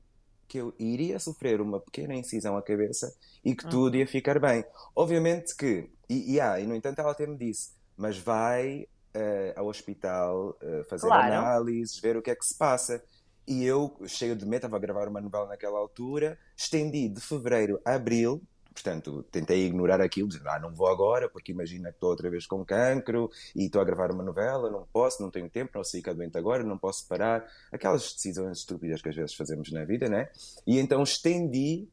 que 0.47 0.60
eu 0.60 0.75
iria 0.77 1.17
sofrer 1.17 1.60
uma 1.60 1.79
pequena 1.79 2.13
incisão 2.13 2.55
à 2.55 2.62
cabeça 2.62 3.12
e 3.43 3.55
que 3.55 3.65
ah. 3.65 3.69
tudo 3.69 3.97
ia 3.97 4.05
ficar 4.05 4.39
bem. 4.39 4.63
Obviamente 4.95 5.55
que, 5.55 5.89
e, 6.08 6.36
e, 6.36 6.39
ah, 6.39 6.60
e 6.60 6.67
no 6.67 6.75
entanto 6.75 6.99
ela 6.99 7.12
até 7.12 7.25
me 7.25 7.36
disse, 7.36 7.71
mas 7.97 8.19
vai 8.19 8.88
uh, 9.15 9.60
ao 9.60 9.65
hospital, 9.65 10.55
uh, 10.62 10.84
fazer 10.88 11.08
claro. 11.08 11.34
análises, 11.34 11.99
ver 11.99 12.15
o 12.15 12.21
que 12.21 12.29
é 12.29 12.36
que 12.36 12.45
se 12.45 12.55
passa. 12.55 13.03
E 13.47 13.65
eu, 13.65 13.95
cheio 14.05 14.36
de 14.36 14.45
medo, 14.45 14.58
estava 14.58 14.77
a 14.77 14.79
gravar 14.79 15.08
uma 15.08 15.19
novela 15.19 15.47
naquela 15.47 15.79
altura, 15.79 16.38
estendi 16.55 17.10
de 17.10 17.21
fevereiro 17.21 17.82
a 17.84 17.95
abril, 17.95 18.39
portanto, 18.82 19.24
tentei 19.30 19.65
ignorar 19.65 20.00
aquilo, 20.00 20.30
dizendo, 20.30 20.48
ah, 20.48 20.60
não 20.60 20.74
vou 20.74 20.88
agora, 20.88 21.30
porque 21.30 21.52
imagina 21.52 21.89
que 21.89 21.98
estou 21.98 22.10
outra 22.10 22.30
vez 22.30 22.48
com 22.48 22.63
cancro 22.63 23.30
e 23.54 23.65
estou 23.65 23.82
a 23.82 23.86
gravar 23.86 24.12
uma 24.12 24.24
novela, 24.24 24.70
não 24.70 24.88
posso, 24.92 25.22
não 25.22 25.30
tenho 25.30 25.50
tempo, 25.50 25.72
não 25.76 25.84
sei 25.84 26.00
ficar 26.00 26.13
doente 26.13 26.38
agora, 26.38 26.63
não 26.63 26.78
posso 26.78 27.06
parar. 27.08 27.46
Aquelas 27.72 28.13
decisões 28.13 28.60
estúpidas 28.60 29.02
que 29.02 29.10
às 29.10 29.15
vezes 29.15 29.36
fazemos 29.36 29.70
na 29.72 29.84
vida, 29.84 30.08
né? 30.08 30.30
E 30.65 30.80
então 30.80 31.04
estendi 31.04 31.89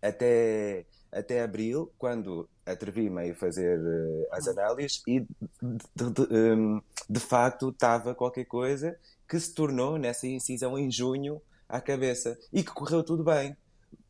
até, 0.00 0.86
até 1.10 1.42
abril, 1.42 1.92
quando 1.98 2.48
atrevi-me 2.64 3.30
a 3.30 3.34
fazer 3.34 3.80
uh, 3.80 4.26
as 4.30 4.46
análises 4.46 5.02
e 5.06 5.20
de, 5.20 5.28
de, 5.96 6.10
de, 6.10 6.34
um, 6.34 6.80
de 7.10 7.20
facto 7.20 7.70
estava 7.70 8.14
qualquer 8.14 8.44
coisa 8.44 8.96
que 9.28 9.38
se 9.38 9.52
tornou 9.52 9.98
nessa 9.98 10.28
incisão 10.28 10.78
em 10.78 10.90
junho 10.90 11.42
à 11.68 11.80
cabeça 11.80 12.38
e 12.52 12.62
que 12.62 12.70
correu 12.70 13.02
tudo 13.02 13.24
bem. 13.24 13.56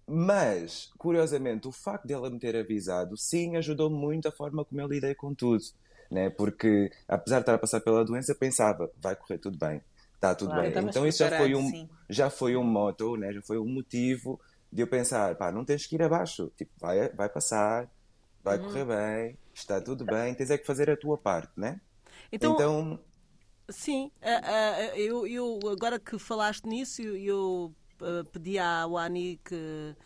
Mas, 0.09 0.90
curiosamente, 0.97 1.68
o 1.68 1.73
facto 1.73 2.07
dela 2.07 2.31
me 2.31 2.38
ter 2.38 2.57
avisado, 2.57 3.16
sim, 3.16 3.57
ajudou 3.57 3.90
muito 3.90 4.27
a 4.27 4.33
forma 4.33 4.64
como 4.64 4.81
eu 4.81 4.88
lidei 4.88 5.14
com 5.14 5.35
tudo. 5.35 5.62
Né? 6.11 6.31
Porque, 6.31 6.90
apesar 7.07 7.37
de 7.37 7.42
estar 7.42 7.55
a 7.55 7.59
passar 7.59 7.81
pela 7.81 8.05
doença, 8.05 8.35
pensava, 8.35 8.90
vai 8.97 9.14
correr 9.14 9.38
tudo 9.38 9.59
bem, 9.59 9.83
está 10.14 10.35
tudo 10.35 10.51
claro, 10.51 10.71
bem. 10.71 10.85
Então, 10.85 11.07
isso 11.07 11.18
já 11.18 11.37
foi 11.37 11.55
um, 11.55 11.88
já 12.09 12.31
foi 12.31 12.57
um 12.57 12.64
moto, 12.64 13.16
né? 13.16 13.33
já 13.33 13.42
foi 13.42 13.59
um 13.59 13.68
motivo 13.68 14.40
de 14.73 14.83
eu 14.83 14.87
pensar, 14.87 15.35
pá, 15.35 15.53
não 15.53 15.64
tens 15.64 15.87
que 15.87 15.97
ir 15.97 16.03
abaixo, 16.03 16.51
tipo, 16.57 16.73
vai, 16.79 17.11
vai 17.11 17.29
passar, 17.29 17.87
vai 18.42 18.59
uhum. 18.59 18.64
correr 18.64 18.85
bem, 18.87 19.38
está 19.53 19.81
tudo 19.81 20.07
bem, 20.07 20.35
tens 20.35 20.51
é 20.51 20.57
que 20.57 20.66
fazer 20.66 20.88
a 20.88 20.97
tua 20.97 21.18
parte, 21.18 21.53
né? 21.57 21.81
Então, 22.33 22.55
então 22.55 23.01
Sim, 23.71 24.11
eu, 24.97 25.27
eu, 25.27 25.59
agora 25.71 25.99
que 26.01 26.18
falaste 26.18 26.64
nisso, 26.64 27.03
eu, 27.03 27.75
pedi 28.32 28.58
à 28.58 28.87
Wani 28.87 29.40
que, 29.44 29.96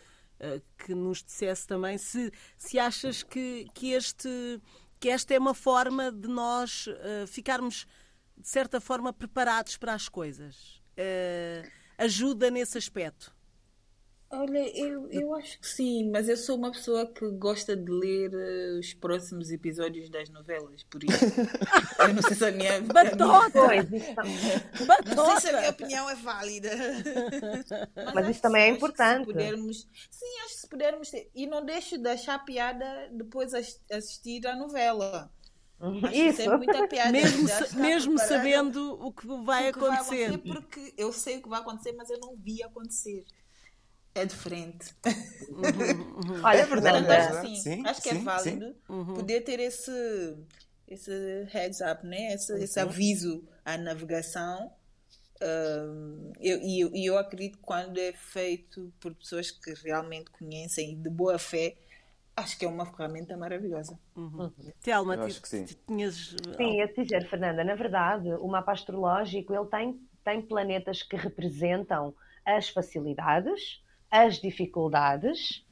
que 0.77 0.93
nos 0.93 1.23
dissesse 1.23 1.67
também 1.67 1.97
se, 1.97 2.31
se 2.57 2.77
achas 2.79 3.23
que, 3.23 3.67
que, 3.73 3.91
este, 3.91 4.61
que 4.99 5.09
esta 5.09 5.33
é 5.33 5.39
uma 5.39 5.53
forma 5.53 6.11
de 6.11 6.27
nós 6.27 6.87
ficarmos, 7.27 7.87
de 8.37 8.47
certa 8.47 8.79
forma, 8.79 9.11
preparados 9.13 9.77
para 9.77 9.93
as 9.93 10.09
coisas. 10.09 10.81
ajuda 11.97 12.51
nesse 12.51 12.77
aspecto. 12.77 13.32
Olha, 14.35 14.67
eu, 14.75 15.07
eu 15.11 15.35
acho 15.35 15.59
que 15.59 15.67
sim, 15.67 16.09
mas 16.09 16.27
eu 16.27 16.35
sou 16.35 16.57
uma 16.57 16.71
pessoa 16.71 17.05
que 17.05 17.29
gosta 17.33 17.75
de 17.75 17.91
ler 17.91 18.33
uh, 18.33 18.79
os 18.79 18.91
próximos 18.91 19.51
episódios 19.51 20.09
das 20.09 20.27
novelas, 20.27 20.81
por 20.85 21.03
isso. 21.03 21.23
eu 21.99 22.13
não 22.15 22.21
sei 22.23 22.35
se 22.35 22.45
a 22.45 22.51
minha. 22.51 22.81
Batota! 22.81 23.59
A 23.61 24.23
minha... 24.23 24.71
Batota! 24.87 25.15
Não 25.15 25.31
sei 25.33 25.39
se 25.39 25.49
a 25.49 25.59
minha 25.59 25.69
opinião 25.69 26.09
é 26.09 26.15
válida. 26.15 26.71
mas, 27.95 28.13
mas 28.15 28.29
isso 28.29 28.41
também 28.41 28.63
é 28.63 28.69
importante. 28.69 29.19
Se 29.19 29.25
pudermos... 29.33 29.87
Sim, 30.09 30.39
acho 30.45 30.53
que 30.55 30.61
se 30.61 30.67
pudermos. 30.67 31.09
Ter... 31.11 31.29
E 31.35 31.45
não 31.45 31.63
deixo 31.63 31.99
de 31.99 32.09
achar 32.09 32.43
piada 32.43 33.09
depois 33.11 33.53
assistir 33.53 34.47
a 34.47 34.55
novela. 34.55 35.31
Isso. 36.11 36.41
É 36.41 36.57
muita 36.57 36.87
piada. 36.87 37.11
Mesmo, 37.11 37.47
mesmo 37.75 38.17
sabendo 38.17 38.99
o 38.99 39.13
que 39.13 39.27
vai 39.27 39.69
o 39.69 39.73
que 39.73 39.79
acontecer. 39.79 40.09
Vai 40.09 40.25
acontecer. 40.25 40.53
Porque 40.53 40.93
eu 40.97 41.13
sei 41.13 41.37
o 41.37 41.43
que 41.43 41.49
vai 41.49 41.59
acontecer, 41.59 41.93
mas 41.93 42.09
eu 42.09 42.19
não 42.19 42.35
vi 42.35 42.63
acontecer 42.63 43.23
é 44.15 44.25
diferente. 44.25 44.93
Uhum. 45.49 46.41
Olha, 46.43 46.59
é 46.59 46.65
verdade. 46.65 47.03
Então, 47.03 47.15
acho, 47.15 47.37
assim, 47.37 47.55
sim, 47.55 47.87
acho 47.87 48.01
que 48.01 48.09
é 48.09 48.13
sim, 48.13 48.19
é 48.19 48.23
válido 48.23 48.75
uhum. 48.89 49.13
poder 49.13 49.41
ter 49.41 49.59
esse, 49.59 50.37
esse 50.87 51.11
heads 51.49 51.79
up, 51.81 52.05
né? 52.05 52.33
esse, 52.33 52.53
esse 52.63 52.79
uhum. 52.79 52.89
aviso 52.89 53.43
à 53.65 53.77
navegação. 53.77 54.71
Uh, 55.41 56.31
eu, 56.39 56.61
e 56.61 56.79
eu, 56.79 56.91
eu 56.93 57.17
acredito 57.17 57.57
que 57.57 57.63
quando 57.63 57.97
é 57.97 58.13
feito 58.13 58.93
por 58.99 59.13
pessoas 59.13 59.51
que 59.51 59.73
realmente 59.83 60.29
conhecem 60.31 61.01
de 61.01 61.09
boa 61.09 61.37
fé, 61.37 61.75
acho 62.35 62.57
que 62.57 62.65
é 62.65 62.67
uma 62.67 62.85
ferramenta 62.85 63.35
maravilhosa. 63.35 63.99
Uhum. 64.15 64.43
uhum. 64.43 64.71
Telma, 64.81 65.15
acho 65.15 65.41
que 65.41 65.49
sim. 65.49 65.65
tinhas. 65.87 66.35
Sim, 66.57 66.81
a 66.81 66.85
dizer, 66.85 67.27
Fernanda, 67.29 67.63
na 67.63 67.75
verdade, 67.75 68.29
o 68.33 68.47
mapa 68.47 68.71
astrológico 68.71 69.53
ele 69.53 69.65
tem, 69.65 69.99
tem 70.23 70.41
planetas 70.41 71.03
que 71.03 71.15
representam 71.15 72.13
as 72.45 72.69
facilidades, 72.69 73.82
as 74.13 74.39
dificuldades, 74.39 75.65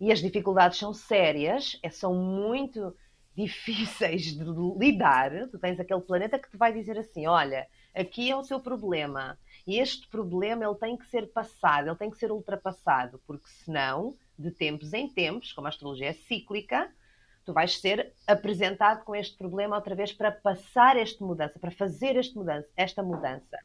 e 0.00 0.12
as 0.12 0.20
dificuldades 0.20 0.78
são 0.78 0.94
sérias, 0.94 1.76
é, 1.82 1.90
são 1.90 2.14
muito 2.14 2.96
difíceis 3.34 4.36
de 4.36 4.44
lidar. 4.78 5.48
Tu 5.50 5.58
tens 5.58 5.80
aquele 5.80 6.00
planeta 6.00 6.38
que 6.38 6.48
te 6.48 6.56
vai 6.56 6.72
dizer 6.72 6.96
assim: 6.96 7.26
olha, 7.26 7.66
aqui 7.92 8.30
é 8.30 8.36
o 8.36 8.44
seu 8.44 8.60
problema, 8.60 9.36
e 9.66 9.80
este 9.80 10.06
problema 10.06 10.64
ele 10.64 10.76
tem 10.76 10.96
que 10.96 11.06
ser 11.06 11.26
passado, 11.32 11.88
ele 11.88 11.96
tem 11.96 12.08
que 12.08 12.18
ser 12.18 12.30
ultrapassado, 12.30 13.20
porque 13.26 13.48
senão, 13.48 14.16
de 14.38 14.52
tempos 14.52 14.92
em 14.92 15.08
tempos, 15.08 15.52
como 15.52 15.66
a 15.66 15.70
astrologia 15.70 16.10
é 16.10 16.12
cíclica, 16.12 16.88
tu 17.44 17.52
vais 17.52 17.80
ser 17.80 18.12
apresentado 18.28 19.04
com 19.04 19.16
este 19.16 19.36
problema 19.36 19.74
outra 19.74 19.96
vez 19.96 20.12
para 20.12 20.30
passar 20.30 20.96
esta 20.96 21.24
mudança, 21.24 21.58
para 21.58 21.72
fazer 21.72 22.14
mudança, 22.36 22.68
esta 22.76 23.02
mudança. 23.02 23.58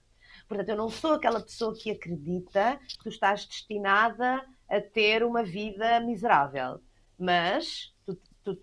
Portanto, 0.54 0.70
eu 0.70 0.78
não 0.78 0.88
sou 0.88 1.14
aquela 1.14 1.42
pessoa 1.42 1.74
que 1.74 1.90
acredita 1.90 2.80
que 2.88 3.00
tu 3.00 3.10
estás 3.10 3.44
destinada 3.44 4.46
a 4.70 4.80
ter 4.80 5.24
uma 5.24 5.42
vida 5.42 6.00
miserável. 6.00 6.80
Mas 7.18 7.92
tu, 8.06 8.16
tu, 8.44 8.60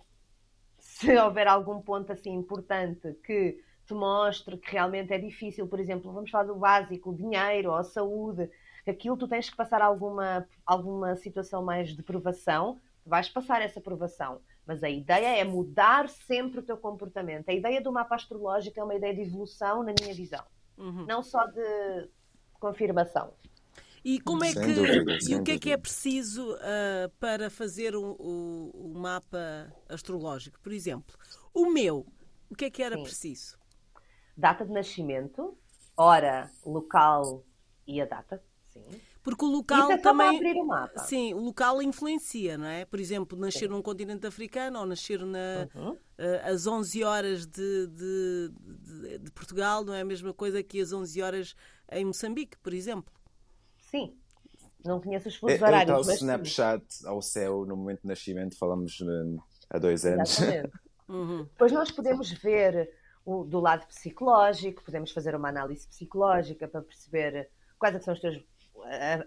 se 0.78 1.18
houver 1.18 1.48
algum 1.48 1.82
ponto 1.82 2.12
assim 2.12 2.32
importante 2.32 3.12
que 3.24 3.60
te 3.84 3.92
mostre 3.92 4.56
que 4.56 4.70
realmente 4.70 5.12
é 5.12 5.18
difícil, 5.18 5.66
por 5.66 5.80
exemplo, 5.80 6.12
vamos 6.12 6.30
falar 6.30 6.44
do 6.44 6.54
básico, 6.54 7.10
o 7.10 7.16
dinheiro 7.16 7.70
ou 7.70 7.76
a 7.76 7.82
saúde, 7.82 8.48
aquilo 8.86 9.16
tu 9.16 9.26
tens 9.26 9.50
que 9.50 9.56
passar 9.56 9.82
alguma, 9.82 10.46
alguma 10.64 11.16
situação 11.16 11.60
mais 11.60 11.88
de 11.88 12.04
provação, 12.04 12.80
vais 13.04 13.28
passar 13.28 13.62
essa 13.62 13.80
provação. 13.80 14.40
Mas 14.64 14.84
a 14.84 14.88
ideia 14.88 15.40
é 15.40 15.42
mudar 15.42 16.08
sempre 16.08 16.60
o 16.60 16.62
teu 16.62 16.76
comportamento. 16.76 17.48
A 17.48 17.52
ideia 17.52 17.80
do 17.80 17.90
mapa 17.90 18.14
astrológico 18.14 18.78
é 18.78 18.84
uma 18.84 18.94
ideia 18.94 19.12
de 19.12 19.22
evolução, 19.22 19.82
na 19.82 19.92
minha 20.00 20.14
visão 20.14 20.44
uhum. 20.80 21.06
não 21.06 21.22
só 21.22 21.46
de 21.46 22.08
confirmação. 22.54 23.32
E 24.04 24.18
como 24.20 24.44
é 24.44 24.52
que 24.52 24.72
dúvida, 24.72 25.18
e 25.28 25.34
o 25.34 25.42
que 25.42 25.52
é 25.52 25.58
que 25.58 25.70
é 25.70 25.76
preciso 25.76 26.54
uh, 26.54 27.10
para 27.18 27.50
fazer 27.50 27.94
o, 27.94 28.16
o, 28.18 28.70
o, 28.72 28.98
mapa 28.98 29.70
astrológico? 29.88 30.58
Por 30.60 30.72
exemplo, 30.72 31.14
o 31.52 31.70
meu, 31.70 32.06
o 32.48 32.54
que 32.54 32.64
é 32.64 32.70
que 32.70 32.82
era 32.82 32.96
Sim. 32.96 33.02
preciso? 33.02 33.58
Data 34.34 34.64
de 34.64 34.72
nascimento, 34.72 35.54
hora, 35.94 36.50
local 36.64 37.44
e 37.86 38.00
a 38.00 38.06
data. 38.06 38.42
Sim. 38.68 38.86
Porque 39.22 39.44
o 39.44 39.48
local 39.48 39.92
é 39.92 39.98
também. 39.98 40.36
Abrir 40.36 40.56
o 40.56 40.66
mapa. 40.66 40.98
Sim, 41.00 41.34
o 41.34 41.40
local 41.40 41.82
influencia, 41.82 42.56
não 42.56 42.66
é? 42.66 42.84
Por 42.84 42.98
exemplo, 42.98 43.38
nascer 43.38 43.60
sim. 43.60 43.68
num 43.68 43.82
continente 43.82 44.26
africano 44.26 44.78
ou 44.78 44.86
nascer 44.86 45.24
na, 45.24 45.68
uhum. 45.74 45.90
uh, 45.92 45.98
às 46.44 46.66
11 46.66 47.04
horas 47.04 47.46
de, 47.46 47.86
de, 47.88 48.50
de, 48.50 49.18
de, 49.18 49.30
Portugal 49.32 49.84
não 49.84 49.92
é 49.92 50.00
a 50.00 50.04
mesma 50.04 50.32
coisa 50.32 50.62
que 50.62 50.80
às 50.80 50.92
11 50.92 51.20
horas 51.20 51.54
em 51.92 52.04
Moçambique, 52.04 52.56
por 52.58 52.72
exemplo. 52.72 53.12
Sim. 53.90 54.16
Não 54.82 54.98
conheço 55.00 55.28
os 55.28 55.36
fusos 55.36 55.60
é, 55.60 55.64
horários. 55.64 56.08
É 56.08 56.12
o 56.12 56.14
Snapchat 56.14 56.84
sim. 56.88 57.06
ao 57.06 57.20
céu 57.20 57.66
no 57.66 57.76
momento 57.76 58.00
de 58.00 58.08
nascimento, 58.08 58.56
falamos 58.56 59.00
uh, 59.00 59.42
há 59.68 59.78
dois 59.78 60.06
anos. 60.06 60.38
uhum. 61.06 61.44
Depois 61.44 61.72
nós 61.72 61.90
podemos 61.90 62.30
ver 62.30 62.90
o, 63.22 63.44
do 63.44 63.60
lado 63.60 63.86
psicológico, 63.86 64.82
podemos 64.82 65.12
fazer 65.12 65.34
uma 65.34 65.50
análise 65.50 65.86
psicológica 65.86 66.66
para 66.66 66.80
perceber 66.80 67.50
quais 67.78 67.94
é 67.94 67.98
são 67.98 68.14
os 68.14 68.20
teus 68.20 68.42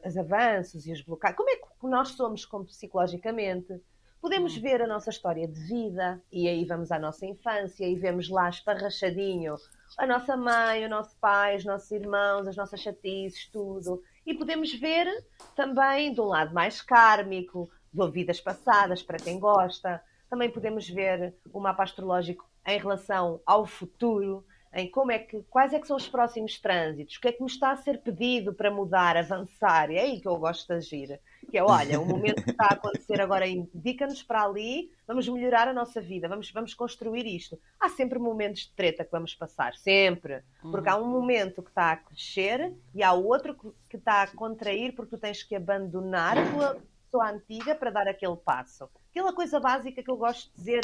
os 0.06 0.18
avanços 0.18 0.86
e 0.86 0.92
os 0.92 1.02
bloqueios. 1.02 1.38
Como 1.38 1.50
é 1.50 1.56
que 1.56 1.68
nós 1.84 2.10
somos 2.10 2.46
como 2.46 2.66
psicologicamente? 2.66 3.82
Podemos 4.22 4.58
hum. 4.58 4.62
ver 4.62 4.82
a 4.82 4.88
nossa 4.88 5.10
história 5.10 5.48
de 5.48 5.60
vida 5.68 6.22
e 6.32 6.48
aí 6.48 6.64
vamos 6.66 6.92
à 6.92 7.00
nossa 7.00 7.26
infância 7.26 7.86
e 7.86 7.96
vemos 7.96 8.30
lá 8.30 8.50
esparrachadinho 8.50 9.56
a 9.98 10.08
nossa 10.08 10.36
mãe, 10.36 10.86
o 10.86 10.90
nosso 10.90 11.16
pai, 11.20 11.56
os 11.56 11.66
nossos 11.66 11.92
irmãos, 11.92 12.48
as 12.48 12.56
nossas 12.56 12.80
chatices, 12.80 13.48
tudo. 13.52 14.02
E 14.26 14.34
podemos 14.34 14.74
ver 14.74 15.08
também 15.56 16.14
de 16.14 16.22
um 16.22 16.26
lado 16.26 16.54
mais 16.54 16.82
kármico, 16.82 17.70
de 17.92 18.12
vidas 18.12 18.42
passadas, 18.42 19.04
para 19.04 19.18
quem 19.18 19.40
gosta. 19.40 20.02
Também 20.30 20.50
podemos 20.50 20.90
ver 20.90 21.36
o 21.52 21.60
mapa 21.60 21.84
astrológico 21.84 22.50
em 22.66 22.80
relação 22.80 23.42
ao 23.46 23.66
futuro, 23.66 24.46
em 24.74 24.90
como 24.90 25.12
é 25.12 25.20
que, 25.20 25.42
quais 25.50 25.72
é 25.72 25.80
que 25.80 25.88
são 25.88 25.96
os 25.96 26.08
próximos 26.08 26.60
trânsitos, 26.60 27.18
o 27.18 27.22
que 27.22 27.28
é 27.28 27.32
que 27.32 27.42
me 27.42 27.50
está 27.50 27.72
a 27.72 27.78
ser 27.78 28.02
pedido 28.02 28.54
para 28.54 28.72
mudar, 28.72 29.16
avançar, 29.16 29.92
é 29.92 30.00
aí 30.00 30.20
que 30.20 30.28
eu 30.28 30.36
gosto 30.38 30.68
de 30.68 30.74
agir. 30.74 31.20
Que 31.50 31.60
é, 31.60 31.64
olha, 31.64 32.00
o 32.00 32.06
momento 32.06 32.44
que 32.44 32.50
está 32.50 32.66
a 32.66 32.74
acontecer 32.74 33.22
agora 33.22 33.48
indica-nos 33.48 34.24
para 34.24 34.44
ali, 34.44 34.90
vamos 35.06 35.28
melhorar 35.30 35.68
a 35.68 35.74
nossa 35.74 36.02
vida, 36.02 36.28
vamos, 36.28 36.50
vamos 36.52 36.74
construir 36.74 37.28
isto. 37.28 37.60
Há 37.80 37.90
sempre 37.90 38.18
momentos 38.18 38.62
de 38.62 38.74
treta 38.74 39.06
que 39.06 39.12
vamos 39.12 39.36
passar, 39.36 39.76
sempre. 39.76 40.42
Porque 40.62 40.90
há 40.90 40.98
um 40.98 41.08
momento 41.08 41.62
que 41.62 41.70
está 41.70 41.92
a 41.92 41.98
crescer 41.98 42.74
e 42.96 43.04
há 43.04 43.14
outro 43.14 43.56
que 43.88 43.98
está 43.98 44.24
a 44.24 44.28
contrair 44.28 44.96
porque 44.96 45.16
tu 45.16 45.20
tens 45.20 45.44
que 45.44 45.56
abandonar 45.56 46.36
a 46.38 46.52
tua 46.52 46.82
pessoa 47.04 47.30
antiga 47.30 47.76
para 47.76 47.92
dar 47.92 48.08
aquele 48.08 48.38
passo. 48.38 48.90
Aquela 49.12 49.34
coisa 49.34 49.60
básica 49.60 50.02
que 50.02 50.10
eu 50.10 50.18
gosto 50.18 50.50
de 50.52 50.58
dizer, 50.58 50.82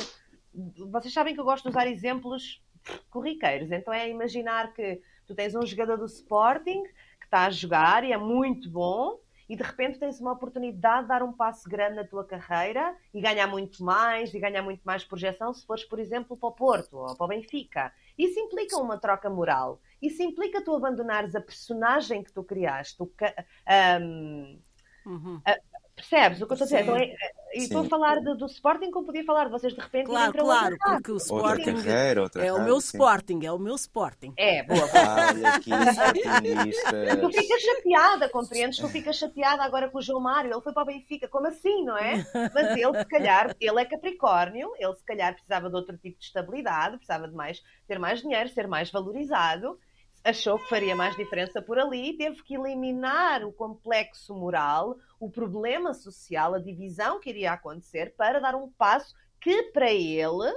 vocês 0.91 1.11
sabem 1.11 1.33
que 1.33 1.39
eu 1.39 1.45
gosto 1.45 1.63
de 1.63 1.69
usar 1.69 1.87
exemplos 1.87 2.61
corriqueiros. 3.09 3.71
Então 3.71 3.93
é 3.93 4.09
imaginar 4.09 4.73
que 4.73 5.01
tu 5.25 5.35
tens 5.35 5.55
um 5.55 5.65
jogador 5.65 5.97
do 5.97 6.05
Sporting 6.05 6.83
que 7.19 7.25
está 7.25 7.45
a 7.45 7.49
jogar 7.49 8.03
e 8.03 8.11
é 8.11 8.17
muito 8.17 8.69
bom, 8.69 9.19
e 9.49 9.55
de 9.55 9.63
repente 9.63 9.97
tens 9.97 10.21
uma 10.21 10.33
oportunidade 10.33 11.03
de 11.03 11.07
dar 11.07 11.23
um 11.23 11.33
passo 11.33 11.67
grande 11.67 11.95
na 11.95 12.03
tua 12.03 12.23
carreira 12.23 12.95
e 13.11 13.19
ganhar 13.19 13.47
muito 13.47 13.83
mais, 13.83 14.31
e 14.31 14.39
ganhar 14.39 14.61
muito 14.61 14.81
mais 14.83 15.03
projeção 15.03 15.51
se 15.51 15.65
fores, 15.65 15.83
por 15.83 15.99
exemplo, 15.99 16.37
para 16.37 16.49
o 16.49 16.51
Porto 16.51 16.97
ou 16.97 17.15
para 17.15 17.25
o 17.25 17.27
Benfica. 17.27 17.91
Isso 18.15 18.39
implica 18.39 18.77
uma 18.77 18.99
troca 18.99 19.27
moral. 19.27 19.81
Isso 19.99 20.21
implica 20.21 20.63
tu 20.63 20.75
abandonares 20.75 21.35
a 21.35 21.41
personagem 21.41 22.23
que 22.23 22.31
tu 22.31 22.43
criaste. 22.43 23.01
Um, 23.01 24.59
uhum. 25.05 25.41
a, 25.43 25.57
Percebes 25.99 26.41
o 26.41 26.47
que 26.47 26.53
eu 26.53 26.55
estou 26.55 26.65
a 26.65 26.69
dizer? 26.69 26.83
Então, 26.83 26.95
é, 26.95 27.13
e 27.53 27.63
estou 27.63 27.81
a 27.81 27.85
falar 27.85 28.21
do, 28.21 28.33
do, 28.37 28.45
Sporting 28.45 28.89
como 28.89 29.05
podia 29.05 29.25
falar 29.25 29.45
de 29.45 29.51
vocês 29.51 29.73
de 29.73 29.81
repente. 29.81 30.05
Claro, 30.05 30.31
claro, 30.31 30.77
porque 30.77 31.11
o 31.11 31.17
Sporting 31.17 31.71
outra 31.71 31.83
carreira, 31.83 32.21
outra 32.21 32.45
é 32.45 32.53
o 32.53 32.63
meu 32.63 32.79
sim. 32.79 32.97
Sporting, 32.97 33.45
é 33.45 33.51
o 33.51 33.59
meu 33.59 33.75
Sporting. 33.75 34.33
É, 34.37 34.63
boa. 34.63 34.79
Olha 34.79 35.49
aqui, 35.49 35.69
tu 37.19 37.31
ficas 37.33 37.61
chateada, 37.61 38.29
compreendes? 38.29 38.79
Tu 38.79 38.87
ficas 38.87 39.17
chateada 39.17 39.61
agora 39.63 39.89
com 39.89 39.97
o 39.97 40.01
João 40.01 40.21
Mário, 40.21 40.53
ele 40.53 40.61
foi 40.61 40.71
para 40.71 40.83
o 40.83 40.85
Benfica, 40.85 41.27
como 41.27 41.47
assim, 41.47 41.83
não 41.83 41.97
é? 41.97 42.25
Mas 42.53 42.77
ele, 42.77 42.97
se 42.97 43.05
calhar, 43.05 43.53
ele 43.59 43.81
é 43.81 43.85
Capricórnio, 43.85 44.71
ele 44.79 44.95
se 44.95 45.03
calhar 45.03 45.33
precisava 45.33 45.69
de 45.69 45.75
outro 45.75 45.97
tipo 45.97 46.17
de 46.17 46.25
estabilidade, 46.25 46.95
precisava 46.95 47.27
de 47.27 47.35
mais, 47.35 47.61
ter 47.85 47.99
mais 47.99 48.21
dinheiro, 48.21 48.47
ser 48.47 48.67
mais 48.67 48.89
valorizado 48.89 49.77
achou 50.23 50.59
que 50.59 50.69
faria 50.69 50.95
mais 50.95 51.15
diferença 51.15 51.61
por 51.61 51.79
ali 51.79 52.09
e 52.09 52.17
teve 52.17 52.43
que 52.43 52.55
eliminar 52.55 53.43
o 53.43 53.53
complexo 53.53 54.35
moral, 54.35 54.97
o 55.19 55.29
problema 55.29 55.93
social, 55.93 56.53
a 56.53 56.59
divisão 56.59 57.19
que 57.19 57.29
iria 57.29 57.53
acontecer 57.53 58.13
para 58.15 58.39
dar 58.39 58.55
um 58.55 58.69
passo 58.71 59.15
que 59.39 59.63
para 59.71 59.91
ele, 59.91 60.53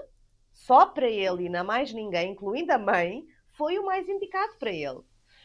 só 0.52 0.86
para 0.86 1.08
ele 1.08 1.44
e 1.44 1.48
não 1.48 1.64
mais 1.64 1.92
ninguém, 1.92 2.32
incluindo 2.32 2.72
a 2.72 2.78
mãe, 2.78 3.24
foi 3.52 3.78
o 3.78 3.86
mais 3.86 4.08
indicado 4.08 4.54
para 4.58 4.70
ele. 4.70 5.00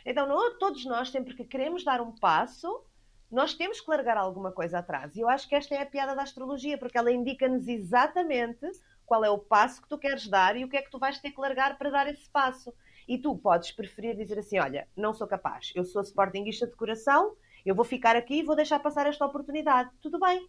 Então, 0.05 0.27
não, 0.27 0.57
todos 0.57 0.85
nós, 0.85 1.09
sempre 1.09 1.35
que 1.35 1.43
queremos 1.43 1.83
dar 1.83 2.01
um 2.01 2.13
passo, 2.13 2.83
nós 3.29 3.53
temos 3.53 3.81
que 3.81 3.89
largar 3.89 4.17
alguma 4.17 4.51
coisa 4.51 4.79
atrás. 4.79 5.15
E 5.15 5.19
eu 5.19 5.29
acho 5.29 5.47
que 5.47 5.55
esta 5.55 5.75
é 5.75 5.81
a 5.81 5.85
piada 5.85 6.15
da 6.15 6.23
astrologia, 6.23 6.77
porque 6.77 6.97
ela 6.97 7.11
indica-nos 7.11 7.67
exatamente 7.67 8.65
qual 9.05 9.23
é 9.23 9.29
o 9.29 9.37
passo 9.37 9.81
que 9.81 9.89
tu 9.89 9.97
queres 9.97 10.27
dar 10.27 10.55
e 10.55 10.63
o 10.63 10.69
que 10.69 10.77
é 10.77 10.81
que 10.81 10.89
tu 10.89 10.97
vais 10.97 11.19
ter 11.19 11.31
que 11.31 11.41
largar 11.41 11.77
para 11.77 11.89
dar 11.89 12.07
esse 12.07 12.29
passo. 12.29 12.73
E 13.07 13.17
tu 13.17 13.37
podes 13.37 13.71
preferir 13.71 14.15
dizer 14.15 14.39
assim: 14.39 14.59
olha, 14.59 14.87
não 14.95 15.13
sou 15.13 15.27
capaz, 15.27 15.71
eu 15.75 15.83
sou 15.83 16.01
sportinguista 16.01 16.67
de 16.67 16.75
coração, 16.75 17.35
eu 17.65 17.73
vou 17.73 17.85
ficar 17.85 18.15
aqui 18.15 18.39
e 18.39 18.43
vou 18.43 18.55
deixar 18.55 18.79
passar 18.79 19.05
esta 19.07 19.25
oportunidade. 19.25 19.89
Tudo 20.01 20.19
bem, 20.19 20.47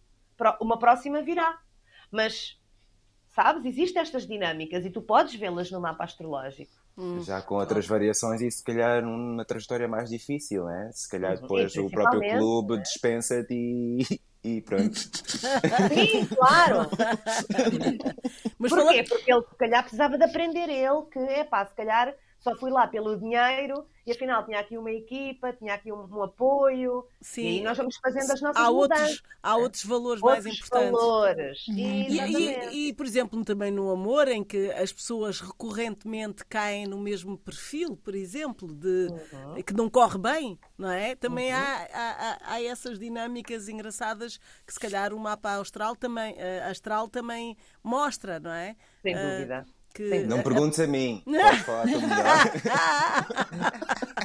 uma 0.59 0.77
próxima 0.77 1.21
virá. 1.21 1.59
Mas, 2.11 2.59
sabes, 3.27 3.65
existem 3.65 4.01
estas 4.01 4.25
dinâmicas 4.25 4.85
e 4.85 4.89
tu 4.89 5.01
podes 5.01 5.35
vê-las 5.35 5.71
no 5.71 5.79
mapa 5.79 6.03
astrológico. 6.03 6.71
Hum. 6.97 7.21
Já 7.21 7.41
com 7.41 7.55
outras 7.55 7.87
variações 7.87 8.41
e 8.41 8.51
se 8.51 8.61
calhar 8.61 9.01
numa 9.01 9.45
trajetória 9.45 9.87
mais 9.87 10.09
difícil, 10.09 10.65
né? 10.65 10.89
Se 10.93 11.09
calhar 11.09 11.35
uhum. 11.35 11.41
depois 11.41 11.75
o 11.77 11.89
próprio 11.89 12.37
clube 12.37 12.81
dispensa-te 12.81 13.53
e, 13.53 14.21
e 14.43 14.61
pronto. 14.61 14.95
Sim, 14.99 16.25
claro. 16.25 16.89
Mas 18.59 18.71
Porquê? 18.71 19.03
Porque 19.03 19.31
ele 19.31 19.43
se 19.43 19.55
calhar 19.55 19.81
precisava 19.81 20.17
de 20.17 20.23
aprender 20.25 20.69
ele 20.69 21.01
que, 21.11 21.19
é 21.19 21.45
pá, 21.45 21.65
se 21.65 21.73
calhar 21.73 22.13
só 22.39 22.55
fui 22.55 22.71
lá 22.71 22.87
pelo 22.87 23.17
dinheiro 23.17 23.85
e 24.05 24.11
afinal 24.11 24.43
tinha 24.45 24.59
aqui 24.59 24.77
uma 24.77 24.91
equipa, 24.91 25.53
tinha 25.53 25.73
aqui 25.73 25.91
um, 25.91 26.07
um 26.11 26.23
apoio. 26.23 27.05
Sim. 27.21 27.41
E 27.41 27.47
aí 27.47 27.61
nós 27.61 27.77
vamos 27.77 27.97
fazendo 27.97 28.31
as 28.31 28.41
nossas 28.41 28.63
há 28.63 28.71
mudanças. 28.71 29.09
Outros, 29.09 29.23
há 29.43 29.55
outros 29.57 29.83
valores 29.85 30.23
outros 30.23 30.43
mais 30.45 30.57
importantes. 30.57 30.91
valores. 30.91 31.67
Uhum. 31.67 31.75
E, 31.75 32.19
e, 32.19 32.87
e, 32.87 32.93
por 32.93 33.05
exemplo, 33.05 33.43
também 33.43 33.71
no 33.71 33.91
amor, 33.91 34.27
em 34.29 34.43
que 34.43 34.71
as 34.71 34.91
pessoas 34.91 35.41
recorrentemente 35.41 36.45
caem 36.45 36.87
no 36.87 36.97
mesmo 36.97 37.37
perfil, 37.37 37.97
por 37.97 38.15
exemplo, 38.15 38.73
de 38.73 39.09
uhum. 39.11 39.61
que 39.61 39.73
não 39.73 39.89
corre 39.89 40.17
bem, 40.17 40.57
não 40.77 40.89
é? 40.89 41.15
Também 41.15 41.51
uhum. 41.53 41.59
há, 41.59 41.87
há, 41.93 42.53
há, 42.53 42.63
essas 42.63 42.97
dinâmicas 42.97 43.67
engraçadas 43.67 44.39
que 44.65 44.73
se 44.73 44.79
calhar 44.79 45.13
o 45.13 45.19
mapa 45.19 45.59
astral 45.59 45.95
também, 45.95 46.33
uh, 46.33 46.69
astral 46.71 47.09
também 47.09 47.57
mostra, 47.83 48.39
não 48.39 48.51
é? 48.51 48.75
Sem 49.03 49.13
uh, 49.13 49.19
dúvida. 49.19 49.65
Que... 49.93 50.19
Não 50.23 50.41
perguntes 50.41 50.79
a 50.79 50.87
mim. 50.87 51.23
Podes 51.25 51.61
falar 51.61 51.83
tu 51.83 52.01
melhor. 52.01 53.25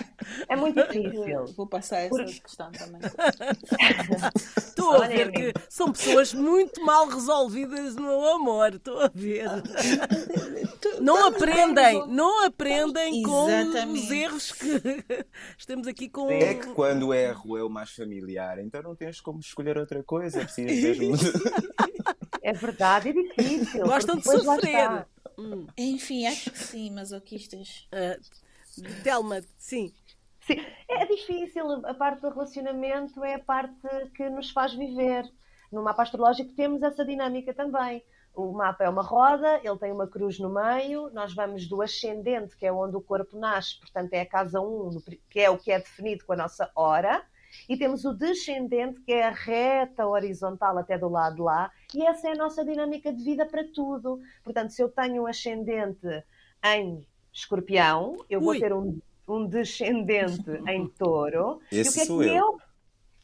É 0.48 0.56
muito 0.56 0.82
difícil. 0.86 1.46
Vou 1.56 1.66
passar 1.66 1.98
essa 1.98 2.10
Por... 2.10 2.24
questão 2.24 2.70
também. 2.72 3.00
Estou 4.56 5.02
a 5.02 5.06
ver 5.06 5.30
que 5.30 5.52
são 5.68 5.92
pessoas 5.92 6.32
muito 6.34 6.84
mal 6.84 7.06
resolvidas 7.06 7.94
no 7.96 8.26
amor. 8.26 8.74
Estou 8.74 9.00
a 9.00 9.10
ver. 9.12 9.46
Não 11.00 11.26
aprendem, 11.26 12.06
não 12.08 12.44
aprendem 12.44 13.22
com 13.22 13.46
os 13.92 14.10
erros 14.10 14.52
que 14.52 15.04
estamos 15.58 15.86
aqui 15.86 16.08
com. 16.08 16.30
É 16.30 16.54
que 16.54 16.68
quando 16.68 17.08
o 17.08 17.14
erro 17.14 17.56
é 17.56 17.62
o 17.62 17.70
mais 17.70 17.90
familiar, 17.90 18.58
então 18.58 18.82
não 18.82 18.94
tens 18.94 19.20
como 19.20 19.40
escolher 19.40 19.78
outra 19.78 20.02
coisa. 20.02 20.40
É 20.40 20.44
preciso 20.44 21.00
mesmo. 21.00 21.16
É 22.42 22.52
verdade, 22.52 23.10
é 23.10 23.12
difícil. 23.12 23.84
Gostam 23.86 24.16
de 24.16 24.24
sofrer. 24.24 25.06
Hum. 25.38 25.66
Enfim, 25.76 26.26
acho 26.26 26.50
que 26.50 26.58
sim, 26.58 26.90
masoquistas. 26.90 27.88
Uh, 27.94 29.04
Telma, 29.04 29.40
sim. 29.56 29.94
Sim, 30.40 30.56
é 30.88 31.06
difícil. 31.06 31.86
A 31.86 31.94
parte 31.94 32.22
do 32.22 32.28
relacionamento 32.30 33.22
é 33.22 33.34
a 33.34 33.38
parte 33.38 33.86
que 34.16 34.28
nos 34.28 34.50
faz 34.50 34.74
viver. 34.74 35.30
No 35.70 35.82
mapa 35.82 36.02
astrológico 36.02 36.52
temos 36.54 36.82
essa 36.82 37.04
dinâmica 37.04 37.54
também. 37.54 38.02
O 38.34 38.52
mapa 38.52 38.82
é 38.82 38.88
uma 38.88 39.02
roda, 39.02 39.60
ele 39.62 39.78
tem 39.78 39.92
uma 39.92 40.08
cruz 40.08 40.40
no 40.40 40.50
meio, 40.50 41.08
nós 41.10 41.32
vamos 41.32 41.68
do 41.68 41.80
ascendente, 41.80 42.56
que 42.56 42.66
é 42.66 42.72
onde 42.72 42.96
o 42.96 43.00
corpo 43.00 43.38
nasce, 43.38 43.78
portanto 43.78 44.12
é 44.12 44.22
a 44.22 44.26
casa 44.26 44.60
1, 44.60 45.00
que 45.30 45.38
é 45.38 45.48
o 45.48 45.56
que 45.56 45.70
é 45.70 45.78
definido 45.78 46.24
com 46.24 46.32
a 46.32 46.36
nossa 46.36 46.68
hora, 46.74 47.24
e 47.68 47.76
temos 47.76 48.04
o 48.04 48.12
descendente, 48.12 49.00
que 49.00 49.12
é 49.12 49.24
a 49.24 49.30
reta 49.30 50.06
horizontal 50.06 50.78
até 50.78 50.98
do 50.98 51.08
lado 51.08 51.36
de 51.36 51.42
lá, 51.42 51.70
e 51.94 52.04
essa 52.06 52.28
é 52.28 52.32
a 52.32 52.36
nossa 52.36 52.64
dinâmica 52.64 53.12
de 53.12 53.22
vida 53.22 53.46
para 53.46 53.64
tudo. 53.64 54.20
Portanto, 54.42 54.70
se 54.70 54.82
eu 54.82 54.88
tenho 54.88 55.22
um 55.22 55.26
ascendente 55.26 56.06
em 56.64 57.06
escorpião, 57.32 58.16
eu 58.28 58.40
Ui. 58.40 58.44
vou 58.44 58.58
ter 58.58 58.72
um, 58.72 58.98
um 59.28 59.46
descendente 59.46 60.50
em 60.68 60.86
touro. 60.88 61.60
Esse 61.70 61.88
e 61.88 61.90
o 61.90 61.92
que 61.92 62.00
é 62.00 62.04
sou 62.04 62.18
que 62.20 62.26
eu. 62.26 62.34
eu 62.34 62.58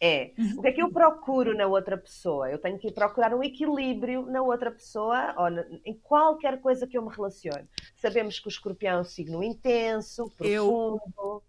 é. 0.01 0.33
O 0.57 0.63
que 0.63 0.69
é 0.69 0.73
que 0.73 0.83
eu 0.83 0.91
procuro 0.91 1.55
na 1.55 1.67
outra 1.67 1.97
pessoa? 1.99 2.51
Eu 2.51 2.59
tenho 2.59 2.79
que 2.79 2.91
procurar 2.91 3.35
um 3.35 3.43
equilíbrio 3.43 4.25
na 4.25 4.41
outra 4.41 4.71
pessoa 4.71 5.35
ou 5.37 5.49
em 5.85 5.95
qualquer 5.95 6.59
coisa 6.61 6.87
que 6.87 6.97
eu 6.97 7.03
me 7.03 7.15
relacione. 7.15 7.69
Sabemos 7.97 8.41
que 8.41 8.49
o 8.49 8.49
escorpião 8.49 8.99
é 8.99 9.01
um 9.03 9.05
signo 9.05 9.43
intenso, 9.43 10.31
profundo. 10.39 11.03
Eu... 11.19 11.43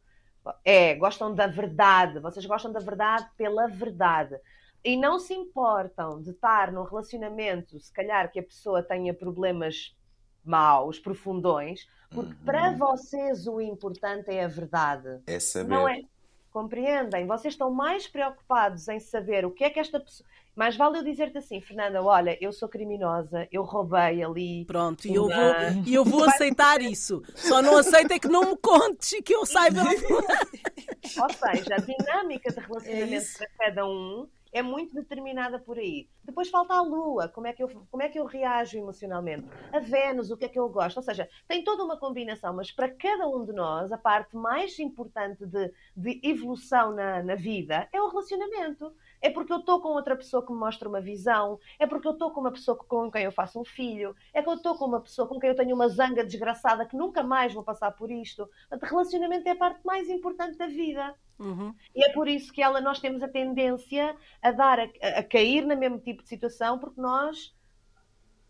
É, 0.63 0.95
gostam 0.95 1.33
da 1.33 1.47
verdade. 1.47 2.19
Vocês 2.19 2.45
gostam 2.45 2.71
da 2.71 2.79
verdade 2.79 3.29
pela 3.37 3.67
verdade. 3.67 4.35
E 4.83 4.97
não 4.97 5.19
se 5.19 5.33
importam 5.33 6.21
de 6.21 6.31
estar 6.31 6.71
num 6.71 6.83
relacionamento, 6.83 7.79
se 7.79 7.91
calhar 7.93 8.31
que 8.31 8.39
a 8.39 8.43
pessoa 8.43 8.81
tenha 8.81 9.13
problemas 9.13 9.95
maus, 10.43 10.97
profundões, 10.97 11.87
porque 12.09 12.33
uhum. 12.33 12.45
para 12.45 12.71
vocês 12.71 13.45
o 13.47 13.61
importante 13.61 14.31
é 14.31 14.43
a 14.43 14.47
verdade. 14.47 15.21
É 15.27 15.39
saber. 15.39 15.69
Não 15.69 15.87
é? 15.87 16.01
Compreendem? 16.51 17.25
Vocês 17.25 17.53
estão 17.53 17.71
mais 17.71 18.07
preocupados 18.07 18.87
em 18.89 18.99
saber 18.99 19.45
o 19.45 19.51
que 19.51 19.63
é 19.63 19.69
que 19.69 19.79
esta 19.79 19.99
pessoa. 19.99 20.27
Mais 20.53 20.75
vale 20.75 20.97
eu 20.97 21.03
dizer-te 21.03 21.37
assim, 21.37 21.61
Fernanda, 21.61 22.03
olha, 22.03 22.37
eu 22.41 22.51
sou 22.51 22.67
criminosa, 22.67 23.47
eu 23.49 23.63
roubei 23.63 24.21
ali. 24.21 24.65
Pronto, 24.65 25.07
e 25.07 25.15
eu 25.15 25.29
vou, 25.29 25.53
e 25.85 25.93
eu 25.93 26.03
vou 26.03 26.25
aceitar 26.25 26.81
isso. 26.81 27.23
Só 27.35 27.61
não 27.61 27.77
aceito 27.77 28.11
é 28.11 28.19
que 28.19 28.27
não 28.27 28.51
me 28.51 28.57
contes 28.57 29.13
e 29.13 29.21
que 29.21 29.33
eu 29.33 29.45
saiba. 29.45 29.79
Ou 29.81 31.29
seja, 31.29 31.75
a 31.75 31.77
dinâmica 31.77 32.51
de 32.51 32.59
relacionamento 32.59 33.15
é 33.15 33.37
para 33.37 33.47
cada 33.57 33.85
um 33.87 34.27
é 34.51 34.61
muito 34.61 34.93
determinada 34.93 35.59
por 35.59 35.77
aí. 35.77 36.07
Depois 36.23 36.49
falta 36.49 36.73
a 36.73 36.81
Lua, 36.81 37.27
como 37.29 37.47
é, 37.47 37.53
que 37.53 37.63
eu, 37.63 37.69
como 37.89 38.03
é 38.03 38.09
que 38.09 38.19
eu 38.19 38.25
reajo 38.25 38.77
emocionalmente? 38.77 39.47
A 39.71 39.79
Vênus, 39.79 40.29
o 40.29 40.37
que 40.37 40.45
é 40.45 40.49
que 40.49 40.59
eu 40.59 40.67
gosto? 40.69 40.97
Ou 40.97 41.03
seja, 41.03 41.29
tem 41.47 41.63
toda 41.63 41.83
uma 41.83 41.97
combinação, 41.97 42.53
mas 42.53 42.71
para 42.71 42.89
cada 42.89 43.27
um 43.27 43.45
de 43.45 43.53
nós, 43.53 43.91
a 43.91 43.97
parte 43.97 44.35
mais 44.35 44.77
importante 44.79 45.45
de, 45.45 45.71
de 45.95 46.19
evolução 46.23 46.93
na, 46.93 47.23
na 47.23 47.35
vida 47.35 47.87
é 47.91 48.01
o 48.01 48.09
relacionamento. 48.09 48.93
É 49.21 49.29
porque 49.29 49.53
eu 49.53 49.57
estou 49.57 49.79
com 49.79 49.89
outra 49.89 50.15
pessoa 50.15 50.45
que 50.45 50.51
me 50.51 50.57
mostra 50.57 50.89
uma 50.89 50.99
visão, 50.99 51.59
é 51.77 51.85
porque 51.85 52.07
eu 52.07 52.13
estou 52.13 52.31
com 52.31 52.41
uma 52.41 52.51
pessoa 52.51 52.75
com 52.75 53.11
quem 53.11 53.23
eu 53.23 53.31
faço 53.31 53.59
um 53.59 53.65
filho, 53.65 54.15
é 54.33 54.41
que 54.41 54.49
eu 54.49 54.55
estou 54.55 54.75
com 54.75 54.85
uma 54.85 54.99
pessoa 54.99 55.27
com 55.27 55.39
quem 55.39 55.49
eu 55.49 55.55
tenho 55.55 55.75
uma 55.75 55.87
zanga 55.87 56.23
desgraçada 56.25 56.85
que 56.85 56.95
nunca 56.95 57.21
mais 57.21 57.53
vou 57.53 57.63
passar 57.63 57.91
por 57.91 58.09
isto. 58.09 58.49
O 58.71 58.85
relacionamento 58.85 59.47
é 59.47 59.51
a 59.51 59.55
parte 59.55 59.85
mais 59.85 60.09
importante 60.09 60.57
da 60.57 60.67
vida. 60.67 61.15
Uhum. 61.39 61.73
E 61.95 62.03
é 62.03 62.13
por 62.13 62.27
isso 62.27 62.51
que 62.51 62.61
ela, 62.61 62.81
nós 62.81 62.99
temos 62.99 63.21
a 63.21 63.27
tendência 63.27 64.15
a 64.41 64.51
dar 64.51 64.79
a, 64.79 64.83
a, 65.19 65.23
cair 65.23 65.65
no 65.65 65.75
mesmo 65.75 65.99
tipo 65.99 66.23
de 66.23 66.29
situação, 66.29 66.77
porque 66.77 67.01
nós 67.01 67.55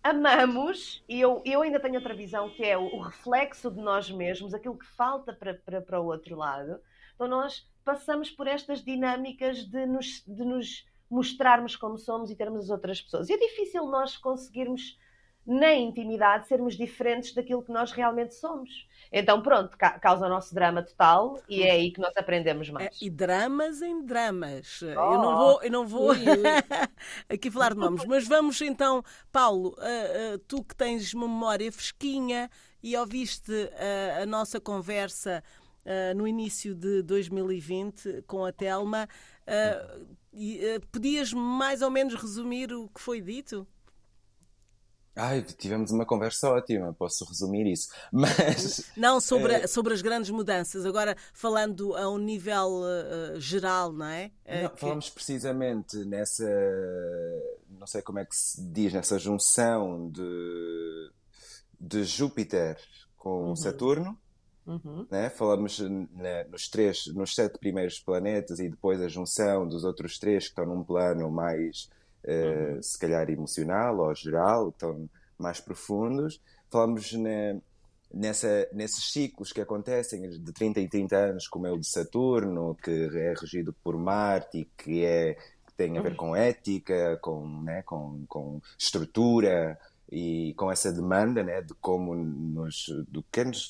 amamos, 0.03 1.03
e 1.07 1.21
eu, 1.21 1.41
eu 1.45 1.61
ainda 1.61 1.79
tenho 1.79 1.95
outra 1.95 2.13
visão 2.13 2.49
que 2.49 2.63
é 2.63 2.77
o, 2.77 2.83
o 2.95 3.01
reflexo 3.01 3.69
de 3.69 3.79
nós 3.79 4.09
mesmos, 4.09 4.53
aquilo 4.53 4.77
que 4.77 4.85
falta 4.85 5.31
para, 5.31 5.53
para, 5.53 5.81
para 5.81 6.01
o 6.01 6.05
outro 6.05 6.35
lado. 6.35 6.79
Então 7.15 7.27
nós 7.27 7.69
passamos 7.83 8.29
por 8.29 8.47
estas 8.47 8.83
dinâmicas 8.83 9.65
de 9.65 9.85
nos, 9.85 10.23
de 10.25 10.45
nos 10.45 10.85
mostrarmos 11.09 11.75
como 11.75 11.97
somos 11.97 12.31
e 12.31 12.35
termos 12.35 12.65
as 12.65 12.69
outras 12.69 13.01
pessoas. 13.01 13.29
E 13.29 13.33
é 13.33 13.37
difícil 13.37 13.85
nós 13.85 14.17
conseguirmos 14.17 14.97
na 15.45 15.73
intimidade, 15.73 16.47
sermos 16.47 16.77
diferentes 16.77 17.33
daquilo 17.33 17.63
que 17.63 17.71
nós 17.71 17.91
realmente 17.91 18.35
somos. 18.35 18.87
Então, 19.11 19.41
pronto, 19.41 19.75
causa 19.77 20.25
o 20.25 20.29
nosso 20.29 20.53
drama 20.53 20.83
total 20.83 21.41
e 21.49 21.63
é 21.63 21.71
aí 21.71 21.91
que 21.91 21.99
nós 21.99 22.15
aprendemos 22.15 22.69
mais. 22.69 22.87
É, 22.87 23.05
e 23.05 23.09
dramas 23.09 23.81
em 23.81 24.05
dramas. 24.05 24.81
Oh. 24.81 24.85
Eu 24.85 25.21
não 25.21 25.37
vou, 25.37 25.63
eu 25.63 25.71
não 25.71 25.87
vou 25.87 26.11
aqui 27.27 27.51
falar 27.51 27.73
de 27.73 27.79
nomes, 27.79 28.05
mas 28.05 28.27
vamos 28.27 28.61
então, 28.61 29.03
Paulo, 29.31 29.75
uh, 29.79 30.35
uh, 30.35 30.37
tu 30.47 30.63
que 30.63 30.75
tens 30.75 31.13
memória 31.13 31.71
fresquinha 31.71 32.49
e 32.81 32.95
ouviste 32.95 33.51
uh, 33.51 34.21
a 34.21 34.25
nossa 34.25 34.61
conversa 34.61 35.43
no 36.15 36.27
início 36.27 36.75
de 36.75 37.01
2020 37.01 38.23
com 38.27 38.45
a 38.45 38.51
Telma, 38.51 39.07
podias 40.91 41.33
mais 41.33 41.81
ou 41.81 41.89
menos 41.89 42.15
resumir 42.15 42.71
o 42.73 42.87
que 42.89 43.01
foi 43.01 43.21
dito? 43.21 43.67
Ai, 45.15 45.41
tivemos 45.41 45.91
uma 45.91 46.05
conversa 46.05 46.49
ótima, 46.49 46.93
posso 46.93 47.25
resumir 47.25 47.69
isso. 47.69 47.89
Mas. 48.11 48.89
Não, 48.95 49.19
sobre, 49.19 49.53
é... 49.53 49.67
sobre 49.67 49.93
as 49.93 50.01
grandes 50.01 50.29
mudanças, 50.29 50.85
agora 50.85 51.17
falando 51.33 51.95
a 51.97 52.09
um 52.09 52.17
nível 52.17 52.81
uh, 52.81 53.39
geral, 53.39 53.91
não 53.91 54.05
é? 54.05 54.31
Não, 54.63 54.69
que... 54.69 54.79
Falamos 54.79 55.09
precisamente 55.09 55.97
nessa. 56.05 56.49
Não 57.69 57.85
sei 57.85 58.01
como 58.01 58.19
é 58.19 58.25
que 58.25 58.35
se 58.35 58.61
diz, 58.71 58.93
nessa 58.93 59.19
junção 59.19 60.09
de, 60.09 61.11
de 61.79 62.03
Júpiter 62.05 62.77
com 63.17 63.49
uhum. 63.49 63.55
Saturno. 63.55 64.17
Uhum. 64.65 65.07
Né? 65.09 65.29
Falamos 65.29 65.79
né, 65.79 66.43
nos 66.45 66.69
três, 66.69 67.07
nos 67.07 67.33
sete 67.33 67.57
primeiros 67.57 67.99
planetas 67.99 68.59
e 68.59 68.69
depois 68.69 69.01
a 69.01 69.07
junção 69.07 69.67
dos 69.67 69.83
outros 69.83 70.19
três 70.19 70.45
que 70.45 70.49
estão 70.49 70.65
num 70.65 70.83
plano 70.83 71.29
mais 71.31 71.89
uh, 72.23 72.75
uhum. 72.75 72.81
se 72.81 72.97
calhar 72.99 73.29
emocional 73.29 73.97
ou 73.99 74.13
geral, 74.15 74.69
estão 74.69 75.09
mais 75.37 75.59
profundos. 75.59 76.39
Falamos 76.69 77.11
na, 77.13 77.59
nessa, 78.13 78.67
nesses 78.71 79.11
ciclos 79.11 79.51
que 79.51 79.61
acontecem 79.61 80.29
de 80.29 80.53
30 80.53 80.79
em 80.79 80.87
30 80.87 81.15
anos, 81.17 81.47
como 81.47 81.67
é 81.67 81.71
o 81.71 81.77
de 81.77 81.87
Saturno, 81.87 82.75
que 82.75 83.09
é 83.13 83.33
regido 83.33 83.73
por 83.83 83.97
Marte 83.97 84.59
e 84.59 84.65
que, 84.65 85.03
é, 85.03 85.33
que 85.33 85.73
tem 85.75 85.97
a 85.97 86.01
ver 86.01 86.15
com 86.15 86.35
ética, 86.35 87.17
com, 87.21 87.47
né, 87.63 87.81
com, 87.83 88.23
com 88.27 88.61
estrutura 88.77 89.77
e 90.11 90.53
com 90.55 90.71
essa 90.71 90.91
demanda 90.91 91.43
né, 91.43 91.61
de 91.61 91.73
como 91.75 92.13
nos, 92.13 92.85
do 93.07 93.23
que 93.23 93.43
nos, 93.43 93.69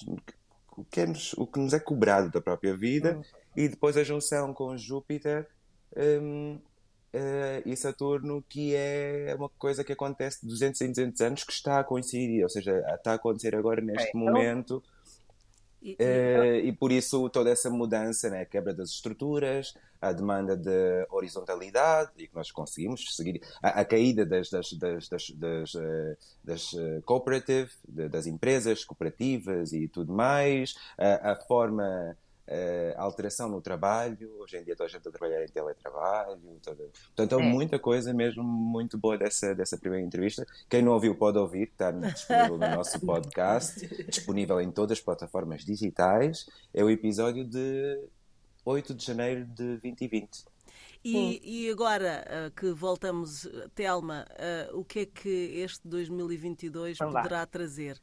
o 0.76 0.84
que, 0.84 1.02
é 1.02 1.06
nos, 1.06 1.34
o 1.34 1.46
que 1.46 1.60
nos 1.60 1.74
é 1.74 1.80
cobrado 1.80 2.30
da 2.30 2.42
própria 2.42 2.76
vida, 2.76 3.18
uhum. 3.18 3.24
e 3.56 3.68
depois 3.68 3.98
a 3.98 4.04
junção 4.04 4.54
com 4.54 4.78
Júpiter, 4.78 5.48
um, 5.96 6.60
uh, 7.14 7.62
e 7.66 7.76
Saturno, 7.76 8.44
que 8.48 8.74
é 8.76 9.36
uma 9.38 9.50
coisa 9.50 9.84
que 9.84 9.94
acontece 9.94 10.42
de 10.42 10.48
200 10.48 10.82
em 10.82 10.90
200 10.90 11.22
anos, 11.22 11.44
que 11.44 11.54
está 11.54 11.80
a 11.80 11.84
coincidir, 11.84 12.44
ou 12.44 12.50
seja, 12.50 12.84
está 12.96 13.12
a 13.12 13.16
acontecer 13.16 13.56
agora 13.56 13.82
neste 13.82 14.08
é, 14.08 14.10
então... 14.10 14.22
momento. 14.22 14.84
E, 15.82 15.94
uh, 15.94 16.56
e, 16.66 16.72
por 16.72 16.92
isso 16.92 17.28
toda 17.30 17.50
essa 17.50 17.70
mudança, 17.70 18.30
né, 18.30 18.42
a 18.42 18.46
quebra 18.46 18.74
das 18.74 18.90
estruturas, 18.90 19.74
a 20.00 20.12
demanda 20.12 20.56
de 20.56 21.08
horizontalidade, 21.10 22.12
e 22.18 22.28
que 22.28 22.36
nós 22.36 22.52
conseguimos 22.52 23.16
seguir, 23.16 23.42
a, 23.62 23.82
a 23.82 23.86
caída 23.86 24.26
das, 24.26 24.50
das, 24.50 24.74
das, 24.74 25.10
das, 25.10 25.30
das, 25.32 25.74
uh, 25.74 26.18
das 26.44 26.72
cooperative, 27.04 27.72
de, 27.88 28.08
das 28.10 28.28
empresas 28.28 28.86
cooperativas 28.86 29.74
e 29.74 29.88
tudo 29.88 30.14
mais, 30.14 30.76
a, 30.98 31.32
a 31.32 31.36
forma 31.36 32.16
uh, 32.52 32.94
alteração 32.98 33.50
no 33.50 33.62
trabalho. 33.62 34.30
Hoje 34.40 34.58
em 34.58 34.64
dia 34.64 34.76
toda 34.76 34.90
a 34.90 34.92
gente 34.92 35.08
a 35.08 35.12
trabalhar 35.12 35.44
em 35.44 35.48
teletrabalho. 35.48 36.40
Toda... 36.62 36.84
Portanto, 37.16 37.40
há 37.40 37.42
é. 37.42 37.46
muita 37.46 37.80
coisa 37.80 38.14
mesmo 38.14 38.44
muito 38.44 38.98
boa 38.98 39.18
dessa, 39.18 39.56
dessa 39.56 39.78
primeira 39.78 40.06
entrevista. 40.06 40.46
Quem 40.70 40.82
não 40.82 40.92
ouviu 40.92 41.16
pode 41.16 41.38
ouvir, 41.38 41.70
está 41.70 41.92
disponível 41.92 42.58
no 42.58 42.76
nosso 42.76 43.00
podcast, 43.06 44.06
disponível 44.06 44.60
em 44.60 44.72
todas 44.72 44.98
as 44.98 45.04
plataformas 45.04 45.64
digitais. 45.64 46.46
É 46.74 46.84
o 46.84 46.90
episódio 46.90 47.46
de 47.46 48.00
8 48.66 48.94
de 48.94 49.06
janeiro 49.06 49.46
de 49.46 49.78
2020. 49.78 50.52
E, 51.04 51.66
e, 51.66 51.72
agora 51.72 52.24
uh, 52.28 52.52
que 52.52 52.72
voltamos, 52.74 53.50
Telma, 53.74 54.24
uh, 54.72 54.80
o 54.80 54.86
que 54.86 55.00
é 55.00 55.06
que 55.08 55.30
este 55.30 55.88
2022 55.88 56.96
então 56.96 57.12
poderá 57.12 57.44
trazer? 57.48 58.00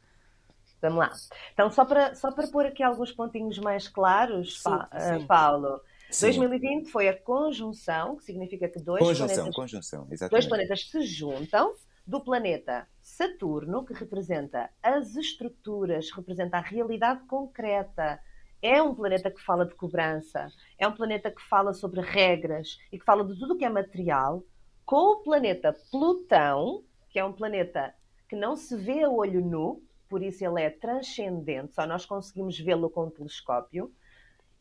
Vamos 0.81 0.99
lá. 0.99 1.13
Então, 1.53 1.71
só 1.71 1.85
para, 1.85 2.15
só 2.15 2.31
para 2.31 2.47
pôr 2.49 2.67
aqui 2.67 2.83
alguns 2.83 3.13
pontinhos 3.13 3.59
mais 3.59 3.89
claros, 3.89 4.59
sim, 4.59 4.63
pa, 4.65 4.89
sim. 4.99 5.17
Uh, 5.17 5.27
Paulo. 5.27 5.81
Sim. 6.11 6.27
2020 6.27 6.91
foi 6.91 7.09
a 7.09 7.17
conjunção, 7.17 8.17
que 8.17 8.25
significa 8.25 8.69
que 8.69 8.79
dois 8.79 9.03
conjunção, 9.03 9.27
planetas, 9.27 9.55
conjunção, 9.55 10.07
exatamente. 10.11 10.31
dois 10.31 10.47
planetas 10.47 10.91
se 10.91 11.03
juntam 11.03 11.75
do 12.07 12.21
planeta 12.21 12.89
Saturno, 13.03 13.85
que 13.85 13.93
representa 13.93 14.71
as 14.83 15.17
estruturas, 15.17 16.11
representa 16.11 16.57
a 16.57 16.61
realidade 16.61 17.27
concreta. 17.27 18.19
É 18.63 18.81
um 18.83 18.95
planeta 18.95 19.31
que 19.31 19.43
fala 19.43 19.67
de 19.67 19.75
cobrança, 19.75 20.49
é 20.79 20.89
um 20.89 20.93
planeta 20.93 21.31
que 21.31 21.43
fala 21.43 21.75
sobre 21.75 22.01
regras 22.01 22.79
e 22.91 22.99
que 22.99 23.05
fala 23.05 23.25
de 23.25 23.39
tudo 23.39 23.55
o 23.55 23.59
que 23.59 23.65
é 23.65 23.69
material, 23.69 24.43
com 24.87 25.13
o 25.13 25.23
planeta 25.23 25.77
Plutão, 25.91 26.83
que 27.11 27.19
é 27.19 27.25
um 27.25 27.33
planeta 27.33 27.95
que 28.29 28.35
não 28.35 28.57
se 28.57 28.75
vê 28.77 29.03
a 29.03 29.11
olho 29.11 29.45
nu, 29.45 29.83
por 30.09 30.23
isso 30.23 30.45
ele 30.45 30.63
é 30.63 30.71
transcendente, 30.71 31.75
só 31.75 31.87
nós 31.87 32.07
conseguimos 32.07 32.59
vê-lo 32.59 32.89
com 32.91 33.03
o 33.03 33.11
telescópio. 33.11 33.93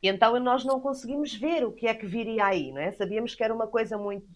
E 0.01 0.07
então 0.07 0.39
nós 0.39 0.63
não 0.63 0.79
conseguimos 0.79 1.33
ver 1.33 1.65
o 1.65 1.71
que 1.71 1.87
é 1.87 1.93
que 1.93 2.05
viria 2.05 2.45
aí, 2.45 2.71
não 2.71 2.81
é? 2.81 2.91
Sabíamos 2.91 3.33
que 3.33 3.43
era 3.43 3.53
uma 3.53 3.67
coisa 3.67 3.97
muito 3.97 4.27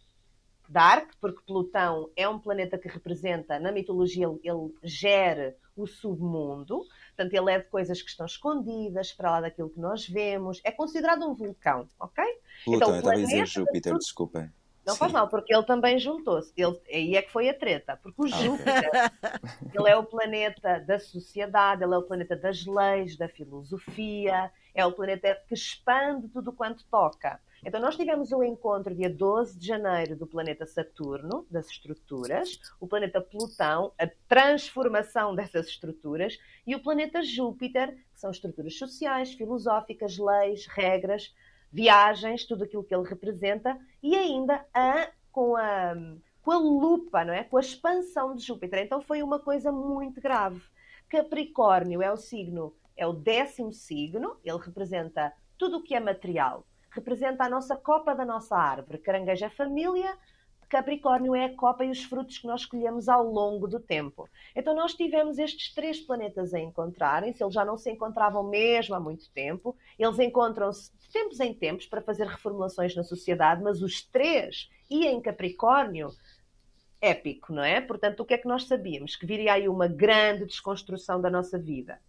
dark, 0.67 1.12
porque 1.19 1.43
Plutão 1.45 2.10
é 2.15 2.28
um 2.28 2.39
planeta 2.39 2.78
que 2.78 2.88
representa, 2.88 3.60
na 3.60 3.71
mitologia, 3.71 4.26
ele, 4.26 4.39
ele 4.43 4.74
gera 4.84 5.56
o 5.76 5.86
submundo, 5.86 6.86
portanto, 7.15 7.34
ele 7.34 7.52
é 7.52 7.60
de 7.60 7.67
coisas 7.69 8.02
que 8.02 8.10
estão 8.10 8.26
escondidas, 8.26 9.12
para 9.12 9.32
lá 9.32 9.41
daquilo 9.41 9.69
que 9.69 9.80
nós 9.80 10.08
vemos, 10.08 10.62
é 10.63 10.71
considerado 10.71 11.28
um 11.28 11.34
vulcão, 11.34 11.88
ok? 12.00 12.24
Plutão, 12.63 12.76
então, 12.76 12.89
eu 12.89 12.95
estava 12.97 13.15
a 13.15 13.19
dizer 13.19 13.45
Júpiter, 13.45 13.97
desculpem. 13.97 14.52
Não 14.91 14.95
Sim. 14.95 14.99
faz 14.99 15.12
mal, 15.13 15.30
porque 15.30 15.54
ele 15.56 15.63
também 15.63 15.97
juntou-se. 15.97 16.51
Ele, 16.58 16.77
aí 16.91 17.15
é 17.15 17.21
que 17.21 17.32
foi 17.32 17.47
a 17.47 17.54
treta, 17.54 17.97
porque 18.04 18.21
o 18.21 18.25
ah, 18.25 18.27
Júpiter, 18.27 18.91
ele 19.73 19.89
é 19.89 19.95
o 19.95 20.04
planeta 20.04 20.82
da 20.82 20.99
sociedade, 20.99 21.82
ele 21.82 21.93
é 21.93 21.97
o 21.97 22.04
planeta 22.04 22.36
das 22.36 22.65
leis, 22.65 23.15
da 23.15 23.30
filosofia, 23.30 24.51
é 24.75 24.86
o 24.86 24.91
planeta 24.91 25.41
que 25.47 25.54
expande 25.54 26.27
tudo 26.27 26.51
quanto 26.51 26.84
toca. 26.91 27.39
Então, 27.63 27.80
nós 27.80 27.95
tivemos 27.95 28.34
o 28.34 28.43
encontro 28.43 28.93
dia 28.93 29.10
12 29.10 29.58
de 29.58 29.67
janeiro 29.67 30.17
do 30.17 30.27
planeta 30.27 30.65
Saturno, 30.65 31.45
das 31.49 31.69
estruturas, 31.69 32.60
o 32.80 32.88
planeta 32.88 33.21
Plutão, 33.21 33.93
a 33.97 34.10
transformação 34.27 35.34
dessas 35.36 35.67
estruturas, 35.67 36.38
e 36.67 36.75
o 36.75 36.82
planeta 36.82 37.21
Júpiter, 37.21 37.95
que 38.13 38.19
são 38.19 38.32
estruturas 38.32 38.77
sociais, 38.77 39.34
filosóficas, 39.34 40.17
leis, 40.17 40.65
regras, 40.65 41.34
viagens, 41.71 42.45
tudo 42.45 42.63
aquilo 42.63 42.84
que 42.84 42.93
ele 42.93 43.07
representa, 43.07 43.79
e 44.03 44.15
ainda 44.15 44.65
a, 44.73 45.10
com, 45.31 45.55
a, 45.55 45.93
com 46.41 46.51
a 46.51 46.57
lupa, 46.57 47.23
não 47.23 47.34
é? 47.34 47.43
com 47.43 47.57
a 47.57 47.62
expansão 47.62 48.36
de 48.36 48.43
Júpiter. 48.43 48.84
Então 48.84 49.01
foi 49.01 49.23
uma 49.23 49.39
coisa 49.39 49.71
muito 49.71 50.19
grave. 50.19 50.62
Capricórnio 51.07 52.01
é 52.01 52.12
o 52.12 52.17
signo, 52.17 52.75
é 52.95 53.05
o 53.05 53.13
décimo 53.13 53.71
signo, 53.71 54.38
ele 54.43 54.57
representa 54.57 55.34
tudo 55.57 55.77
o 55.77 55.84
que 55.84 55.95
é 55.95 55.99
material, 55.99 56.65
representa 56.89 57.43
a 57.45 57.49
nossa 57.49 57.75
copa 57.75 58.13
da 58.13 58.25
nossa 58.25 58.55
árvore. 58.55 58.97
Caranguejo 58.97 59.45
é 59.45 59.49
família, 59.49 60.17
Capricórnio 60.71 61.36
é 61.36 61.43
a 61.43 61.53
copa 61.53 61.84
e 61.84 61.89
os 61.89 62.01
frutos 62.05 62.38
que 62.38 62.47
nós 62.47 62.62
escolhemos 62.62 63.10
ao 63.10 63.25
longo 63.25 63.67
do 63.67 63.77
tempo. 63.77 64.29
Então, 64.55 64.73
nós 64.73 64.93
tivemos 64.93 65.38
estes 65.38 65.73
três 65.73 65.99
planetas 65.99 66.53
a 66.53 66.60
encontrarem-se, 66.62 67.43
eles 67.43 67.53
já 67.53 67.65
não 67.65 67.77
se 67.77 67.91
encontravam 67.91 68.41
mesmo 68.41 68.95
há 68.95 68.99
muito 68.99 69.29
tempo, 69.31 69.75
eles 69.99 70.17
encontram-se 70.17 70.97
de 70.97 71.10
tempos 71.12 71.41
em 71.41 71.53
tempos 71.53 71.88
para 71.88 72.01
fazer 72.01 72.25
reformulações 72.25 72.95
na 72.95 73.03
sociedade, 73.03 73.62
mas 73.62 73.81
os 73.81 74.01
três, 74.01 74.69
e 74.89 75.05
em 75.05 75.21
Capricórnio, 75.21 76.07
épico, 77.01 77.51
não 77.51 77.63
é? 77.63 77.81
Portanto, 77.81 78.21
o 78.21 78.25
que 78.25 78.36
é 78.36 78.38
que 78.38 78.47
nós 78.47 78.65
sabíamos? 78.65 79.17
Que 79.17 79.25
viria 79.25 79.53
aí 79.53 79.67
uma 79.67 79.89
grande 79.89 80.45
desconstrução 80.45 81.19
da 81.19 81.29
nossa 81.29 81.60
vida. 81.60 81.99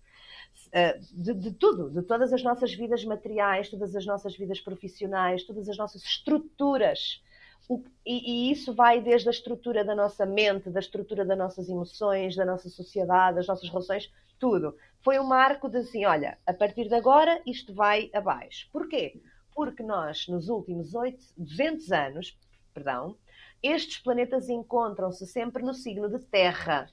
Eh, 0.71 1.01
de, 1.11 1.35
de, 1.35 1.53
tudo, 1.53 1.91
de 1.91 2.03
todas 2.03 2.33
as 2.33 2.45
nossas 2.45 2.73
vidas 2.73 3.05
materiais, 3.05 3.69
todas 3.69 3.97
as 3.97 4.07
nossas 4.07 4.37
vidas 4.37 4.61
profissionais, 4.61 5.43
todas 5.43 5.69
as 5.69 5.77
nossas 5.77 6.05
estruturas 6.05 7.21
o, 7.69 7.83
e, 8.05 8.49
e, 8.49 8.53
isso 8.53 8.75
vai 8.75 9.01
desde 9.01 9.29
a 9.29 9.33
estrutura 9.33 9.85
da 9.85 9.95
nossa 9.95 10.27
mente, 10.27 10.71
da 10.71 10.81
estrutura 10.81 11.25
das 11.25 11.39
nossas 11.39 11.69
emoções, 11.69 12.37
da 12.37 12.45
nossa 12.45 12.69
sociedade, 12.69 13.37
das 13.37 13.47
nossas 13.47 13.69
relações, 13.69 14.11
tudo. 14.39 14.77
Foi 15.01 15.19
um 15.19 15.25
marco 15.25 15.69
de 15.69 15.79
assim, 15.79 16.05
olha, 16.05 16.39
a 16.47 16.53
partir 16.53 16.89
de 16.89 16.95
agora 16.95 17.41
isto 17.47 17.73
vai 17.73 18.11
abaixo. 18.13 18.69
Porquê? 18.73 19.21
Porque 19.55 19.83
nós, 19.83 20.27
nos 20.29 20.49
últimos 20.49 20.95
8, 20.95 21.25
200 21.37 21.93
anos, 21.93 22.39
perdão, 22.75 23.17
estes 23.63 23.99
planetas 23.99 24.49
encontram-se 24.49 25.27
sempre 25.27 25.63
no 25.63 25.75
signo 25.75 26.09
de 26.09 26.19
Terra, 26.27 26.91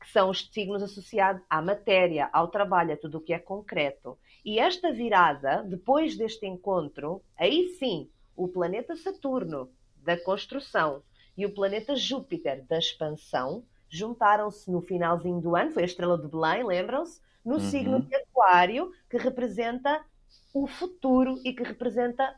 que 0.00 0.10
são 0.10 0.30
os 0.30 0.48
signos 0.52 0.82
associados 0.82 1.42
à 1.48 1.62
matéria, 1.62 2.28
ao 2.32 2.48
trabalho, 2.48 2.94
a 2.94 2.96
tudo 2.96 3.18
o 3.18 3.20
que 3.20 3.32
é 3.32 3.38
concreto. 3.38 4.18
E 4.44 4.58
esta 4.58 4.92
virada, 4.92 5.62
depois 5.62 6.16
deste 6.16 6.46
encontro, 6.46 7.22
aí 7.36 7.68
sim, 7.78 8.10
o 8.36 8.48
planeta 8.48 8.96
Saturno, 8.96 9.70
da 10.08 10.16
construção, 10.16 11.02
e 11.36 11.44
o 11.44 11.52
planeta 11.52 11.94
Júpiter, 11.94 12.64
da 12.66 12.78
expansão, 12.78 13.62
juntaram-se 13.90 14.70
no 14.70 14.80
finalzinho 14.80 15.38
do 15.38 15.54
ano, 15.54 15.70
foi 15.70 15.82
a 15.82 15.86
estrela 15.86 16.16
de 16.16 16.26
Belém, 16.26 16.64
lembram-se? 16.64 17.20
No 17.44 17.56
uhum. 17.56 17.60
signo 17.60 18.00
de 18.00 18.16
Aquário, 18.16 18.90
que 19.10 19.18
representa 19.18 20.02
o 20.54 20.66
futuro 20.66 21.38
e 21.44 21.52
que 21.52 21.62
representa 21.62 22.34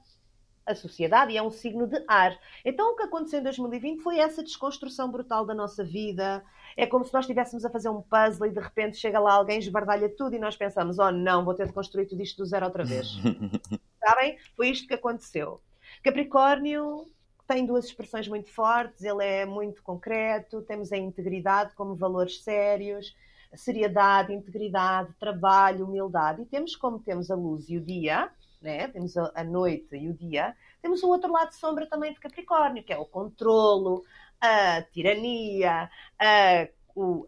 a 0.66 0.74
sociedade 0.74 1.32
e 1.32 1.36
é 1.36 1.42
um 1.42 1.50
signo 1.50 1.86
de 1.86 2.04
ar. 2.08 2.36
Então 2.64 2.92
o 2.92 2.96
que 2.96 3.04
aconteceu 3.04 3.38
em 3.38 3.44
2020 3.44 4.02
foi 4.02 4.18
essa 4.18 4.42
desconstrução 4.42 5.08
brutal 5.08 5.46
da 5.46 5.54
nossa 5.54 5.84
vida. 5.84 6.44
É 6.76 6.86
como 6.86 7.04
se 7.04 7.14
nós 7.14 7.24
estivéssemos 7.24 7.64
a 7.64 7.70
fazer 7.70 7.88
um 7.88 8.02
puzzle 8.02 8.48
e 8.48 8.52
de 8.52 8.60
repente 8.60 8.96
chega 8.96 9.20
lá 9.20 9.34
alguém, 9.34 9.60
esbardalha 9.60 10.08
tudo 10.08 10.34
e 10.34 10.40
nós 10.40 10.56
pensamos: 10.56 10.98
oh 10.98 11.12
não, 11.12 11.44
vou 11.44 11.54
ter 11.54 11.68
de 11.68 11.72
construir 11.72 12.06
tudo 12.06 12.20
isto 12.20 12.38
do 12.38 12.46
zero 12.46 12.66
outra 12.66 12.84
vez. 12.84 13.12
Sabem? 14.04 14.36
Foi 14.56 14.68
isto 14.70 14.88
que 14.88 14.94
aconteceu. 14.94 15.60
Capricórnio 16.02 17.08
tem 17.50 17.66
duas 17.66 17.86
expressões 17.86 18.28
muito 18.28 18.48
fortes, 18.48 19.02
ele 19.02 19.24
é 19.24 19.44
muito 19.44 19.82
concreto, 19.82 20.62
temos 20.62 20.92
a 20.92 20.96
integridade 20.96 21.74
como 21.74 21.96
valores 21.96 22.44
sérios, 22.44 23.12
seriedade, 23.56 24.32
integridade, 24.32 25.12
trabalho, 25.18 25.84
humildade, 25.84 26.42
e 26.42 26.44
temos 26.44 26.76
como 26.76 27.00
temos 27.00 27.28
a 27.28 27.34
luz 27.34 27.68
e 27.68 27.76
o 27.76 27.80
dia, 27.80 28.30
né? 28.62 28.86
temos 28.86 29.16
a, 29.16 29.42
noite 29.42 29.96
e 29.96 30.08
o 30.08 30.14
dia, 30.14 30.54
temos 30.80 31.02
um 31.02 31.08
outro 31.08 31.32
lado 31.32 31.48
de 31.48 31.56
sombra 31.56 31.88
também 31.88 32.12
de 32.12 32.20
Capricórnio, 32.20 32.84
que 32.84 32.92
é 32.92 32.98
o 32.98 33.04
controlo, 33.04 34.04
a 34.40 34.82
tirania, 34.82 35.90
a, 36.20 36.68
o, 36.94 37.26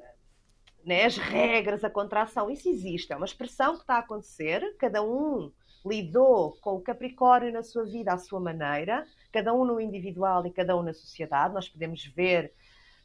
né, 0.85 1.05
as 1.05 1.16
regras, 1.16 1.83
a 1.83 1.91
contração. 1.91 2.49
Isso 2.49 2.68
existe, 2.68 3.12
é 3.12 3.16
uma 3.16 3.27
expressão 3.27 3.75
que 3.75 3.81
está 3.81 3.97
a 3.97 3.99
acontecer, 3.99 4.77
cada 4.79 5.03
um 5.03 5.51
lidou 5.85 6.57
com 6.61 6.76
o 6.76 6.80
Capricórnio 6.80 7.53
na 7.53 7.62
sua 7.62 7.85
vida 7.85 8.12
à 8.12 8.18
sua 8.18 8.41
maneira, 8.41 9.07
cada 9.33 9.53
um 9.53 9.64
no 9.64 9.80
individual 9.80 10.47
e 10.47 10.53
cada 10.53 10.76
um 10.76 10.83
na 10.83 10.93
sociedade. 10.93 11.55
Nós 11.55 11.68
podemos 11.68 12.05
ver 12.07 12.53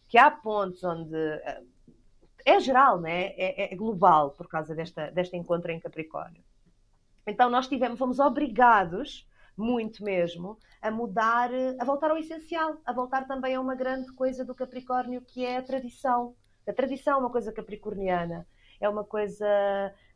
que 0.07 0.17
há 0.17 0.30
pontos 0.30 0.84
onde 0.84 1.15
eh, 1.15 1.63
é 2.45 2.59
geral, 2.59 2.99
né? 2.99 3.34
é, 3.38 3.73
é 3.73 3.75
global 3.75 4.32
por 4.32 4.47
causa 4.47 4.73
desta, 4.73 5.11
desta 5.11 5.36
encontro 5.36 5.71
em 5.71 5.80
Capricórnio. 5.80 6.43
Então 7.25 7.49
nós 7.49 7.67
tivemos, 7.67 7.99
fomos 7.99 8.19
obrigados, 8.19 9.28
muito 9.57 10.03
mesmo, 10.03 10.57
a 10.82 10.89
mudar, 10.89 11.49
a 11.80 11.84
voltar 11.84 12.11
ao 12.11 12.17
essencial, 12.17 12.78
a 12.86 12.93
voltar 12.93 13.28
também 13.28 13.55
a 13.55 13.59
uma 13.59 13.75
grande 13.75 14.13
coisa 14.13 14.45
do 14.45 14.55
Capricórnio 14.55 15.21
que 15.21 15.43
é 15.43 15.57
a 15.57 15.61
tradição. 15.61 16.36
A 16.65 16.71
tradição 16.71 17.15
é 17.15 17.19
uma 17.19 17.32
coisa 17.32 17.51
capricorniana, 17.51 18.47
é 18.80 18.88
uma 18.88 19.03
coisa 19.03 19.45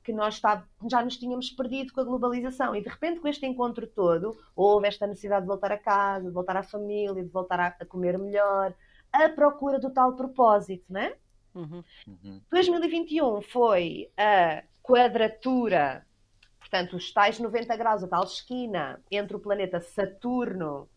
que 0.04 0.12
nós 0.12 0.36
está, 0.36 0.66
já 0.90 1.04
nos 1.04 1.18
tínhamos 1.18 1.50
perdido 1.52 1.94
com 1.94 2.02
a 2.02 2.04
globalização. 2.04 2.76
E 2.76 2.82
de 2.82 2.90
repente, 2.90 3.20
com 3.20 3.28
este 3.28 3.46
encontro 3.46 3.86
todo, 3.88 4.36
houve 4.56 4.88
esta 4.88 5.06
necessidade 5.08 5.42
de 5.42 5.48
voltar 5.48 5.72
a 5.72 5.78
casa, 5.78 6.28
de 6.28 6.34
voltar 6.34 6.58
à 6.58 6.64
família, 6.64 7.24
de 7.24 7.30
voltar 7.30 7.60
a, 7.60 7.68
a 7.80 7.86
comer 7.86 8.18
melhor, 8.18 8.74
a 9.12 9.30
procura 9.30 9.80
do 9.80 9.92
tal 9.92 10.16
propósito, 10.16 10.86
né? 10.90 11.14
Uhum. 11.54 11.84
Uhum. 12.08 12.42
2021 12.50 13.42
foi 13.42 14.10
a 14.18 14.64
quadratura, 14.82 16.06
portanto, 16.60 16.96
os 16.96 17.12
tais 17.12 17.40
90 17.40 17.76
graus, 17.76 18.04
a 18.04 18.08
tal 18.08 18.24
esquina 18.24 19.02
entre 19.12 19.36
o 19.36 19.40
planeta 19.40 19.82
Saturno, 19.82 20.90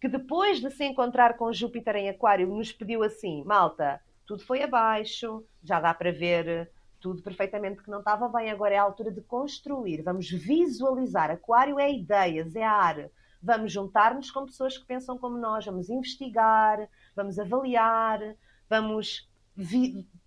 que 0.00 0.08
depois 0.08 0.60
de 0.60 0.70
se 0.70 0.84
encontrar 0.84 1.36
com 1.36 1.52
Júpiter 1.52 1.96
em 1.96 2.08
Aquário, 2.08 2.46
nos 2.48 2.72
pediu 2.72 3.02
assim: 3.02 3.44
malta, 3.44 4.00
tudo 4.26 4.44
foi 4.44 4.62
abaixo, 4.62 5.44
já 5.62 5.80
dá 5.80 5.94
para 5.94 6.12
ver 6.12 6.70
tudo 7.00 7.22
perfeitamente 7.22 7.82
que 7.82 7.90
não 7.90 8.00
estava 8.00 8.28
bem. 8.28 8.50
Agora 8.50 8.74
é 8.74 8.78
a 8.78 8.82
altura 8.82 9.10
de 9.10 9.20
construir. 9.22 10.02
Vamos 10.02 10.30
visualizar. 10.30 11.30
Aquário 11.30 11.78
é 11.78 11.92
ideias, 11.92 12.54
é 12.54 12.62
ar. 12.62 13.10
Vamos 13.42 13.72
juntar-nos 13.72 14.30
com 14.30 14.44
pessoas 14.44 14.76
que 14.76 14.86
pensam 14.86 15.16
como 15.16 15.38
nós, 15.38 15.64
vamos 15.64 15.88
investigar, 15.88 16.86
vamos 17.16 17.38
avaliar, 17.38 18.36
vamos 18.68 19.26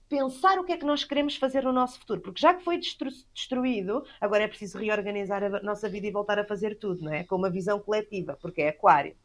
pensar 0.10 0.60
o 0.60 0.64
que 0.64 0.74
é 0.74 0.78
que 0.78 0.86
nós 0.86 1.04
queremos 1.04 1.36
fazer 1.36 1.64
no 1.64 1.72
nosso 1.72 2.00
futuro. 2.00 2.22
Porque 2.22 2.42
já 2.42 2.54
que 2.54 2.64
foi 2.64 2.78
destru 2.78 3.10
destruído, 3.34 4.04
agora 4.20 4.44
é 4.44 4.48
preciso 4.48 4.80
reorganizar 4.80 5.44
a 5.44 5.62
nossa 5.62 5.88
vida 5.88 6.08
e 6.08 6.12
voltar 6.12 6.40
a 6.40 6.46
fazer 6.46 6.80
tudo, 6.80 7.04
não 7.04 7.14
é? 7.14 7.24
Com 7.24 7.36
uma 7.36 7.52
visão 7.52 7.80
coletiva, 7.80 8.38
porque 8.42 8.64
é 8.64 8.70
Aquário. 8.70 9.16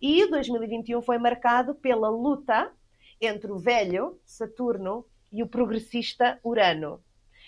E 0.00 0.26
2021 0.28 1.02
foi 1.02 1.18
marcado 1.18 1.74
pela 1.74 2.08
luta 2.08 2.72
entre 3.20 3.50
o 3.52 3.58
velho 3.58 4.20
Saturno 4.24 5.04
e 5.32 5.42
o 5.42 5.46
progressista 5.46 6.38
Urano. 6.44 7.02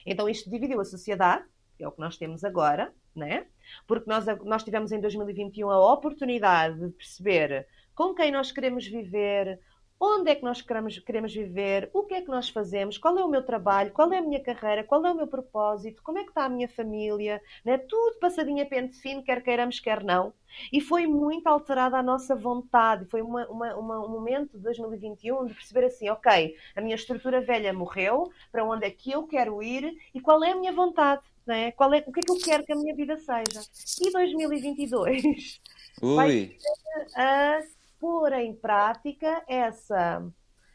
Então 0.06 0.28
isto 0.28 0.50
dividiu 0.50 0.80
a 0.80 0.84
sociedade, 0.84 1.44
que 1.76 1.84
é 1.84 1.88
o 1.88 1.92
que 1.92 2.00
nós 2.00 2.16
temos 2.16 2.44
agora, 2.44 2.92
né? 3.14 3.46
porque 3.86 4.08
nós, 4.08 4.24
nós 4.44 4.64
tivemos 4.64 4.92
em 4.92 5.00
2021 5.00 5.70
a 5.70 5.92
oportunidade 5.92 6.78
de 6.78 6.90
perceber 6.90 7.66
com 7.94 8.14
quem 8.14 8.32
nós 8.32 8.50
queremos 8.50 8.86
viver, 8.86 9.60
onde 10.00 10.30
é 10.30 10.34
que 10.34 10.42
nós 10.42 10.60
queremos, 10.60 10.98
queremos 10.98 11.34
viver, 11.34 11.90
o 11.92 12.02
que 12.02 12.14
é 12.14 12.20
que 12.20 12.28
nós 12.28 12.48
fazemos, 12.48 12.98
qual 12.98 13.16
é 13.18 13.24
o 13.24 13.28
meu 13.28 13.42
trabalho, 13.42 13.92
qual 13.92 14.12
é 14.12 14.18
a 14.18 14.22
minha 14.22 14.40
carreira, 14.40 14.84
qual 14.84 15.04
é 15.06 15.10
o 15.10 15.14
meu 15.14 15.26
propósito, 15.26 16.02
como 16.02 16.18
é 16.18 16.22
que 16.22 16.30
está 16.30 16.44
a 16.44 16.48
minha 16.48 16.68
família, 16.68 17.40
né? 17.64 17.78
tudo 17.78 18.18
passadinho 18.18 18.62
a 18.62 18.66
pente 18.66 18.96
fino, 19.00 19.22
quer 19.22 19.42
queiramos, 19.42 19.80
quer 19.80 20.02
não. 20.02 20.32
E 20.72 20.80
foi 20.80 21.06
muito 21.06 21.46
alterada 21.48 21.96
a 21.96 22.02
nossa 22.02 22.36
vontade. 22.36 23.06
Foi 23.06 23.20
uma, 23.22 23.44
uma, 23.48 23.74
uma, 23.74 24.06
um 24.06 24.08
momento 24.08 24.56
de 24.56 24.62
2021 24.62 25.46
de 25.46 25.54
perceber 25.54 25.86
assim: 25.86 26.08
ok, 26.08 26.54
a 26.76 26.80
minha 26.80 26.94
estrutura 26.94 27.40
velha 27.40 27.72
morreu, 27.72 28.30
para 28.52 28.64
onde 28.64 28.86
é 28.86 28.90
que 28.90 29.10
eu 29.10 29.26
quero 29.26 29.60
ir 29.62 29.92
e 30.14 30.20
qual 30.20 30.44
é 30.44 30.52
a 30.52 30.56
minha 30.56 30.72
vontade? 30.72 31.22
Né? 31.44 31.72
Qual 31.72 31.92
é, 31.92 32.04
o 32.06 32.12
que 32.12 32.20
é 32.20 32.22
que 32.22 32.30
eu 32.30 32.38
quero 32.38 32.64
que 32.64 32.72
a 32.72 32.76
minha 32.76 32.94
vida 32.94 33.16
seja? 33.18 33.60
E 34.00 34.10
2022 34.12 35.60
Ui. 36.00 36.14
vai 36.14 36.30
ser 36.30 37.20
a 37.20 37.60
pôr 38.04 38.34
em 38.34 38.54
prática 38.54 39.42
essa 39.48 40.22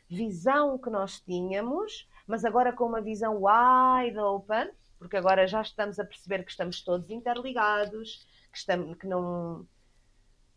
visão 0.10 0.80
que 0.80 0.90
nós 0.90 1.20
tínhamos, 1.20 2.10
mas 2.26 2.44
agora 2.44 2.74
com 2.74 2.86
uma 2.86 3.02
visão 3.02 3.44
wide 3.44 4.18
open, 4.18 4.72
porque 4.98 5.16
agora 5.16 5.46
já 5.46 5.62
estamos 5.62 6.00
a 6.00 6.04
perceber 6.04 6.44
que 6.44 6.50
estamos 6.50 6.82
todos 6.82 7.12
interligados, 7.12 8.28
que, 8.52 8.58
estamos, 8.58 8.98
que 8.98 9.06
não 9.06 9.68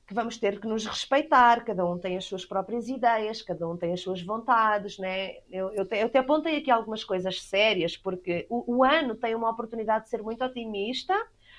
que 0.07 0.15
vamos 0.15 0.39
ter 0.39 0.59
que 0.59 0.67
nos 0.67 0.87
respeitar, 0.87 1.63
cada 1.63 1.85
um 1.85 1.99
tem 1.99 2.17
as 2.17 2.25
suas 2.25 2.47
próprias 2.47 2.89
ideias, 2.89 3.43
cada 3.43 3.69
um 3.69 3.77
tem 3.77 3.93
as 3.93 4.01
suas 4.01 4.23
vontades, 4.23 4.99
né? 4.99 5.41
Eu, 5.51 5.71
eu, 5.73 5.85
te, 5.85 5.97
eu 5.97 6.09
te 6.09 6.17
apontei 6.17 6.57
aqui 6.57 6.71
algumas 6.71 7.05
coisas 7.05 7.43
sérias, 7.43 7.99
porque 7.99 8.47
o, 8.49 8.79
o, 8.79 8.83
ano 8.83 9.15
tem 9.15 9.35
uma 9.35 9.51
oportunidade 9.51 10.05
de 10.05 10.11
ser 10.11 10.23
muito 10.23 10.43
otimista, 10.43 11.15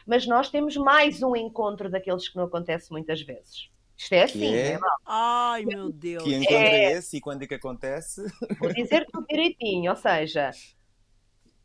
mas 0.08 0.26
nós 0.26 0.50
temos 0.50 0.76
mais 0.76 1.22
um 1.22 1.36
encontro 1.36 1.88
daqueles 1.88 2.28
que 2.28 2.36
não 2.36 2.46
acontece 2.46 2.92
muitas 2.92 3.22
vezes. 3.22 3.72
Isto 3.98 4.14
é 4.14 4.24
assim, 4.24 4.56
é? 4.56 4.74
Né, 4.74 4.80
Ai, 5.06 5.66
meu 5.66 5.92
Deus. 5.92 6.24
Que 6.24 6.36
encontro 6.36 6.56
é, 6.56 6.86
é 6.86 6.92
esse 6.94 7.18
e 7.18 7.22
quando 7.22 7.44
é 7.44 7.48
que 7.48 7.54
acontece? 7.54 8.22
Vou 8.60 8.74
dizer 8.74 9.06
tudo 9.12 9.26
direitinho, 9.28 9.92
ou 9.92 9.98
seja, 9.98 10.52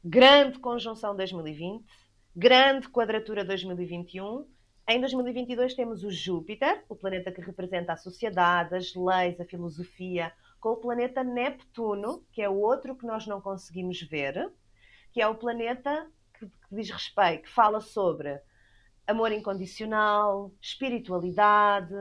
grande 0.04 0.58
conjunção 0.58 1.16
2020, 1.16 1.84
grande 2.36 2.88
quadratura 2.88 3.44
2021. 3.44 4.46
Em 4.88 5.00
2022 5.00 5.74
temos 5.74 6.04
o 6.04 6.10
Júpiter, 6.10 6.84
o 6.88 6.96
planeta 6.96 7.32
que 7.32 7.40
representa 7.40 7.92
a 7.92 7.96
sociedade, 7.96 8.74
as 8.74 8.94
leis, 8.94 9.40
a 9.40 9.44
filosofia, 9.44 10.32
com 10.60 10.70
o 10.70 10.76
planeta 10.76 11.22
Neptuno, 11.22 12.24
que 12.32 12.42
é 12.42 12.48
o 12.48 12.56
outro 12.56 12.96
que 12.96 13.06
nós 13.06 13.26
não 13.26 13.40
conseguimos 13.40 14.00
ver, 14.02 14.50
que 15.12 15.20
é 15.20 15.28
o 15.28 15.34
planeta 15.34 16.06
que, 16.38 16.46
que 16.46 16.52
diz 16.74 16.90
respeito, 16.90 17.42
que 17.44 17.50
fala 17.50 17.80
sobre 17.80 18.40
amor 19.08 19.32
incondicional, 19.32 20.52
espiritualidade, 20.60 21.94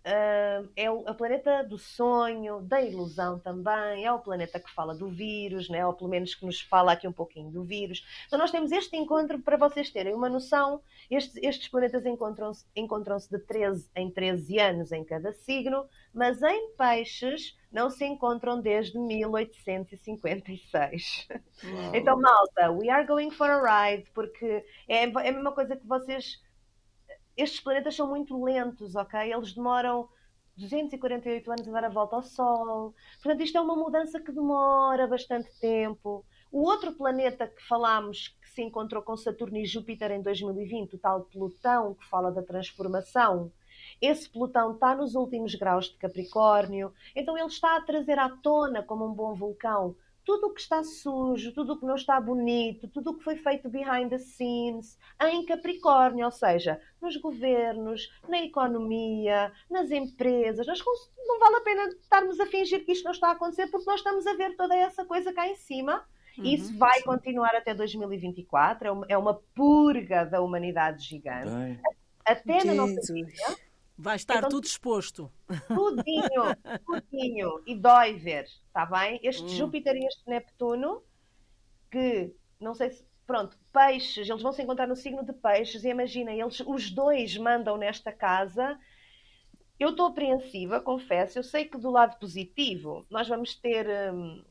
Uh, 0.00 0.66
é 0.74 0.90
o, 0.90 1.14
planeta 1.14 1.62
do 1.62 1.76
sonho, 1.76 2.62
da 2.62 2.80
ilusão 2.80 3.38
também, 3.38 4.06
é 4.06 4.10
o 4.10 4.18
planeta 4.18 4.58
que 4.58 4.72
fala 4.72 4.94
do 4.94 5.10
vírus, 5.10 5.68
né? 5.68 5.86
ou 5.86 5.92
pelo 5.92 6.08
menos 6.08 6.34
que 6.34 6.46
nos 6.46 6.58
fala 6.58 6.92
aqui 6.92 7.06
um 7.06 7.12
pouquinho 7.12 7.50
do 7.50 7.62
vírus. 7.64 8.02
Então, 8.26 8.38
nós 8.38 8.50
temos 8.50 8.72
este 8.72 8.96
encontro 8.96 9.38
para 9.40 9.58
vocês 9.58 9.90
terem 9.90 10.14
uma 10.14 10.30
noção. 10.30 10.80
Estes, 11.10 11.36
estes 11.42 11.68
planetas 11.68 12.06
encontram-se 12.06 12.64
encontram 12.74 13.18
de 13.18 13.38
13 13.40 13.90
em 13.94 14.10
13 14.10 14.58
anos 14.58 14.90
em 14.90 15.04
cada 15.04 15.34
signo, 15.34 15.86
mas 16.14 16.42
em 16.42 16.70
peixes 16.76 17.54
não 17.70 17.90
se 17.90 18.06
encontram 18.06 18.58
desde 18.60 18.98
1856. 18.98 21.28
Wow. 21.62 21.92
Então, 21.94 22.18
malta, 22.18 22.72
we 22.72 22.88
are 22.88 23.06
going 23.06 23.30
for 23.30 23.50
a 23.50 23.90
ride, 23.90 24.10
porque 24.14 24.64
é, 24.88 25.04
é 25.04 25.04
a 25.04 25.32
mesma 25.32 25.52
coisa 25.52 25.76
que 25.76 25.86
vocês 25.86 26.40
estes 27.40 27.60
planetas 27.60 27.94
são 27.94 28.08
muito 28.08 28.42
lentos, 28.42 28.94
ok? 28.94 29.32
Eles 29.32 29.52
demoram 29.52 30.08
248 30.56 31.50
anos 31.50 31.68
a 31.68 31.72
dar 31.72 31.84
a 31.84 31.88
volta 31.88 32.16
ao 32.16 32.22
Sol. 32.22 32.94
Portanto, 33.22 33.42
isto 33.42 33.56
é 33.56 33.60
uma 33.60 33.76
mudança 33.76 34.20
que 34.20 34.32
demora 34.32 35.06
bastante 35.06 35.50
tempo. 35.58 36.24
O 36.52 36.62
outro 36.62 36.92
planeta 36.92 37.46
que 37.46 37.66
falámos, 37.66 38.28
que 38.42 38.50
se 38.50 38.62
encontrou 38.62 39.02
com 39.02 39.16
Saturno 39.16 39.56
e 39.56 39.64
Júpiter 39.64 40.10
em 40.10 40.20
2020, 40.20 40.94
o 40.94 40.98
tal 40.98 41.22
Plutão, 41.22 41.94
que 41.94 42.04
fala 42.06 42.30
da 42.30 42.42
transformação, 42.42 43.52
esse 44.00 44.28
Plutão 44.28 44.72
está 44.72 44.94
nos 44.94 45.14
últimos 45.14 45.54
graus 45.54 45.86
de 45.86 45.96
Capricórnio, 45.96 46.92
então 47.14 47.38
ele 47.38 47.46
está 47.46 47.76
a 47.76 47.82
trazer 47.82 48.18
à 48.18 48.28
tona, 48.28 48.82
como 48.82 49.06
um 49.06 49.14
bom 49.14 49.34
vulcão, 49.34 49.94
tudo 50.24 50.48
o 50.48 50.54
que 50.54 50.60
está 50.60 50.82
sujo, 50.82 51.52
tudo 51.52 51.72
o 51.72 51.78
que 51.78 51.86
não 51.86 51.94
está 51.94 52.20
bonito, 52.20 52.88
tudo 52.88 53.10
o 53.10 53.14
que 53.18 53.24
foi 53.24 53.36
feito 53.36 53.68
behind 53.68 54.08
the 54.08 54.18
scenes, 54.18 54.98
em 55.22 55.44
Capricórnio, 55.44 56.24
ou 56.24 56.30
seja, 56.30 56.80
nos 57.00 57.16
governos, 57.16 58.10
na 58.28 58.42
economia, 58.42 59.52
nas 59.70 59.90
empresas. 59.90 60.66
Nós 60.66 60.82
não 61.26 61.38
vale 61.38 61.56
a 61.56 61.60
pena 61.60 61.88
estarmos 61.88 62.38
a 62.40 62.46
fingir 62.46 62.84
que 62.84 62.92
isto 62.92 63.04
não 63.04 63.12
está 63.12 63.28
a 63.28 63.32
acontecer, 63.32 63.66
porque 63.68 63.88
nós 63.88 64.00
estamos 64.00 64.26
a 64.26 64.34
ver 64.34 64.56
toda 64.56 64.74
essa 64.74 65.04
coisa 65.04 65.32
cá 65.32 65.48
em 65.48 65.56
cima. 65.56 66.04
Uhum, 66.38 66.44
Isso 66.44 66.76
vai 66.78 66.98
sim. 66.98 67.04
continuar 67.04 67.54
até 67.54 67.74
2024, 67.74 68.88
é 68.88 68.90
uma, 68.90 69.06
é 69.08 69.18
uma 69.18 69.34
purga 69.54 70.24
da 70.24 70.40
humanidade 70.40 71.04
gigante. 71.04 71.50
Bem. 71.50 71.80
Até 72.24 72.60
Jesus. 72.60 72.64
na 72.66 72.74
nossa 72.74 73.12
vida 73.12 73.32
Vai 74.00 74.16
estar 74.16 74.38
então, 74.38 74.48
tudo 74.48 74.64
exposto. 74.64 75.30
Tudinho, 75.68 76.56
tudinho. 76.86 77.62
E 77.66 77.74
dói 77.74 78.14
ver, 78.14 78.44
está 78.44 78.86
bem? 78.86 79.20
Este 79.22 79.44
hum. 79.44 79.48
Júpiter 79.48 79.94
e 79.94 80.06
este 80.06 80.26
Neptuno, 80.26 81.02
que 81.90 82.34
não 82.58 82.74
sei 82.74 82.90
se. 82.90 83.10
Pronto, 83.26 83.56
peixes, 83.72 84.28
eles 84.28 84.42
vão 84.42 84.52
se 84.52 84.60
encontrar 84.60 84.88
no 84.88 84.96
signo 84.96 85.24
de 85.24 85.32
peixes, 85.32 85.84
e 85.84 85.88
imagina, 85.88 86.32
eles, 86.32 86.58
os 86.66 86.90
dois 86.90 87.36
mandam 87.36 87.76
nesta 87.76 88.10
casa. 88.10 88.76
Eu 89.78 89.90
estou 89.90 90.06
apreensiva, 90.06 90.80
confesso. 90.80 91.38
Eu 91.38 91.44
sei 91.44 91.66
que 91.66 91.78
do 91.78 91.90
lado 91.90 92.18
positivo 92.18 93.06
nós 93.08 93.28
vamos 93.28 93.54
ter 93.54 93.86
hum, 94.12 94.42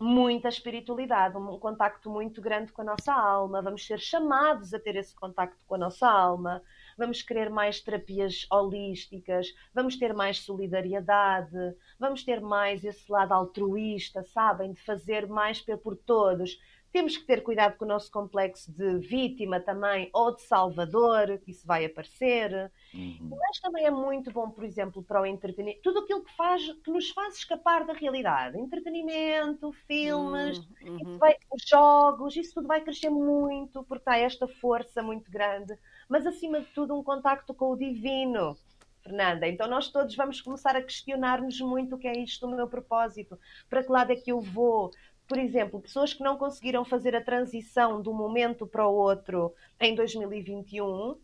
muita 0.00 0.48
espiritualidade, 0.48 1.36
um 1.36 1.58
contacto 1.58 2.10
muito 2.10 2.40
grande 2.40 2.72
com 2.72 2.82
a 2.82 2.86
nossa 2.86 3.12
alma, 3.12 3.62
vamos 3.62 3.86
ser 3.86 4.00
chamados 4.00 4.72
a 4.74 4.80
ter 4.80 4.96
esse 4.96 5.14
contacto 5.14 5.64
com 5.66 5.74
a 5.74 5.78
nossa 5.78 6.08
alma 6.08 6.62
vamos 6.98 7.22
querer 7.22 7.48
mais 7.48 7.80
terapias 7.80 8.44
holísticas, 8.50 9.54
vamos 9.72 9.96
ter 9.96 10.12
mais 10.12 10.38
solidariedade, 10.40 11.56
vamos 11.98 12.24
ter 12.24 12.40
mais 12.40 12.84
esse 12.84 13.10
lado 13.10 13.32
altruísta, 13.32 14.24
sabem, 14.24 14.72
de 14.72 14.82
fazer 14.82 15.28
mais 15.28 15.64
por 15.82 15.96
todos. 15.96 16.58
Temos 16.90 17.18
que 17.18 17.26
ter 17.26 17.42
cuidado 17.42 17.76
com 17.76 17.84
o 17.84 17.88
nosso 17.88 18.10
complexo 18.10 18.72
de 18.72 18.96
vítima 18.96 19.60
também, 19.60 20.08
ou 20.12 20.34
de 20.34 20.40
salvador, 20.40 21.38
que 21.44 21.50
isso 21.50 21.66
vai 21.66 21.84
aparecer. 21.84 22.72
Uhum. 22.94 23.28
Mas 23.30 23.60
também 23.60 23.84
é 23.84 23.90
muito 23.90 24.32
bom, 24.32 24.50
por 24.50 24.64
exemplo, 24.64 25.02
para 25.02 25.20
o 25.20 25.26
entretenimento. 25.26 25.82
Tudo 25.82 25.98
aquilo 26.00 26.24
que, 26.24 26.34
faz, 26.34 26.62
que 26.82 26.90
nos 26.90 27.10
faz 27.10 27.36
escapar 27.36 27.84
da 27.84 27.92
realidade. 27.92 28.58
Entretenimento, 28.58 29.70
filmes, 29.86 30.58
uhum. 30.80 31.18
vai, 31.18 31.36
jogos, 31.68 32.34
isso 32.36 32.54
tudo 32.54 32.66
vai 32.66 32.80
crescer 32.80 33.10
muito, 33.10 33.84
porque 33.84 34.08
há 34.08 34.18
esta 34.18 34.48
força 34.48 35.02
muito 35.02 35.30
grande 35.30 35.78
mas 36.08 36.26
acima 36.26 36.60
de 36.60 36.66
tudo 36.68 36.98
um 36.98 37.02
contacto 37.02 37.52
com 37.54 37.72
o 37.72 37.76
divino. 37.76 38.56
Fernanda, 39.02 39.46
então 39.46 39.68
nós 39.68 39.88
todos 39.88 40.14
vamos 40.16 40.40
começar 40.40 40.76
a 40.76 40.82
questionar-nos 40.82 41.60
muito 41.60 41.94
o 41.94 41.98
que 41.98 42.08
é 42.08 42.18
isto, 42.18 42.46
o 42.46 42.54
meu 42.54 42.68
propósito, 42.68 43.38
para 43.68 43.82
que 43.82 43.90
lado 43.90 44.12
é 44.12 44.16
que 44.16 44.30
eu 44.30 44.40
vou, 44.40 44.90
por 45.26 45.38
exemplo, 45.38 45.80
pessoas 45.80 46.12
que 46.12 46.22
não 46.22 46.36
conseguiram 46.36 46.84
fazer 46.84 47.14
a 47.14 47.24
transição 47.24 48.02
de 48.02 48.08
um 48.08 48.14
momento 48.14 48.66
para 48.66 48.86
o 48.86 48.94
outro 48.94 49.54
em 49.80 49.94
2021 49.94 51.16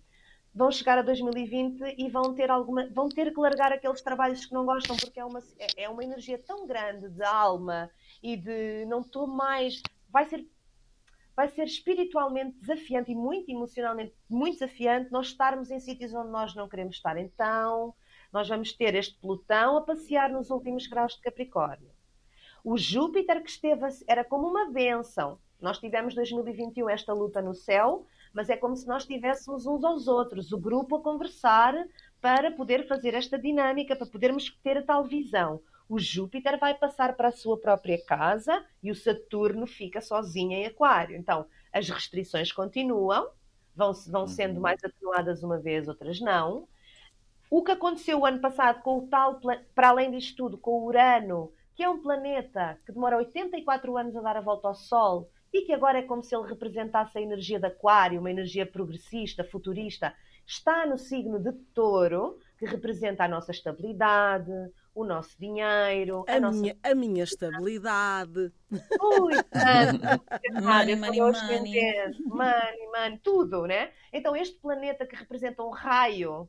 vão 0.55 0.71
chegar 0.71 0.99
a 0.99 1.03
2020 1.03 1.97
e 1.99 2.09
vão 2.09 2.33
ter 2.33 2.49
alguma 2.49 2.87
vão 2.91 3.09
ter 3.09 3.33
que 3.35 3.41
largar 3.41 3.73
aqueles 3.73 4.01
trabalhos 4.01 4.47
que 4.47 4.55
não 4.55 4.65
gostam 4.65 4.97
porque 4.97 5.19
é 5.19 5.25
uma 5.25 5.43
é 5.77 5.89
uma 5.89 6.05
energia 6.05 6.39
tão 6.39 6.65
grande 6.65 7.09
de 7.09 7.25
alma 7.25 7.91
e 8.23 8.37
de 8.37 8.87
não 8.87 9.01
estou 9.01 9.27
mais 9.27 9.83
vai 10.09 10.25
ser 10.27 10.47
vai 11.37 11.49
ser 11.49 11.65
espiritualmente 11.65 12.57
desafiante 12.61 13.11
e 13.11 13.15
muito 13.15 13.51
emocionalmente 13.51 14.15
muito 14.29 14.59
desafiante 14.59 15.11
nós 15.11 15.29
estarmos 15.29 15.71
em 15.71 15.81
sítios 15.81 16.15
onde 16.15 16.31
nós 16.31 16.55
não 16.55 16.69
queremos 16.69 16.97
estar. 16.97 17.17
Então, 17.17 17.95
nós 18.33 18.49
vamos 18.49 18.73
ter 18.73 18.95
este 18.95 19.19
Plutão 19.19 19.77
a 19.77 19.83
passear 19.83 20.31
nos 20.31 20.51
últimos 20.51 20.87
graus 20.87 21.15
de 21.15 21.23
Capricórnio. 21.23 21.91
O 22.63 22.79
Júpiter 22.79 23.43
que 23.43 23.51
esteve 23.51 23.85
era 24.07 24.25
como 24.25 24.49
uma 24.49 24.71
benção. 24.71 25.39
Nós 25.61 25.79
tivemos 25.79 26.15
2021 26.15 26.89
esta 26.89 27.13
luta 27.13 27.43
no 27.43 27.55
céu, 27.55 28.07
mas 28.33 28.49
é 28.49 28.57
como 28.57 28.77
se 28.77 28.87
nós 28.87 29.07
tivéssemos 29.07 29.67
uns 29.67 29.85
aos 29.85 30.09
outros, 30.09 30.53
o 30.53 30.59
grupo 30.59 30.97
a 30.97 31.03
conversar 31.03 31.75
para 32.21 32.51
poder 32.51 32.87
fazer 32.87 33.15
esta 33.15 33.39
dinâmica, 33.39 33.95
para 33.95 34.07
podermos 34.07 34.51
ter 34.63 34.79
a 34.79 34.83
tal 34.83 35.05
visão 35.05 35.61
o 35.89 35.99
Júpiter 35.99 36.59
vai 36.59 36.75
passar 36.75 37.15
para 37.15 37.29
a 37.29 37.33
sua 37.33 37.59
própria 37.59 38.03
casa 38.05 38.65
e 38.83 38.91
o 38.91 38.95
Saturno 38.95 39.67
fica 39.67 40.01
sozinho 40.01 40.53
em 40.53 40.67
Aquário. 40.67 41.17
Então, 41.17 41.47
as 41.73 41.89
restrições 41.89 42.53
continuam, 42.53 43.29
vão, 43.75 43.93
vão 44.09 44.27
sendo 44.27 44.57
uhum. 44.57 44.61
mais 44.61 44.83
atenuadas 44.83 45.43
uma 45.43 45.59
vez, 45.59 45.89
outras 45.89 46.21
não. 46.21 46.67
O 47.51 47.63
que 47.63 47.73
aconteceu 47.73 48.21
o 48.21 48.27
ano 48.27 48.41
passado 48.41 48.83
com 48.83 48.99
o 48.99 49.07
tal, 49.07 49.41
para 49.75 49.89
além 49.89 50.11
disto 50.11 50.37
tudo, 50.37 50.59
com 50.59 50.73
o 50.73 50.87
Urano, 50.87 51.53
que 51.75 51.83
é 51.83 51.89
um 51.89 52.01
planeta 52.01 52.79
que 52.87 52.93
demora 52.93 53.19
84 53.19 53.97
anos 53.97 54.17
a 54.17 54.21
dar 54.21 54.37
a 54.37 54.41
volta 54.41 54.69
ao 54.69 54.75
Sol 54.75 55.29
e 55.53 55.63
que 55.63 55.73
agora 55.73 55.99
é 55.99 56.03
como 56.03 56.23
se 56.23 56.35
ele 56.35 56.49
representasse 56.49 57.17
a 57.17 57.21
energia 57.21 57.61
de 57.61 57.67
Aquário, 57.67 58.19
uma 58.19 58.31
energia 58.31 58.67
progressista, 58.67 59.45
futurista, 59.45 60.15
está 60.47 60.87
no 60.87 60.99
signo 60.99 61.39
de 61.39 61.53
Touro, 61.75 62.39
que 62.59 62.67
representa 62.67 63.25
a 63.25 63.29
nossa 63.29 63.53
estabilidade, 63.53 64.53
o 64.95 65.05
nosso 65.05 65.37
dinheiro, 65.39 66.25
a, 66.29 66.35
a 66.35 66.41
nossa... 66.41 66.59
minha, 66.59 66.77
a 66.83 66.95
minha 66.95 67.25
estabilidade. 67.25 68.53
Ui, 68.71 69.43
tanto, 69.51 70.25
money, 70.63 70.95
money, 70.95 71.21
money. 71.21 72.19
money, 72.27 72.87
money, 72.93 73.19
tudo, 73.19 73.67
né? 73.67 73.93
Então 74.13 74.37
este 74.37 74.57
planeta 74.61 75.05
que 75.07 75.17
representa 75.17 75.63
um 75.63 75.71
raio 75.71 76.49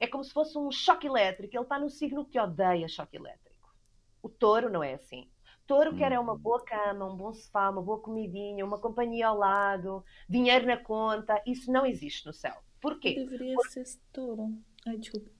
é 0.00 0.06
como 0.06 0.24
se 0.24 0.32
fosse 0.32 0.56
um 0.56 0.70
choque 0.70 1.06
elétrico. 1.06 1.54
Ele 1.54 1.62
está 1.62 1.78
no 1.78 1.90
signo 1.90 2.24
que 2.24 2.40
odeia 2.40 2.88
choque 2.88 3.16
elétrico. 3.16 3.74
O 4.22 4.28
touro 4.28 4.70
não 4.70 4.82
é 4.82 4.94
assim. 4.94 5.28
Touro 5.66 5.96
quer 5.96 6.12
é 6.12 6.18
uma 6.18 6.34
hum. 6.34 6.38
boa 6.38 6.64
cama, 6.64 7.12
um 7.12 7.16
bom 7.16 7.32
sofá, 7.34 7.68
uma 7.70 7.82
boa 7.82 7.98
comidinha, 7.98 8.64
uma 8.64 8.78
companhia 8.78 9.28
ao 9.28 9.36
lado, 9.36 10.04
dinheiro 10.28 10.66
na 10.66 10.76
conta. 10.76 11.42
Isso 11.44 11.70
não 11.70 11.84
existe 11.84 12.24
no 12.24 12.32
céu. 12.32 12.54
Porquê? 12.80 13.14
Deveria 13.14 13.54
Por... 13.54 13.68
ser 13.68 13.84
touro. 14.12 14.56
Ai, 14.86 14.96
desculpa. 14.96 15.35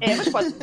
É, 0.00 0.16
mas 0.16 0.28
pode, 0.28 0.54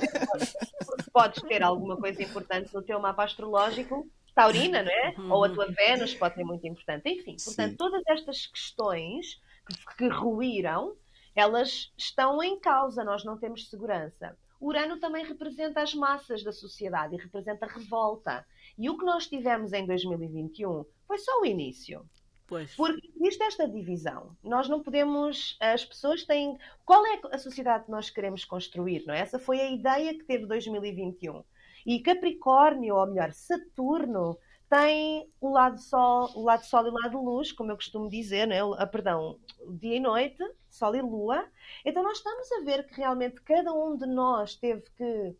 podes 1.11 1.41
ter 1.43 1.63
alguma 1.63 1.97
coisa 1.97 2.21
importante 2.21 2.73
no 2.73 2.82
teu 2.82 2.99
mapa 2.99 3.23
astrológico, 3.23 4.07
taurina, 4.36 4.84
não 4.84 4.91
é? 4.91 5.15
Ou 5.30 5.43
a 5.45 5.49
tua 5.49 5.67
Vênus 5.71 6.13
pode 6.13 6.36
ser 6.36 6.43
muito 6.43 6.67
importante. 6.67 7.09
Enfim, 7.09 7.36
portanto, 7.43 7.71
Sim. 7.71 7.78
todas 7.78 8.03
estas 8.07 8.45
questões 8.45 9.41
que, 9.65 9.95
que 9.97 10.07
ruíram, 10.07 10.95
elas 11.36 11.91
estão 11.97 12.43
em 12.43 12.59
causa, 12.59 13.03
nós 13.03 13.23
não 13.23 13.38
temos 13.38 13.69
segurança. 13.69 14.38
Urano 14.59 14.99
também 14.99 15.26
representa 15.26 15.82
as 15.82 15.93
massas 15.93 16.43
da 16.43 16.51
sociedade 16.51 17.15
e 17.15 17.19
representa 17.19 17.65
a 17.65 17.69
revolta. 17.69 18.45
E 18.78 18.89
o 18.89 18.97
que 18.97 19.05
nós 19.05 19.28
tivemos 19.28 19.73
em 19.73 19.86
2021 19.86 20.86
foi 21.07 21.17
só 21.17 21.41
o 21.41 21.45
início. 21.45 22.05
Pois. 22.47 22.75
Porque 22.75 23.11
existe 23.15 23.43
esta 23.43 23.67
divisão. 23.67 24.35
Nós 24.43 24.69
não 24.69 24.83
podemos. 24.83 25.57
As 25.59 25.83
pessoas 25.83 26.23
têm. 26.23 26.57
Qual 26.85 27.05
é 27.05 27.19
a 27.31 27.37
sociedade 27.37 27.85
que 27.85 27.91
nós 27.91 28.09
queremos 28.09 28.45
construir? 28.45 29.03
Não 29.05 29.13
é? 29.13 29.19
Essa 29.19 29.39
foi 29.39 29.59
a 29.59 29.71
ideia 29.71 30.13
que 30.13 30.23
teve 30.23 30.45
2021. 30.45 31.43
E 31.85 31.99
Capricórnio, 31.99 32.95
ou 32.95 33.07
melhor, 33.07 33.31
Saturno, 33.31 34.37
tem 34.69 35.29
o 35.39 35.49
lado 35.49 35.79
sol, 35.79 36.31
o 36.35 36.43
lado 36.43 36.65
sol 36.65 36.85
e 36.87 36.89
o 36.89 36.93
lado 36.93 37.21
luz, 37.21 37.51
como 37.51 37.71
eu 37.71 37.75
costumo 37.75 38.09
dizer, 38.09 38.47
não 38.47 38.75
é? 38.75 38.81
ah, 38.81 38.87
perdão, 38.87 39.39
dia 39.69 39.97
e 39.97 39.99
noite, 39.99 40.43
sol 40.69 40.95
e 40.95 41.01
lua. 41.01 41.45
Então 41.85 42.01
nós 42.03 42.17
estamos 42.17 42.51
a 42.51 42.61
ver 42.63 42.85
que 42.87 42.95
realmente 42.95 43.41
cada 43.41 43.71
um 43.71 43.95
de 43.95 44.07
nós 44.07 44.55
teve 44.55 44.81
que 44.97 45.35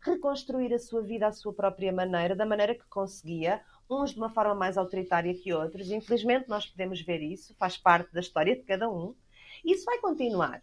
reconstruir 0.00 0.72
a 0.72 0.78
sua 0.78 1.02
vida 1.02 1.26
à 1.26 1.32
sua 1.32 1.52
própria 1.52 1.92
maneira, 1.92 2.36
da 2.36 2.46
maneira 2.46 2.74
que 2.74 2.86
conseguia, 2.88 3.60
uns 3.90 4.12
de 4.12 4.18
uma 4.18 4.28
forma 4.28 4.54
mais 4.54 4.76
autoritária 4.76 5.34
que 5.34 5.52
outros. 5.52 5.90
Infelizmente, 5.90 6.48
nós 6.48 6.66
podemos 6.66 7.00
ver 7.00 7.22
isso, 7.22 7.54
faz 7.58 7.76
parte 7.76 8.12
da 8.12 8.20
história 8.20 8.54
de 8.54 8.62
cada 8.62 8.90
um. 8.90 9.14
Isso 9.64 9.84
vai 9.84 9.98
continuar. 9.98 10.62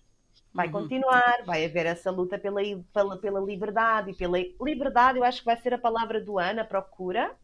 Vai 0.53 0.67
uhum. 0.67 0.73
continuar, 0.73 1.43
vai 1.45 1.65
haver 1.65 1.86
essa 1.86 2.09
luta 2.09 2.38
pela, 2.38 2.61
pela, 2.93 3.17
pela 3.17 3.39
liberdade 3.41 4.11
e 4.11 4.15
pela 4.15 4.38
liberdade, 4.61 5.17
eu 5.17 5.23
acho 5.23 5.39
que 5.39 5.45
vai 5.45 5.57
ser 5.57 5.73
a 5.73 5.78
palavra 5.78 6.21
do 6.21 6.39
ano, 6.39 6.61
a 6.61 6.65
procura. 6.65 7.36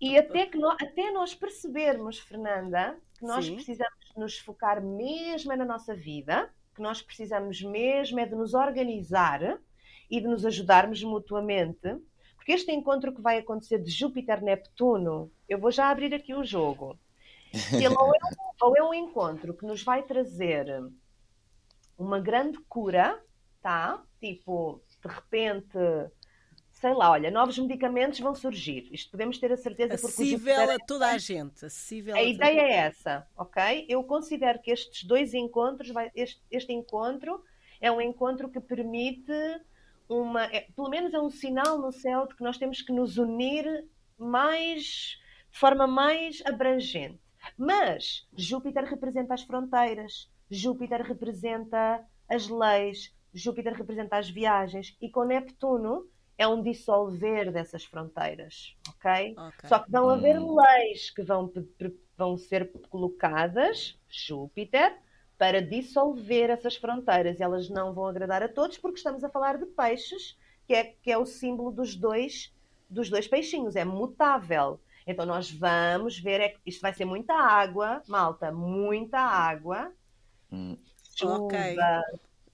E 0.00 0.16
até, 0.16 0.46
que 0.46 0.58
nós, 0.58 0.76
até 0.80 1.10
nós 1.10 1.34
percebermos, 1.34 2.18
Fernanda, 2.18 2.96
que 3.18 3.24
nós 3.24 3.46
Sim. 3.46 3.54
precisamos 3.56 3.98
nos 4.16 4.38
focar 4.38 4.82
mesmo 4.82 5.52
é 5.52 5.56
na 5.56 5.64
nossa 5.64 5.94
vida, 5.94 6.50
que 6.74 6.82
nós 6.82 7.02
precisamos 7.02 7.62
mesmo 7.62 8.20
é 8.20 8.26
de 8.26 8.34
nos 8.34 8.54
organizar 8.54 9.58
e 10.10 10.20
de 10.20 10.26
nos 10.26 10.44
ajudarmos 10.44 11.02
mutuamente 11.02 11.96
porque 12.44 12.52
este 12.52 12.70
encontro 12.72 13.14
que 13.14 13.22
vai 13.22 13.38
acontecer 13.38 13.78
de 13.78 13.90
Júpiter-Neptuno, 13.90 15.32
eu 15.48 15.58
vou 15.58 15.70
já 15.70 15.88
abrir 15.88 16.12
aqui 16.12 16.34
o 16.34 16.44
jogo. 16.44 16.98
Ele 17.72 17.88
ou 17.88 18.14
é, 18.14 18.18
um, 18.18 18.66
ou 18.66 18.76
é 18.76 18.82
um 18.82 18.92
encontro 18.92 19.54
que 19.54 19.64
nos 19.64 19.82
vai 19.82 20.02
trazer 20.02 20.66
uma 21.96 22.20
grande 22.20 22.58
cura, 22.68 23.18
tá? 23.62 24.02
Tipo, 24.20 24.82
de 25.02 25.08
repente, 25.08 25.78
sei 26.70 26.92
lá, 26.92 27.12
olha, 27.12 27.30
novos 27.30 27.58
medicamentos 27.58 28.20
vão 28.20 28.34
surgir. 28.34 28.90
Isto 28.92 29.12
podemos 29.12 29.38
ter 29.38 29.50
a 29.50 29.56
certeza 29.56 29.94
porque 29.94 30.04
acessível 30.04 30.70
a 30.70 30.78
toda 30.86 31.06
a 31.08 31.16
gente. 31.16 31.64
Acessível 31.64 32.14
a, 32.14 32.18
a 32.18 32.22
ideia 32.24 32.60
é 32.60 32.72
essa, 32.72 33.26
ok? 33.38 33.86
Eu 33.88 34.04
considero 34.04 34.60
que 34.60 34.70
estes 34.70 35.04
dois 35.04 35.32
encontros, 35.32 35.90
este, 36.14 36.42
este 36.50 36.74
encontro 36.74 37.42
é 37.80 37.90
um 37.90 38.02
encontro 38.02 38.50
que 38.50 38.60
permite 38.60 39.32
uma, 40.08 40.44
é, 40.44 40.66
pelo 40.74 40.88
menos 40.88 41.12
é 41.14 41.20
um 41.20 41.30
sinal 41.30 41.78
no 41.78 41.92
céu 41.92 42.26
de 42.26 42.34
que 42.34 42.42
nós 42.42 42.58
temos 42.58 42.82
que 42.82 42.92
nos 42.92 43.18
unir 43.18 43.86
mais 44.18 45.18
de 45.50 45.58
forma 45.58 45.86
mais 45.86 46.42
abrangente. 46.44 47.20
Mas 47.56 48.26
Júpiter 48.36 48.84
representa 48.84 49.34
as 49.34 49.42
fronteiras, 49.42 50.30
Júpiter 50.50 51.02
representa 51.02 52.04
as 52.28 52.48
leis, 52.48 53.14
Júpiter 53.32 53.74
representa 53.74 54.16
as 54.16 54.30
viagens 54.30 54.96
e 55.00 55.10
com 55.10 55.24
Neptuno 55.24 56.08
é 56.36 56.46
um 56.48 56.62
dissolver 56.62 57.52
dessas 57.52 57.84
fronteiras, 57.84 58.76
ok? 58.88 59.32
okay. 59.32 59.68
Só 59.68 59.78
que 59.78 59.90
vão 59.90 60.08
haver 60.08 60.38
hum. 60.38 60.56
leis 60.56 61.10
que 61.10 61.22
vão, 61.22 61.52
vão 62.16 62.36
ser 62.36 62.70
colocadas, 62.88 63.98
Júpiter, 64.08 64.96
para 65.38 65.60
dissolver 65.60 66.50
essas 66.50 66.76
fronteiras. 66.76 67.40
Elas 67.40 67.68
não 67.68 67.92
vão 67.92 68.06
agradar 68.06 68.42
a 68.42 68.48
todos 68.48 68.78
porque 68.78 68.98
estamos 68.98 69.24
a 69.24 69.28
falar 69.28 69.58
de 69.58 69.66
peixes, 69.66 70.36
que 70.66 70.74
é, 70.74 70.94
que 71.02 71.10
é 71.10 71.18
o 71.18 71.26
símbolo 71.26 71.70
dos 71.70 71.94
dois, 71.94 72.52
dos 72.88 73.10
dois 73.10 73.26
peixinhos, 73.26 73.76
é 73.76 73.84
mutável. 73.84 74.80
Então 75.06 75.26
nós 75.26 75.50
vamos 75.50 76.18
ver, 76.18 76.40
é, 76.40 76.56
isto 76.64 76.80
vai 76.80 76.94
ser 76.94 77.04
muita 77.04 77.34
água, 77.34 78.02
malta, 78.08 78.50
muita 78.50 79.18
água, 79.18 79.92
hum. 80.50 80.78
chuva, 81.14 81.40
okay. 81.40 81.76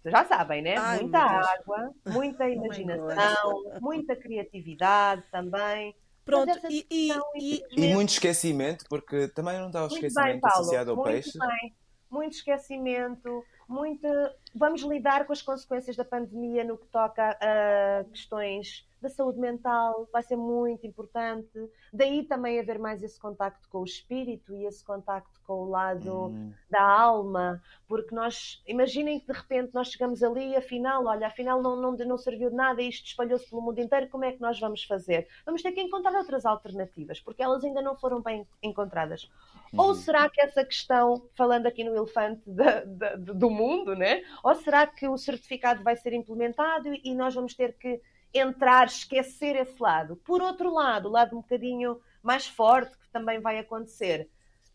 já 0.04 0.24
sabem, 0.24 0.60
né? 0.60 0.76
Ai, 0.76 1.00
muita 1.00 1.18
água, 1.18 1.94
muita 2.06 2.44
oh 2.46 2.48
imaginação, 2.48 3.62
oh 3.76 3.80
muita 3.80 4.16
criatividade 4.16 5.22
também. 5.30 5.94
Pronto, 6.24 6.58
e, 6.68 6.86
e, 6.90 7.12
e, 7.36 7.64
e, 7.76 7.94
muito 7.94 8.10
esquecimento, 8.10 8.84
porque 8.88 9.28
também 9.28 9.58
não 9.58 9.68
está 9.68 9.84
o 9.84 9.86
esquecimento 9.86 10.32
bem, 10.32 10.40
Paulo, 10.40 10.60
associado 10.60 10.90
ao 10.90 10.96
muito 10.96 11.08
peixe. 11.08 11.38
Bem, 11.38 11.74
muito 12.10 12.34
esquecimento, 12.34 13.44
muita. 13.68 14.36
Vamos 14.54 14.82
lidar 14.82 15.26
com 15.26 15.32
as 15.32 15.42
consequências 15.42 15.96
da 15.96 16.04
pandemia 16.04 16.64
no 16.64 16.76
que 16.76 16.86
toca 16.86 17.36
a 17.40 18.04
questões 18.04 18.86
da 19.00 19.08
saúde 19.08 19.38
mental, 19.38 20.06
vai 20.12 20.22
ser 20.22 20.36
muito 20.36 20.86
importante. 20.86 21.48
Daí 21.92 22.22
também 22.24 22.60
haver 22.60 22.78
mais 22.78 23.02
esse 23.02 23.18
contacto 23.18 23.68
com 23.68 23.78
o 23.80 23.84
espírito 23.84 24.54
e 24.54 24.66
esse 24.66 24.84
contacto 24.84 25.40
com 25.46 25.64
o 25.64 25.68
lado 25.68 26.26
hum. 26.26 26.52
da 26.70 26.82
alma, 26.82 27.60
porque 27.88 28.14
nós, 28.14 28.62
imaginem 28.66 29.18
que 29.18 29.26
de 29.26 29.32
repente 29.32 29.74
nós 29.74 29.88
chegamos 29.88 30.22
ali 30.22 30.50
e 30.50 30.56
afinal, 30.56 31.04
olha, 31.06 31.26
afinal 31.26 31.60
não, 31.62 31.74
não, 31.74 31.92
não 31.92 32.18
serviu 32.18 32.50
de 32.50 32.56
nada, 32.56 32.82
isto 32.82 33.06
espalhou-se 33.06 33.48
pelo 33.48 33.62
mundo 33.62 33.80
inteiro, 33.80 34.08
como 34.08 34.24
é 34.24 34.32
que 34.32 34.40
nós 34.40 34.60
vamos 34.60 34.84
fazer? 34.84 35.26
Vamos 35.44 35.62
ter 35.62 35.72
que 35.72 35.80
encontrar 35.80 36.16
outras 36.16 36.44
alternativas, 36.44 37.20
porque 37.20 37.42
elas 37.42 37.64
ainda 37.64 37.82
não 37.82 37.96
foram 37.96 38.20
bem 38.20 38.46
encontradas. 38.62 39.28
Ou 39.76 39.88
uhum. 39.88 39.94
será 39.94 40.28
que 40.28 40.40
essa 40.40 40.64
questão, 40.64 41.22
falando 41.34 41.66
aqui 41.66 41.84
no 41.84 41.94
elefante 41.94 42.42
da, 42.46 42.84
da, 42.84 43.16
do 43.16 43.50
mundo, 43.50 43.94
né? 43.94 44.22
Ou 44.42 44.54
será 44.54 44.86
que 44.86 45.06
o 45.08 45.16
certificado 45.16 45.82
vai 45.82 45.96
ser 45.96 46.12
implementado 46.12 46.88
e 46.94 47.14
nós 47.14 47.34
vamos 47.34 47.54
ter 47.54 47.74
que 47.74 48.00
entrar, 48.32 48.86
esquecer 48.86 49.56
esse 49.56 49.80
lado. 49.80 50.16
Por 50.16 50.40
outro 50.40 50.72
lado, 50.72 51.08
o 51.08 51.12
lado 51.12 51.36
um 51.36 51.40
bocadinho 51.40 52.00
mais 52.22 52.46
forte 52.46 52.96
que 52.98 53.10
também 53.10 53.40
vai 53.40 53.58
acontecer 53.58 54.28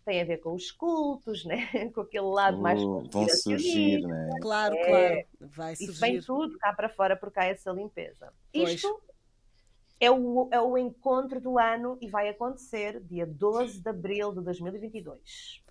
tem 0.06 0.22
a 0.22 0.26
ver 0.26 0.38
com 0.38 0.54
os 0.54 0.72
cultos, 0.72 1.44
né? 1.46 1.68
com 1.94 2.02
aquele 2.02 2.28
lado 2.28 2.58
uh, 2.58 2.62
mais 2.62 2.80
vão 2.82 3.28
surgir, 3.28 4.06
né? 4.06 4.30
Claro, 4.40 4.76
é, 4.76 4.86
claro, 4.86 5.26
vai 5.42 5.76
surgir. 5.76 5.92
Isso 5.92 6.00
vem 6.00 6.22
tudo 6.22 6.58
cá 6.60 6.72
para 6.74 6.90
fora 6.90 7.16
porque 7.16 7.40
há 7.40 7.46
essa 7.46 7.72
limpeza. 7.72 8.32
Pois. 8.54 8.74
Isto 8.74 9.02
é 10.00 10.12
o, 10.12 10.48
é 10.52 10.62
o 10.62 10.78
encontro 10.78 11.42
do 11.42 11.58
ano 11.58 11.98
e 12.00 12.08
vai 12.08 12.30
acontecer 12.30 13.02
dia 13.02 13.26
12 13.26 13.80
de 13.80 13.90
abril 13.90 14.32
de 14.32 14.42
2022. 14.42 15.65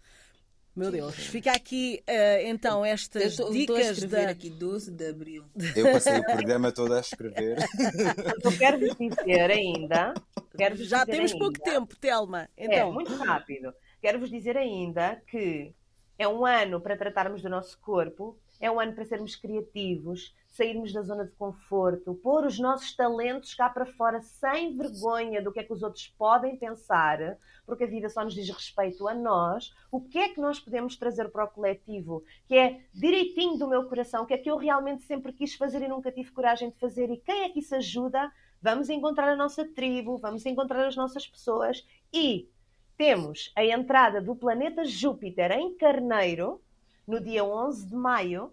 Meu 0.76 0.90
Deus, 0.90 1.14
fica 1.14 1.52
aqui 1.52 2.02
uh, 2.08 2.46
então 2.48 2.84
estas 2.84 3.38
eu 3.38 3.46
tô, 3.46 3.52
dicas 3.52 3.98
estou 3.98 4.18
a 4.18 4.22
da... 4.24 4.30
aqui 4.30 4.50
12 4.50 4.90
de 4.90 5.08
abril. 5.08 5.44
Eu 5.76 5.92
passei 5.92 6.18
o 6.18 6.24
programa 6.24 6.72
todo 6.72 6.94
a 6.94 7.00
escrever. 7.00 7.58
Eu 8.42 8.58
quero 8.58 8.80
vos 8.80 8.96
dizer 8.96 9.50
ainda. 9.52 10.14
Quero 10.56 10.74
-vos 10.74 10.88
Já 10.88 11.04
dizer 11.04 11.16
temos 11.16 11.32
ainda, 11.32 11.44
pouco 11.44 11.60
tempo, 11.60 11.96
Telma. 11.96 12.48
É, 12.56 12.66
então. 12.66 12.88
É, 12.88 12.92
muito 12.92 13.14
rápido. 13.14 13.72
Quero 14.00 14.18
vos 14.18 14.28
dizer 14.28 14.56
ainda 14.56 15.22
que 15.28 15.72
é 16.18 16.26
um 16.26 16.44
ano 16.44 16.80
para 16.80 16.96
tratarmos 16.96 17.40
do 17.40 17.48
nosso 17.48 17.78
corpo, 17.78 18.36
é 18.60 18.70
um 18.70 18.78
ano 18.80 18.92
para 18.92 19.04
sermos 19.04 19.36
criativos, 19.36 20.34
sairmos 20.48 20.92
da 20.92 21.02
zona 21.02 21.24
de 21.24 21.32
conforto, 21.32 22.14
pôr 22.14 22.46
os 22.46 22.58
nossos 22.58 22.94
talentos 22.94 23.54
cá 23.54 23.68
para 23.68 23.84
fora 23.84 24.20
sem 24.20 24.76
vergonha 24.76 25.42
do 25.42 25.52
que 25.52 25.60
é 25.60 25.64
que 25.64 25.72
os 25.72 25.82
outros 25.82 26.06
podem 26.16 26.56
pensar, 26.56 27.38
porque 27.66 27.84
a 27.84 27.88
vida 27.88 28.08
só 28.08 28.22
nos 28.22 28.34
diz 28.34 28.48
respeito 28.48 29.08
a 29.08 29.14
nós. 29.14 29.74
O 29.90 30.00
que 30.00 30.18
é 30.18 30.28
que 30.28 30.40
nós 30.40 30.60
podemos 30.60 30.96
trazer 30.96 31.28
para 31.30 31.44
o 31.44 31.48
coletivo, 31.48 32.22
que 32.46 32.56
é 32.56 32.80
direitinho 32.94 33.58
do 33.58 33.68
meu 33.68 33.88
coração, 33.88 34.22
o 34.22 34.26
que 34.26 34.34
é 34.34 34.38
que 34.38 34.50
eu 34.50 34.56
realmente 34.56 35.02
sempre 35.02 35.32
quis 35.32 35.54
fazer 35.54 35.82
e 35.82 35.88
nunca 35.88 36.12
tive 36.12 36.30
coragem 36.30 36.70
de 36.70 36.78
fazer, 36.78 37.10
e 37.10 37.16
quem 37.16 37.42
é 37.42 37.48
que 37.48 37.58
isso 37.58 37.74
ajuda? 37.74 38.30
Vamos 38.62 38.88
encontrar 38.88 39.28
a 39.28 39.36
nossa 39.36 39.64
tribo, 39.64 40.16
vamos 40.16 40.46
encontrar 40.46 40.86
as 40.86 40.96
noças 40.96 41.26
pessoas 41.26 41.86
e 42.12 42.48
temos 42.96 43.52
a 43.56 43.64
entrada 43.64 44.22
do 44.22 44.36
planeta 44.36 44.84
Júpiter 44.84 45.50
em 45.50 45.76
Carneiro 45.76 46.63
no 47.06 47.20
dia 47.20 47.44
11 47.44 47.86
de 47.86 47.94
maio 47.94 48.52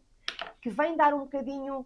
que 0.61 0.69
vem 0.69 0.95
dar 0.95 1.13
um 1.13 1.21
bocadinho. 1.21 1.85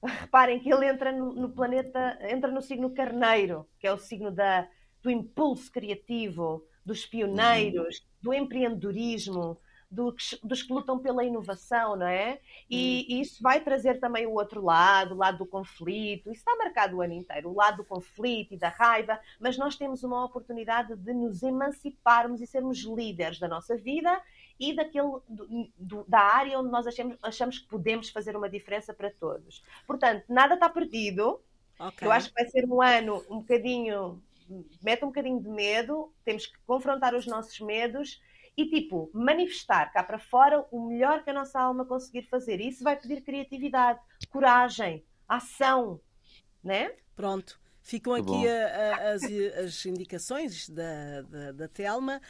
Reparem 0.02 0.60
que 0.60 0.72
ele 0.72 0.86
entra 0.86 1.10
no, 1.10 1.32
no, 1.32 1.50
planeta, 1.50 2.18
entra 2.30 2.50
no 2.50 2.62
signo 2.62 2.90
Carneiro, 2.90 3.68
que 3.80 3.86
é 3.86 3.92
o 3.92 3.98
signo 3.98 4.30
da, 4.30 4.68
do 5.02 5.10
impulso 5.10 5.70
criativo, 5.72 6.64
dos 6.84 7.04
pioneiros, 7.04 8.06
do 8.22 8.32
empreendedorismo, 8.32 9.58
dos, 9.90 10.38
dos, 10.42 10.62
que 10.62 10.72
lutam 10.72 10.98
pela 10.98 11.24
inovação, 11.24 11.96
não 11.96 12.06
é? 12.06 12.40
E, 12.68 13.06
e, 13.08 13.20
isso 13.20 13.42
vai 13.42 13.60
trazer 13.60 13.98
também 13.98 14.26
o 14.26 14.34
outro 14.34 14.62
lado, 14.62 15.14
o 15.14 15.18
lado 15.18 15.38
do 15.38 15.46
conflito. 15.46 16.30
Isso 16.30 16.40
está 16.40 16.54
marcado 16.56 16.96
o 16.96 17.02
ano 17.02 17.14
inteiro, 17.14 17.50
o 17.50 17.54
lado 17.54 17.78
do 17.78 17.84
conflito 17.84 18.54
e 18.54 18.58
da 18.58 18.68
raiva, 18.68 19.18
mas 19.40 19.56
nós 19.56 19.76
temos 19.76 20.02
uma 20.04 20.24
oportunidade 20.24 20.94
de 20.94 21.12
nos 21.12 21.42
emanciparmos 21.42 22.40
e 22.40 22.46
sermos 22.46 22.78
líderes 22.84 23.38
da 23.38 23.48
nossa 23.48 23.76
vida 23.76 24.20
e 24.58 24.74
daquele, 24.74 25.18
do, 25.28 25.70
do, 25.76 26.04
da 26.08 26.20
área 26.20 26.58
onde 26.58 26.70
nós 26.70 26.86
achamos, 26.86 27.16
achamos 27.22 27.58
que 27.58 27.68
podemos 27.68 28.10
fazer 28.10 28.36
uma 28.36 28.48
diferença 28.48 28.92
para 28.92 29.10
todos. 29.10 29.62
Portanto, 29.86 30.24
nada 30.28 30.54
está 30.54 30.68
perdido. 30.68 31.40
Okay. 31.78 32.06
Eu 32.06 32.12
acho 32.12 32.28
que 32.28 32.34
vai 32.34 32.46
ser 32.46 32.64
um 32.66 32.82
ano 32.82 33.24
um 33.30 33.38
bocadinho. 33.38 34.20
mete 34.82 35.04
um 35.04 35.08
bocadinho 35.08 35.40
de 35.40 35.48
medo, 35.48 36.12
temos 36.24 36.46
que 36.46 36.58
confrontar 36.66 37.14
os 37.14 37.26
nossos 37.26 37.60
medos 37.60 38.20
e, 38.56 38.66
tipo, 38.68 39.08
manifestar 39.14 39.92
cá 39.92 40.02
para 40.02 40.18
fora 40.18 40.66
o 40.72 40.88
melhor 40.88 41.22
que 41.22 41.30
a 41.30 41.32
nossa 41.32 41.60
alma 41.60 41.84
conseguir 41.84 42.22
fazer. 42.22 42.60
E 42.60 42.68
isso 42.68 42.82
vai 42.82 42.96
pedir 42.96 43.20
criatividade, 43.20 44.00
coragem, 44.30 45.04
ação, 45.28 46.00
né? 46.64 46.92
Pronto. 47.14 47.60
Ficam 47.88 48.12
aqui 48.12 48.46
a, 48.46 48.66
a, 48.66 49.12
as, 49.12 49.22
as, 49.64 49.86
indicações 49.86 50.68
da, 50.68 51.22
da, 51.22 51.52
da 51.52 51.68
Telma 51.68 52.20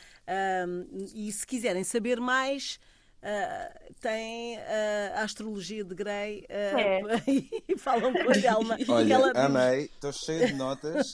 um, 0.68 0.86
e 1.12 1.32
se 1.32 1.44
quiserem 1.44 1.82
saber 1.82 2.20
mais. 2.20 2.78
Uh, 3.20 3.94
tem 4.00 4.56
uh, 4.58 4.60
a 5.16 5.22
astrologia 5.22 5.82
de 5.82 5.92
Grey 5.92 6.46
uh, 6.48 6.48
é. 6.48 7.00
e 7.68 7.76
falam 7.76 8.12
com 8.12 8.30
a 8.30 8.34
Telma. 8.34 8.78
Olha, 8.88 9.14
ela... 9.14 9.32
amei, 9.34 9.86
estou 9.86 10.12
cheio 10.12 10.46
de 10.46 10.54
notas. 10.54 11.10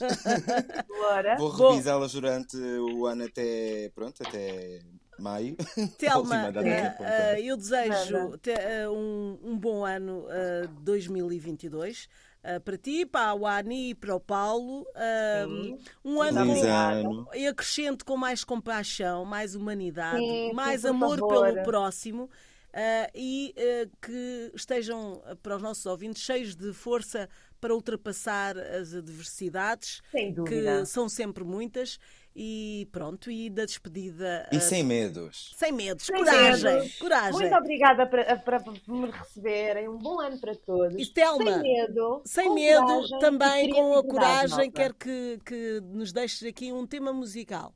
Vou 1.39 1.49
revisá-las 1.49 2.11
durante 2.11 2.55
o 2.55 3.07
ano 3.07 3.23
até, 3.25 3.89
pronto, 3.95 4.21
até 4.21 4.81
maio. 5.17 5.55
Telma, 5.97 6.53
eu 7.43 7.57
desejo 7.57 8.39
um, 8.91 9.39
um 9.43 9.57
bom 9.57 9.83
ano 9.83 10.27
2022 10.81 12.07
uh, 12.45 12.61
para 12.61 12.77
ti, 12.77 13.05
para 13.05 13.29
a 13.29 13.33
Wani 13.33 13.89
e 13.89 13.95
para 13.95 14.15
o 14.15 14.19
Paulo. 14.19 14.81
Uh, 14.81 15.77
um 16.03 16.21
ano, 16.21 16.45
com, 16.45 17.35
e 17.35 17.47
acrescente 17.47 18.03
com 18.03 18.15
mais 18.15 18.43
compaixão, 18.43 19.25
mais 19.25 19.55
humanidade, 19.55 20.19
sim, 20.19 20.53
mais 20.53 20.81
sim, 20.81 20.89
amor 20.89 21.19
favor. 21.19 21.53
pelo 21.53 21.63
próximo. 21.63 22.29
Uh, 22.73 23.09
e 23.15 23.55
uh, 23.57 23.89
que 24.01 24.51
estejam 24.53 25.23
para 25.41 25.55
os 25.55 25.61
nossos 25.61 25.85
ouvintes 25.85 26.21
cheios 26.21 26.55
de 26.55 26.73
força 26.73 27.29
para 27.61 27.73
ultrapassar 27.73 28.57
as 28.57 28.93
adversidades, 28.93 30.01
que 30.11 30.85
são 30.85 31.07
sempre 31.07 31.43
muitas, 31.43 31.97
e 32.35 32.87
pronto, 32.91 33.31
e 33.31 33.49
da 33.49 33.63
despedida. 33.63 34.49
E 34.51 34.57
uh, 34.57 34.61
sem 34.61 34.83
medos. 34.83 35.53
Sem 35.55 35.71
medos, 35.71 36.05
sem 36.05 36.17
coragem, 36.17 36.73
medos. 36.73 36.97
coragem. 36.97 37.31
Muito 37.31 37.55
obrigada 37.55 38.05
por, 38.05 38.19
me 38.87 39.09
receberem. 39.09 39.87
Um 39.87 39.97
bom 39.97 40.19
ano 40.19 40.37
para 40.39 40.53
todos. 40.53 41.01
E 41.01 41.05
Telma, 41.05 41.45
sem 41.45 41.61
medo, 41.61 42.21
sem 42.25 42.53
medo 42.53 42.85
coragem, 42.85 43.19
também 43.19 43.69
com 43.69 43.93
a 43.93 44.03
coragem, 44.03 44.69
quero 44.69 44.93
que, 44.95 45.39
que 45.45 45.81
nos 45.81 46.11
deixes 46.11 46.43
aqui 46.43 46.73
um 46.73 46.85
tema 46.85 47.13
musical. 47.13 47.73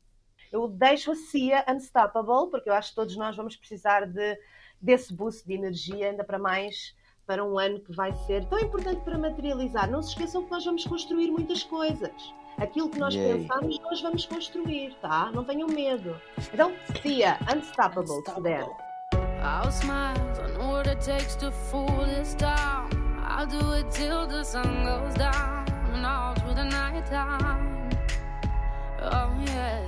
Eu 0.52 0.68
deixo 0.68 1.12
a 1.12 1.16
Cia 1.16 1.64
Unstoppable, 1.70 2.50
porque 2.52 2.70
eu 2.70 2.74
acho 2.74 2.90
que 2.90 2.96
todos 2.96 3.16
nós 3.16 3.38
vamos 3.38 3.56
precisar 3.56 4.06
de, 4.06 4.38
desse 4.82 5.14
boost 5.14 5.48
de 5.48 5.54
energia, 5.54 6.10
ainda 6.10 6.24
para 6.24 6.40
mais 6.40 6.98
para 7.26 7.46
um 7.46 7.60
ano 7.60 7.80
que 7.80 7.94
vai 7.94 8.12
ser 8.26 8.44
tão 8.46 8.60
importante 8.60 9.02
para 9.02 9.16
materializar. 9.16 9.90
Não 9.90 10.02
se 10.02 10.10
esqueçam 10.10 10.44
que 10.44 10.50
nós 10.50 10.66
vamos 10.66 10.84
construir 10.84 11.30
muitas 11.30 11.62
coisas. 11.62 12.34
Aquilo 12.62 12.90
que 12.90 13.00
nós 13.00 13.14
Yay. 13.14 13.46
pensamos, 13.48 13.80
nós 13.82 14.02
vamos 14.02 14.26
construir, 14.26 14.94
tá? 15.02 15.32
Não 15.34 15.44
tenham 15.44 15.68
medo. 15.68 16.16
Então, 16.54 16.74
Cia, 17.02 17.38
Unstoppable, 17.56 18.02
Unstoppable. 18.02 18.08
se 18.26 18.32
puder. 18.34 18.68
I'll 19.42 19.72
smile, 19.72 20.16
I 20.44 20.58
know 20.58 20.72
what 20.74 20.88
it 20.90 21.00
takes 21.02 21.36
to 21.38 21.52
fool 21.52 22.06
this 22.06 22.36
town. 22.36 22.90
I'll 23.26 23.48
do 23.48 23.74
it 23.76 23.90
till 23.92 24.28
the 24.28 24.44
sun 24.44 24.84
goes 24.84 25.14
down 25.16 25.66
and 25.94 26.06
all 26.06 26.34
through 26.36 26.56
the 26.56 26.66
night 26.66 27.06
time. 27.06 27.90
Oh 29.02 29.32
yeah, 29.46 29.82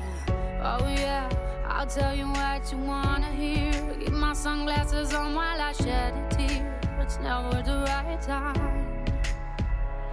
oh 0.64 0.88
yeah. 0.88 1.28
I'll 1.68 1.86
tell 1.88 2.16
you 2.16 2.28
what 2.28 2.72
you 2.72 2.78
wanna 2.78 3.30
hear. 3.32 3.74
Keep 4.00 4.14
my 4.14 4.34
sunglasses 4.34 5.14
on 5.14 5.36
while 5.36 5.60
I 5.60 5.74
shed 5.74 6.14
a 6.14 6.36
tear. 6.36 6.80
It's 7.02 7.20
never 7.20 7.62
the 7.62 7.84
right 7.88 8.22
time. 8.22 8.56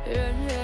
Yeah, 0.04 0.32
yeah, 0.48 0.48
yeah. 0.48 0.57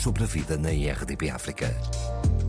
Sobre 0.00 0.24
a 0.24 0.26
vida 0.26 0.56
na 0.56 0.72
IRDP 0.72 1.28
África. 1.28 1.76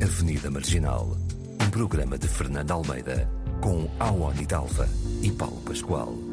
Avenida 0.01 0.49
Marginal, 0.49 1.17
um 1.61 1.69
programa 1.69 2.17
de 2.17 2.25
Fernando 2.25 2.71
Almeida, 2.71 3.29
com 3.59 3.89
Awani 3.99 4.45
Dalva 4.45 4.87
e 5.21 5.29
Paulo 5.31 5.61
Pascoal. 5.61 6.30